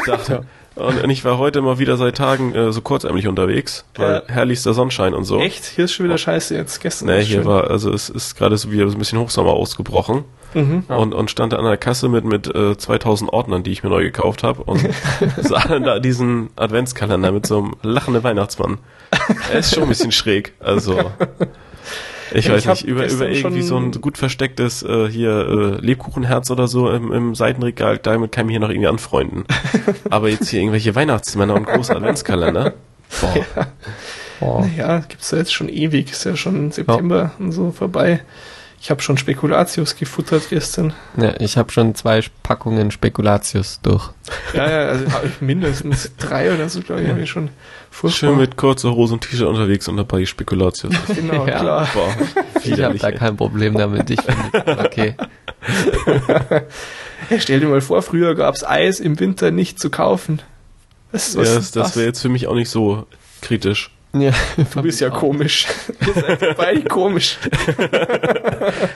[0.07, 0.45] Dachte.
[0.77, 4.35] Und, ich war heute mal wieder seit Tagen äh, so kurzärmlich unterwegs, weil Ja.
[4.35, 5.39] herrlichster Sonnenschein und so.
[5.39, 5.65] Echt?
[5.65, 6.81] Hier ist schon wieder scheiße jetzt.
[6.81, 7.45] Gestern Nee, hier schön.
[7.45, 10.85] war, also es ist gerade so wieder so ein bisschen Hochsommer ausgebrochen Mhm.
[10.89, 13.91] und, und stand da an der Kasse mit, mit äh, 2000 Ordnern, die ich mir
[13.91, 14.81] neu gekauft habe und
[15.41, 18.79] sah dann da diesen Adventskalender mit so einem lachenden Weihnachtsmann.
[19.53, 20.99] Er ist schon ein bisschen schräg, also
[22.33, 25.85] ich Ja, weiß ich nicht, über, über irgendwie so ein gut verstecktes äh, hier äh,
[25.85, 29.45] Lebkuchenherz oder so im, im Seitenregal, damit kann ich mich hier noch irgendwie anfreunden.
[30.11, 32.75] Aber jetzt hier irgendwelche Weihnachtsmänner und große Adventskalender.
[33.21, 33.67] Boah.
[34.41, 34.61] Oh.
[34.61, 36.11] Naja, gibt's ja jetzt schon ewig.
[36.11, 38.23] Ist ja schon September und so vorbei.
[38.83, 40.95] Ich habe schon Spekulatius gefuttert gestern.
[41.19, 44.09] Ja, ich habe schon zwei Packungen Spekulatius durch.
[44.55, 45.05] Ja, ja, also
[45.41, 47.51] mindestens drei oder so, glaube ich, habe ich schon
[47.91, 48.31] furchtbar.
[48.31, 50.95] Schön mit kurzer Hose und T-Shirt unterwegs und dabei Spekulatius.
[51.15, 51.59] Genau, Ja.
[51.61, 51.89] klar.
[51.93, 52.15] Boah,
[52.65, 54.09] Ich habe da kein Problem damit.
[54.09, 55.15] Ich finde, okay.
[57.29, 60.41] Ja, stell dir mal vor, früher gab's Eis im Winter nicht zu kaufen.
[61.13, 63.07] Was, Ja, das, das wäre jetzt für mich auch nicht so
[63.43, 63.91] kritisch.
[64.13, 64.33] Ja,
[64.75, 65.67] Du bist ja komisch.
[66.07, 67.39] Ihr seid beide komisch.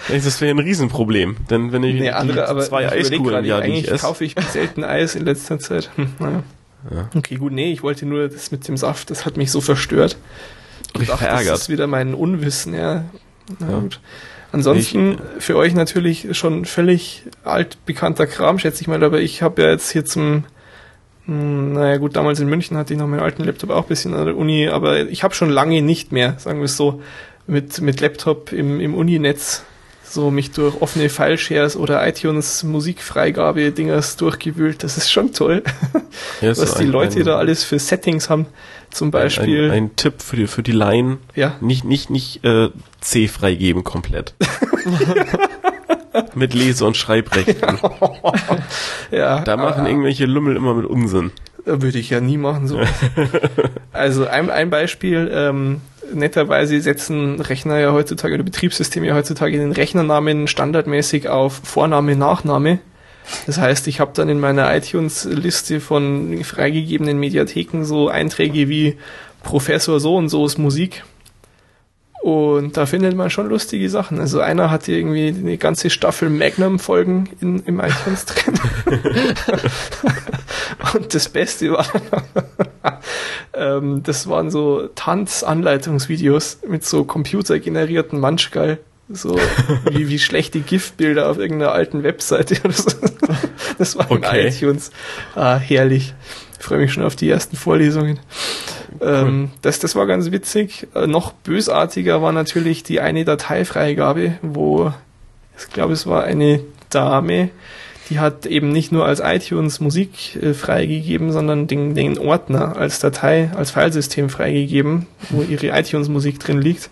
[0.08, 3.44] Das wäre ein Riesenproblem, denn wenn ich Nee, andere, die aber zwei ich Eiskugeln im
[3.44, 5.90] Jahr, eigentlich ich esse, kaufe ich selten Eis in letzter Zeit.
[5.96, 6.42] Hm, naja.
[6.90, 7.08] Ja.
[7.16, 10.18] Okay, gut, nee, ich wollte nur das mit dem Saft, das hat mich so verstört.
[10.98, 11.54] Mich Ach, verärgert.
[11.54, 13.04] Das ist wieder mein Unwissen, ja.
[13.58, 13.78] Na Ja.
[13.78, 14.00] gut.
[14.52, 19.70] Ansonsten für euch natürlich schon völlig altbekannter Kram, schätze ich mal, aber ich habe ja
[19.70, 20.44] jetzt hier zum,
[21.26, 24.26] naja gut, damals in München hatte ich noch meinen alten Laptop auch ein bisschen an
[24.26, 27.02] der Uni, aber ich habe schon lange nicht mehr, sagen wir es so,
[27.46, 29.64] mit, mit Laptop im, im Uninetz
[30.06, 34.84] so mich durch offene File-Shares oder iTunes Musikfreigabe-Dingers durchgewühlt.
[34.84, 35.62] Das ist schon toll,
[36.40, 38.46] Ja, ist was so die ein- Leute ein, da alles für Settings haben.
[38.90, 42.68] Zum Beispiel, Ein, ein Tipp für die, für die Laien, ja, nicht, nicht, nicht äh,
[43.00, 44.34] C freigeben komplett.
[46.36, 47.78] mit Lese- und Schreibrechten.
[49.10, 49.40] ja.
[49.40, 51.32] Da machen aber- irgendwelche Lümmel immer mit Unsinn.
[51.66, 52.80] Äh, Würde ich ja nie machen, so.
[53.92, 55.80] also ein, ein Beispiel, ähm,
[56.12, 62.80] netterweise setzen Rechner ja heutzutage oder Betriebssysteme ja heutzutage den Rechnernamen standardmäßig auf Vorname, Nachname.
[63.46, 68.98] Das heißt, ich habe dann in meiner iTunes-Liste von freigegebenen Mediatheken so Einträge wie
[69.42, 71.04] Professor so und so's Musik.
[72.24, 74.18] Und da findet man schon lustige Sachen.
[74.18, 78.58] Also einer hatte irgendwie eine ganze Staffel Magnum-Folgen in, im iTunes drin.
[80.94, 81.86] Und das Beste war,
[83.52, 88.78] ähm, das waren so Tanzanleitungsvideos mit so computergenerierten Manschgeil.
[89.10, 89.38] So
[89.90, 92.90] wie, wie schlechte GIF-Bilder auf irgendeiner alten Webseite oder so.
[93.76, 94.46] Das war Okay.
[94.46, 94.92] in iTunes.
[95.34, 96.14] Ah, herrlich.
[96.64, 98.20] Ich freue mich schon auf die ersten Vorlesungen.
[99.02, 100.86] Ähm, das, das war ganz witzig.
[100.94, 104.90] Äh, noch bösartiger war natürlich die eine Dateifreigabe, wo
[105.58, 107.50] ich glaube, es war eine Dame,
[108.08, 112.98] die hat eben nicht nur als iTunes Musik äh, freigegeben, sondern den, den Ordner als
[112.98, 116.88] Datei, als Filesystem freigegeben, wo ihre iTunes Musik drin liegt.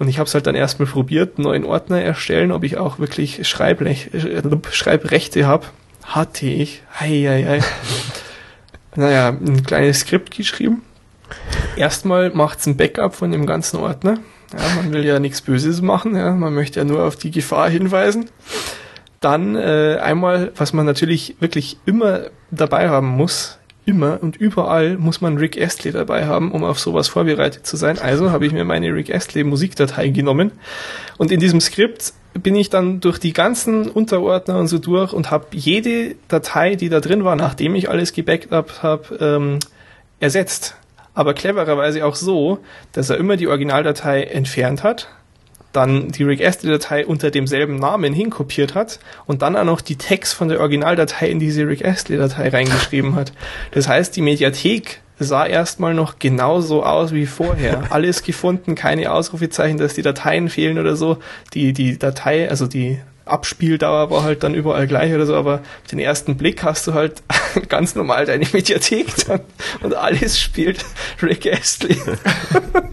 [0.00, 2.98] Und ich habe es halt dann erstmal probiert, einen neuen Ordner erstellen, ob ich auch
[2.98, 4.42] wirklich Schreiblech, äh,
[4.72, 5.66] Schreibrechte habe.
[6.02, 6.82] Hatte ich.
[6.98, 7.60] Hei, hei, hei.
[8.96, 10.82] naja, ein kleines Skript geschrieben.
[11.76, 14.18] Erstmal macht's ein Backup von dem ganzen Ordner.
[14.52, 17.68] Ja, man will ja nichts Böses machen, ja, man möchte ja nur auf die Gefahr
[17.68, 18.30] hinweisen.
[19.20, 25.20] Dann äh, einmal, was man natürlich wirklich immer dabei haben muss, immer und überall muss
[25.20, 27.98] man Rick Astley dabei haben, um auf sowas vorbereitet zu sein.
[27.98, 30.52] Also habe ich mir meine Rick Astley Musikdatei genommen
[31.18, 35.30] und in diesem Skript bin ich dann durch die ganzen Unterordner und so durch und
[35.30, 38.50] habe jede Datei, die da drin war, nachdem ich alles gebackt
[38.82, 39.58] habe, ähm,
[40.20, 40.76] ersetzt.
[41.14, 42.58] Aber clevererweise auch so,
[42.92, 45.08] dass er immer die Originaldatei entfernt hat,
[45.72, 50.34] dann die Rick Astley-Datei unter demselben Namen hinkopiert hat und dann auch noch die Text
[50.34, 53.32] von der Originaldatei in diese Rick Astley-Datei reingeschrieben hat.
[53.72, 57.84] Das heißt, die Mediathek sah erstmal noch genauso aus wie vorher.
[57.90, 61.18] Alles gefunden, keine Ausrufezeichen, dass die Dateien fehlen oder so.
[61.54, 65.98] Die, die Datei, also die Abspieldauer war halt dann überall gleich oder so, aber den
[65.98, 67.22] ersten Blick hast du halt
[67.68, 69.40] ganz normal deine Mediathek dann
[69.82, 70.84] und alles spielt
[71.20, 72.00] Rick Astley.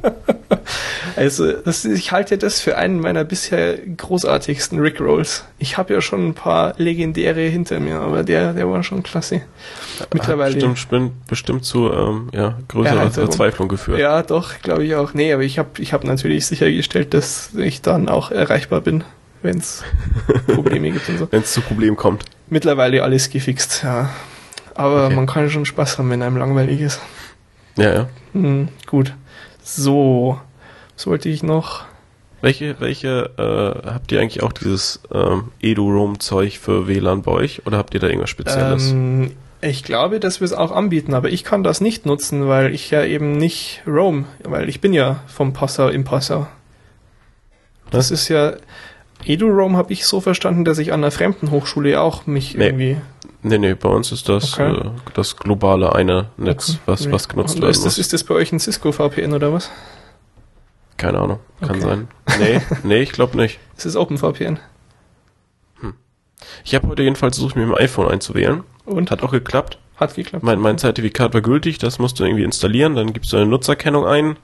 [1.15, 5.45] also das, ich halte das für einen meiner bisher großartigsten Rick Rolls.
[5.59, 9.41] Ich habe ja schon ein paar legendäre hinter mir, aber der, der war schon klasse.
[10.11, 10.59] Mittlerweile.
[10.59, 13.99] Hat bestimmt, bestimmt zu ähm, ja, größerer Verzweiflung geführt.
[13.99, 15.13] Ja, doch, glaube ich auch.
[15.13, 19.03] Nee, aber ich habe ich hab natürlich sichergestellt, dass ich dann auch erreichbar bin
[19.43, 19.83] wenn es
[20.47, 21.27] Probleme gibt und so.
[21.31, 22.23] Wenn es zu Problemen kommt.
[22.49, 24.09] Mittlerweile alles gefixt, ja.
[24.75, 25.15] Aber okay.
[25.15, 26.99] man kann schon Spaß haben, wenn einem langweilig ist.
[27.77, 28.09] Ja, ja.
[28.33, 29.13] Hm, gut.
[29.61, 30.39] So,
[30.95, 31.85] was wollte ich noch?
[32.41, 37.77] Welche, welche, äh, habt ihr eigentlich auch dieses ähm, Edu-Roam-Zeug für WLAN bei euch oder
[37.77, 38.91] habt ihr da irgendwas Spezielles?
[38.91, 42.73] Ähm, ich glaube, dass wir es auch anbieten, aber ich kann das nicht nutzen, weil
[42.73, 46.47] ich ja eben nicht roam, weil ich bin ja vom Passau im Passau.
[47.89, 48.53] Das ist ja,
[49.25, 52.65] EduRoam habe ich so verstanden, dass ich an einer fremden Hochschule auch mich nee.
[52.65, 52.97] irgendwie.
[53.41, 54.71] Nee, nee, bei uns ist das okay.
[54.71, 56.79] äh, das globale eine Netz, okay.
[56.85, 57.71] was, was genutzt wird.
[57.71, 59.69] Ist das, ist das bei euch ein Cisco VPN oder was?
[60.95, 61.81] Keine Ahnung, kann okay.
[61.81, 62.07] sein.
[62.39, 63.59] Nee, nee, ich glaube nicht.
[63.75, 64.59] Es ist OpenVPN.
[65.81, 65.93] Hm.
[66.63, 68.63] Ich habe heute jedenfalls versucht, mir im iPhone einzuwählen.
[68.85, 69.11] Und?
[69.11, 69.77] Hat auch geklappt.
[69.97, 70.43] Hat geklappt.
[70.43, 74.05] Mein, mein Zertifikat war gültig, das musst du irgendwie installieren, dann gibst du eine Nutzerkennung
[74.05, 74.37] ein,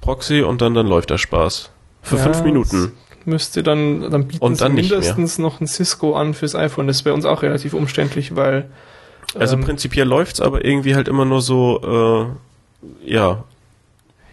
[0.00, 1.70] Proxy und dann, dann läuft der Spaß.
[2.02, 2.92] Für ja, fünf Minuten
[3.26, 6.86] müsste dann, dann bieten und dann sie mindestens noch ein Cisco an fürs iPhone.
[6.86, 8.66] Das wäre uns auch relativ umständlich, weil.
[9.34, 12.30] Also ähm, prinzipiell läuft's, aber irgendwie halt immer nur so,
[13.04, 13.44] äh, ja,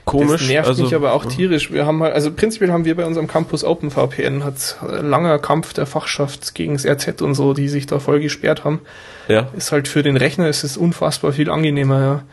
[0.06, 0.41] komisch.
[0.41, 1.72] Das nervt also, mich aber auch tierisch.
[1.72, 5.86] Wir haben halt, also prinzipiell haben wir bei unserem Campus OpenVPN, hat langer Kampf der
[5.86, 8.82] Fachschaft gegen das RZ und so, die sich da voll gesperrt haben.
[9.28, 9.49] Ja.
[9.56, 12.24] Ist halt für den Rechner ist es unfassbar viel angenehmer, ja.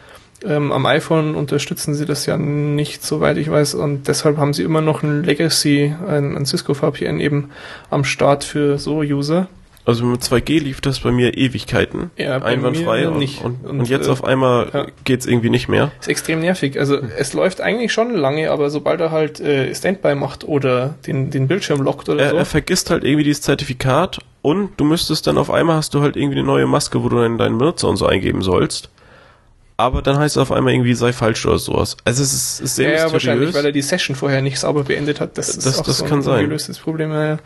[0.44, 4.62] Ähm, am iPhone unterstützen sie das ja nicht, soweit ich weiß, und deshalb haben sie
[4.62, 7.50] immer noch ein Legacy, ein, ein Cisco VPN eben
[7.90, 9.48] am Start für so User.
[9.86, 12.10] Also mit 2G lief das bei mir Ewigkeiten.
[12.16, 13.42] Ja, bei einwandfrei und, nicht.
[13.42, 14.86] Und, und, und jetzt äh, auf einmal ja.
[15.04, 15.90] geht's irgendwie nicht mehr.
[16.00, 16.78] Ist extrem nervig.
[16.78, 17.10] Also hm.
[17.18, 21.48] es läuft eigentlich schon lange, aber sobald er halt äh, Standby macht oder den, den
[21.48, 22.36] Bildschirm lockt oder er, so.
[22.36, 26.16] Er vergisst halt irgendwie dieses Zertifikat und du müsstest dann auf einmal hast du halt
[26.16, 28.90] irgendwie eine neue Maske, wo du deinen, deinen Benutzer und so eingeben sollst
[29.80, 31.96] aber dann heißt es auf einmal irgendwie sei falsch oder sowas.
[32.04, 34.84] Also es ist, ist sehr ja, ja, wahrscheinlich, weil er die Session vorher nicht sauber
[34.84, 35.38] beendet hat.
[35.38, 36.44] Das, das ist auch das so kann ein sein.
[36.44, 37.12] gelöstes Problem.
[37.12, 37.38] Ja.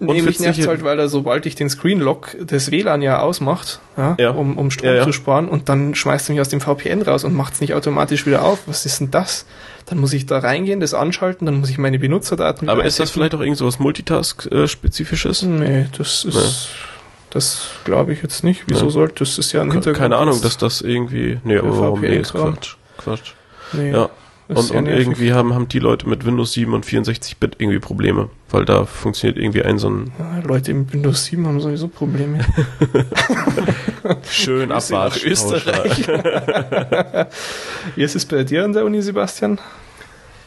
[0.00, 4.16] Nee, mich nervt halt, weil er, sobald ich den Screenlock des WLAN ja ausmacht, ja,
[4.18, 4.30] ja.
[4.30, 7.24] Um, um Strom ja, zu sparen, und dann schmeißt er mich aus dem VPN raus
[7.24, 8.60] und macht es nicht automatisch wieder auf.
[8.66, 9.44] Was ist denn das?
[9.86, 12.68] Dann muss ich da reingehen, das anschalten, dann muss ich meine Benutzerdaten.
[12.68, 15.42] Aber ist das vielleicht auch irgend so was Multitask-spezifisches?
[15.42, 16.34] Nee, das ist.
[16.34, 16.42] Nee
[17.30, 18.64] das glaube ich jetzt nicht.
[18.66, 18.90] Wieso ja.
[18.90, 19.98] sollte das ist ja ein Hintergrund.
[19.98, 21.38] Keine Ahnung, dass das irgendwie.
[21.44, 22.76] Nee, oh, nee, Quatsch.
[22.96, 23.32] Quatsch.
[23.72, 24.10] Nee, ja.
[24.48, 28.64] Und, und irgendwie haben, haben die Leute mit Windows 7 und 64-Bit irgendwie Probleme, weil
[28.64, 30.10] da funktioniert irgendwie ein so ein.
[30.18, 32.46] Ja, Leute mit Windows 7 haben sowieso Probleme.
[34.30, 35.20] Schön abwarten.
[35.22, 36.08] Österreich.
[37.94, 39.60] Wie ist es bei dir an der Uni, Sebastian?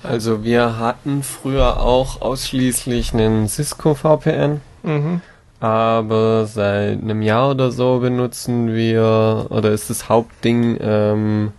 [0.01, 4.61] Also wir hatten früher auch ausschließlich einen Cisco VPN.
[4.81, 5.21] Mhm
[5.61, 11.51] aber seit einem Jahr oder so benutzen wir, oder ist das Hauptding ähm,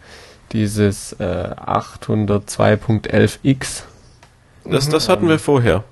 [0.52, 3.84] dieses äh, 802.11x.
[4.64, 5.84] Das, das hatten wir vorher.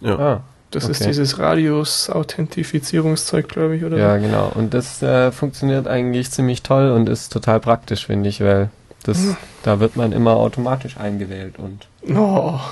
[0.00, 0.18] Ja.
[0.18, 0.92] Ah, das okay.
[0.92, 3.98] ist dieses Radius-Authentifizierungszeug, glaube ich, oder?
[3.98, 4.52] Ja, genau.
[4.54, 8.70] Und das äh, funktioniert eigentlich ziemlich toll und ist total praktisch, finde ich, weil
[9.02, 11.86] das, da wird man immer automatisch eingewählt und.
[12.14, 12.58] Oh.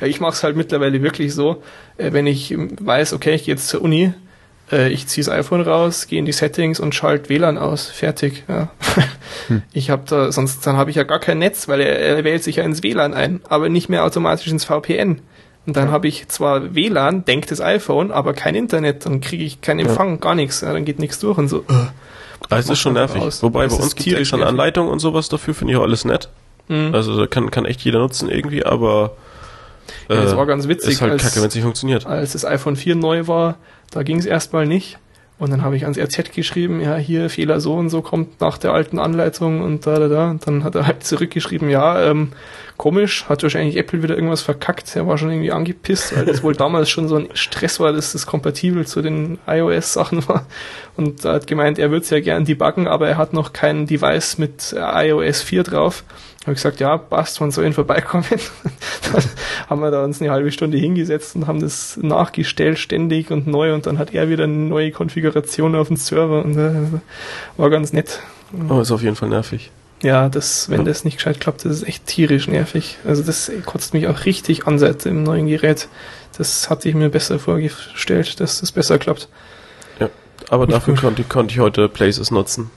[0.00, 0.06] Ja.
[0.08, 1.62] ich mache es halt mittlerweile wirklich so,
[1.98, 4.12] äh, wenn ich weiß, okay, ich gehe jetzt zur Uni,
[4.72, 8.44] äh, ich ziehe das iPhone raus, gehe in die Settings und schalte WLAN aus, fertig.
[8.48, 8.70] Ja.
[9.46, 9.62] Hm.
[9.72, 12.42] Ich habe da, sonst dann habe ich ja gar kein Netz, weil er, er wählt
[12.42, 15.20] sich ja ins WLAN ein, aber nicht mehr automatisch ins VPN.
[15.66, 15.92] Und dann ja.
[15.92, 20.12] habe ich zwar WLAN, denkt das iPhone, aber kein Internet, dann kriege ich keinen Empfang,
[20.12, 20.16] ja.
[20.16, 21.64] gar nichts, ja, dann geht nichts durch und so.
[22.48, 23.20] Das ist schon nervig.
[23.20, 23.42] Raus.
[23.42, 26.04] Wobei das bei uns gibt es schon Anleitungen und sowas dafür, finde ich auch alles
[26.04, 26.28] nett.
[26.68, 26.94] Mhm.
[26.94, 29.16] Also kann, kann echt jeder nutzen irgendwie, aber
[30.08, 30.92] äh, ja, das war ganz witzig.
[30.92, 32.06] Ist halt als, kacke, wenn es nicht funktioniert.
[32.06, 33.56] Als das iPhone 4 neu war,
[33.90, 34.98] da ging es erstmal nicht.
[35.40, 38.58] Und dann habe ich ans RZ geschrieben, ja, hier Fehler so und so kommt nach
[38.58, 40.30] der alten Anleitung und da, da, da.
[40.30, 42.32] Und dann hat er halt zurückgeschrieben, ja, ähm,
[42.76, 44.94] komisch, hat wahrscheinlich Apple wieder irgendwas verkackt.
[44.96, 48.12] Er war schon irgendwie angepisst, weil das wohl damals schon so ein Stress war, dass
[48.12, 50.44] das kompatibel zu den iOS-Sachen war.
[50.98, 53.86] Und er hat gemeint, er würde es ja gern debuggen, aber er hat noch kein
[53.86, 56.04] Device mit iOS 4 drauf.
[56.44, 58.24] Habe ich gesagt, ja, passt, wann soll ihn vorbeikommen?
[59.12, 59.24] dann
[59.68, 63.74] haben wir da uns eine halbe Stunde hingesetzt und haben das nachgestellt, ständig und neu
[63.74, 67.00] und dann hat er wieder eine neue Konfiguration auf dem Server und äh,
[67.58, 68.20] war ganz nett.
[68.70, 69.70] Oh, ist auf jeden Fall nervig.
[70.02, 72.96] Ja, das, wenn das nicht gescheit klappt, das ist echt tierisch nervig.
[73.04, 75.88] Also das kotzt mich auch richtig an seit dem neuen Gerät.
[76.38, 79.28] Das hatte ich mir besser vorgestellt, dass das besser klappt.
[79.98, 80.08] Ja,
[80.48, 82.70] aber Nicht dafür konnte, konnte ich heute Places nutzen.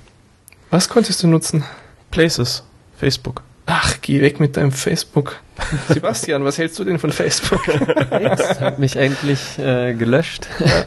[0.70, 1.64] Was konntest du nutzen?
[2.12, 2.64] Places,
[2.98, 3.42] Facebook.
[3.66, 5.40] Ach, geh weg mit deinem Facebook.
[5.88, 7.66] Sebastian, was hältst du denn von Facebook?
[8.20, 10.48] Jetzt hat mich endlich äh, gelöscht.
[10.60, 10.86] Ja.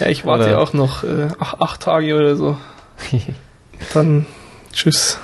[0.00, 2.56] ja ich warte ja auch noch äh, ach, acht Tage oder so.
[3.94, 4.26] Dann
[4.72, 5.18] tschüss.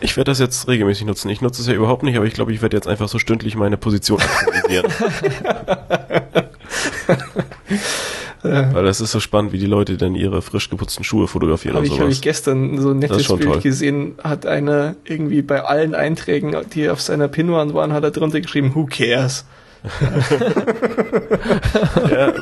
[0.00, 1.28] Ich werde das jetzt regelmäßig nutzen.
[1.28, 3.54] Ich nutze es ja überhaupt nicht, aber ich glaube, ich werde jetzt einfach so stündlich
[3.54, 4.92] meine Position aktualisieren.
[8.42, 11.82] Weil das ist so spannend, wie die Leute dann ihre frisch geputzten Schuhe fotografieren hab
[11.82, 12.00] und sowas.
[12.00, 13.60] Habe ich gestern so ein nettes Bild toll.
[13.60, 18.40] gesehen, hat einer irgendwie bei allen Einträgen, die auf seiner Pinwand waren, hat er drunter
[18.40, 19.44] geschrieben, who cares?
[22.10, 22.32] ja,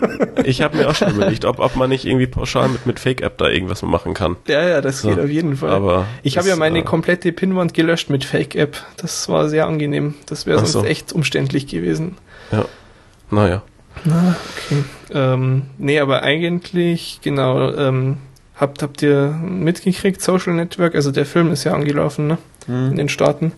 [0.44, 3.38] ich habe mir auch schon überlegt, ob, ob man nicht irgendwie pauschal mit, mit Fake-App
[3.38, 4.36] da irgendwas machen kann.
[4.46, 5.70] Ja, ja, das so, geht auf jeden Fall.
[5.70, 8.76] Aber ich habe ja meine äh, komplette Pinwand gelöscht mit Fake-App.
[8.98, 10.16] Das war sehr angenehm.
[10.26, 10.84] Das wäre sonst so.
[10.84, 12.18] echt umständlich gewesen.
[12.52, 12.66] Ja,
[13.30, 13.62] naja.
[14.04, 14.84] Na, okay.
[15.12, 18.18] Ähm, nee, aber eigentlich, genau, ähm,
[18.56, 22.38] habt, habt ihr mitgekriegt, Social Network, also der Film ist ja angelaufen, ne?
[22.66, 22.90] Mhm.
[22.90, 23.52] In den Staaten.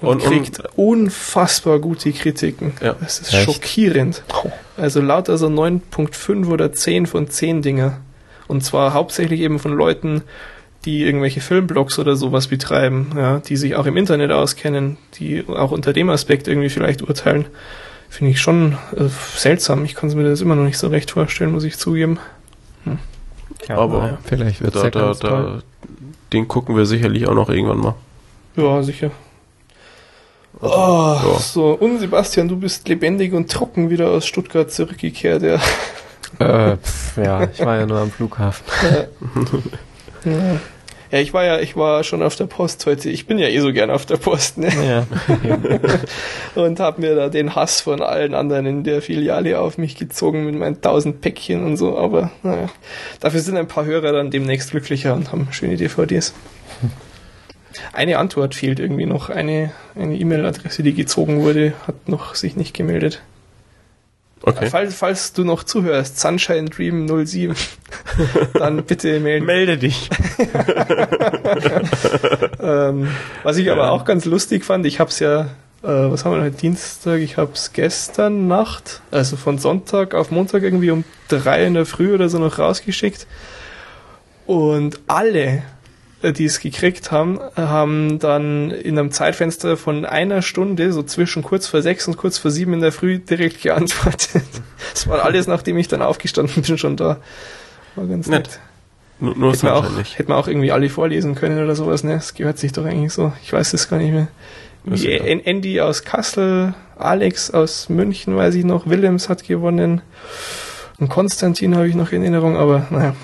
[0.00, 2.72] Und, und kriegt und, unfassbar gute Kritiken.
[2.82, 2.96] Ja.
[3.00, 3.44] Das ist Echt?
[3.44, 4.22] schockierend.
[4.76, 7.98] Also lauter so 9.5 oder 10 von 10 Dinger.
[8.46, 10.22] Und zwar hauptsächlich eben von Leuten,
[10.84, 15.72] die irgendwelche Filmblogs oder sowas betreiben, ja, die sich auch im Internet auskennen, die auch
[15.72, 17.46] unter dem Aspekt irgendwie vielleicht urteilen.
[18.08, 19.84] Finde ich schon äh, seltsam.
[19.84, 22.18] Ich kann es mir das immer noch nicht so recht vorstellen, muss ich zugeben.
[22.84, 22.98] Hm.
[23.68, 25.58] Ja, aber ja, vielleicht wird da, ja da, da,
[26.32, 27.94] den gucken wir sicherlich auch noch irgendwann mal.
[28.56, 29.10] Ja, sicher.
[30.60, 31.38] Also, oh, ja.
[31.38, 31.72] so.
[31.72, 35.60] Und Sebastian, du bist lebendig und trocken wieder aus Stuttgart zurückgekehrt, ja.
[36.38, 38.64] Äh, pf, ja, ich war ja nur am Flughafen.
[40.24, 40.60] ja.
[41.10, 41.18] Ja.
[41.18, 43.10] Ich war ja, ich war schon auf der Post heute.
[43.10, 44.70] Ich bin ja eh so gern auf der Post, ne?
[44.86, 45.06] Ja.
[46.62, 50.44] und habe mir da den Hass von allen anderen in der Filiale auf mich gezogen
[50.44, 51.98] mit meinen tausend Päckchen und so.
[51.98, 52.68] Aber naja,
[53.20, 56.34] dafür sind ein paar Hörer dann demnächst glücklicher und haben schöne DVDs.
[57.92, 59.28] Eine Antwort fehlt irgendwie noch.
[59.28, 63.22] Eine eine E-Mail-Adresse, die gezogen wurde, hat noch sich nicht gemeldet.
[64.48, 64.70] Okay.
[64.70, 67.56] Falls, falls du noch zuhörst, Sunshine Dream 07,
[68.54, 69.44] dann bitte melden.
[69.44, 70.08] Melde dich.
[72.62, 73.08] ähm,
[73.42, 75.46] was ich aber auch ganz lustig fand, ich habe es ja,
[75.82, 80.30] äh, was haben wir heute, Dienstag, ich habe es gestern Nacht, also von Sonntag auf
[80.30, 83.26] Montag irgendwie um drei in der Früh oder so noch rausgeschickt.
[84.46, 85.62] Und alle äh,
[86.32, 91.66] die es gekriegt haben, haben dann in einem Zeitfenster von einer Stunde, so zwischen kurz
[91.66, 94.44] vor sechs und kurz vor sieben in der Früh, direkt geantwortet.
[94.92, 97.18] Das war alles, nachdem ich dann aufgestanden bin, schon da.
[97.96, 98.44] War ganz nett.
[98.44, 98.60] nett.
[99.18, 102.14] Nur, nur hätte, man auch, hätte man auch irgendwie alle vorlesen können oder sowas, ne?
[102.14, 103.32] Das gehört sich doch eigentlich so.
[103.42, 104.28] Ich weiß es gar nicht mehr.
[104.84, 110.02] Wie Andy aus Kassel, Alex aus München, weiß ich noch, Willems hat gewonnen.
[110.98, 113.16] Und Konstantin habe ich noch in Erinnerung, aber naja,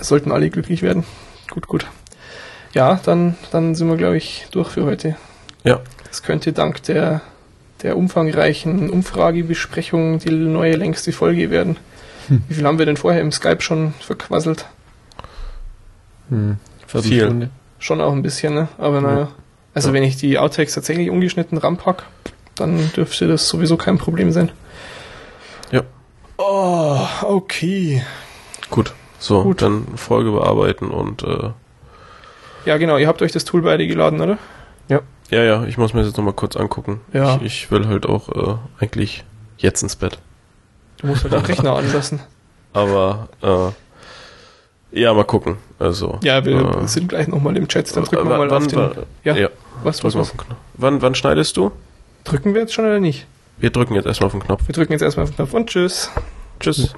[0.00, 1.04] sollten alle glücklich werden
[1.54, 1.86] gut, gut.
[2.72, 5.16] Ja, dann, dann sind wir, glaube ich, durch für heute.
[5.62, 5.80] Ja.
[6.08, 7.22] Das könnte dank der,
[7.82, 11.76] der umfangreichen Umfragebesprechung die neue längste Folge werden.
[12.28, 12.42] Hm.
[12.48, 14.66] Wie viel haben wir denn vorher im Skype schon verquasselt?
[16.30, 16.56] Hm.
[16.86, 17.50] Viel.
[17.78, 18.68] Schon auch ein bisschen, ne?
[18.78, 19.28] Aber naja.
[19.74, 19.94] Also ja.
[19.94, 22.04] wenn ich die Outtakes tatsächlich ungeschnitten ranpack,
[22.54, 24.50] dann dürfte das sowieso kein Problem sein.
[25.70, 25.82] Ja.
[26.38, 28.02] Oh, okay.
[28.70, 28.92] Gut.
[29.24, 29.62] So, Gut.
[29.62, 31.48] dann Folge bearbeiten und äh,
[32.66, 34.36] Ja, genau, ihr habt euch das Tool beide geladen, oder?
[34.88, 35.00] Ja.
[35.30, 37.00] Ja, ja, ich muss mir das jetzt nochmal kurz angucken.
[37.14, 37.36] Ja.
[37.36, 39.24] Ich, ich will halt auch äh, eigentlich
[39.56, 40.18] jetzt ins Bett.
[40.98, 42.20] Du musst halt den Rechner anlassen.
[42.74, 43.28] Aber
[44.92, 45.56] äh, ja, mal gucken.
[45.78, 48.66] Also Ja, wir äh, sind gleich nochmal im Chat, dann drücken wir mal wann, auf
[48.66, 48.90] den.
[49.24, 49.48] Ja, ja.
[49.82, 50.34] Was, was, was?
[50.74, 51.72] Wann, wann schneidest du?
[52.24, 53.26] Drücken wir jetzt schon oder nicht?
[53.56, 54.68] Wir drücken jetzt erstmal auf den Knopf.
[54.68, 56.10] Wir drücken jetzt erstmal auf den Knopf und tschüss.
[56.60, 56.94] Tschüss.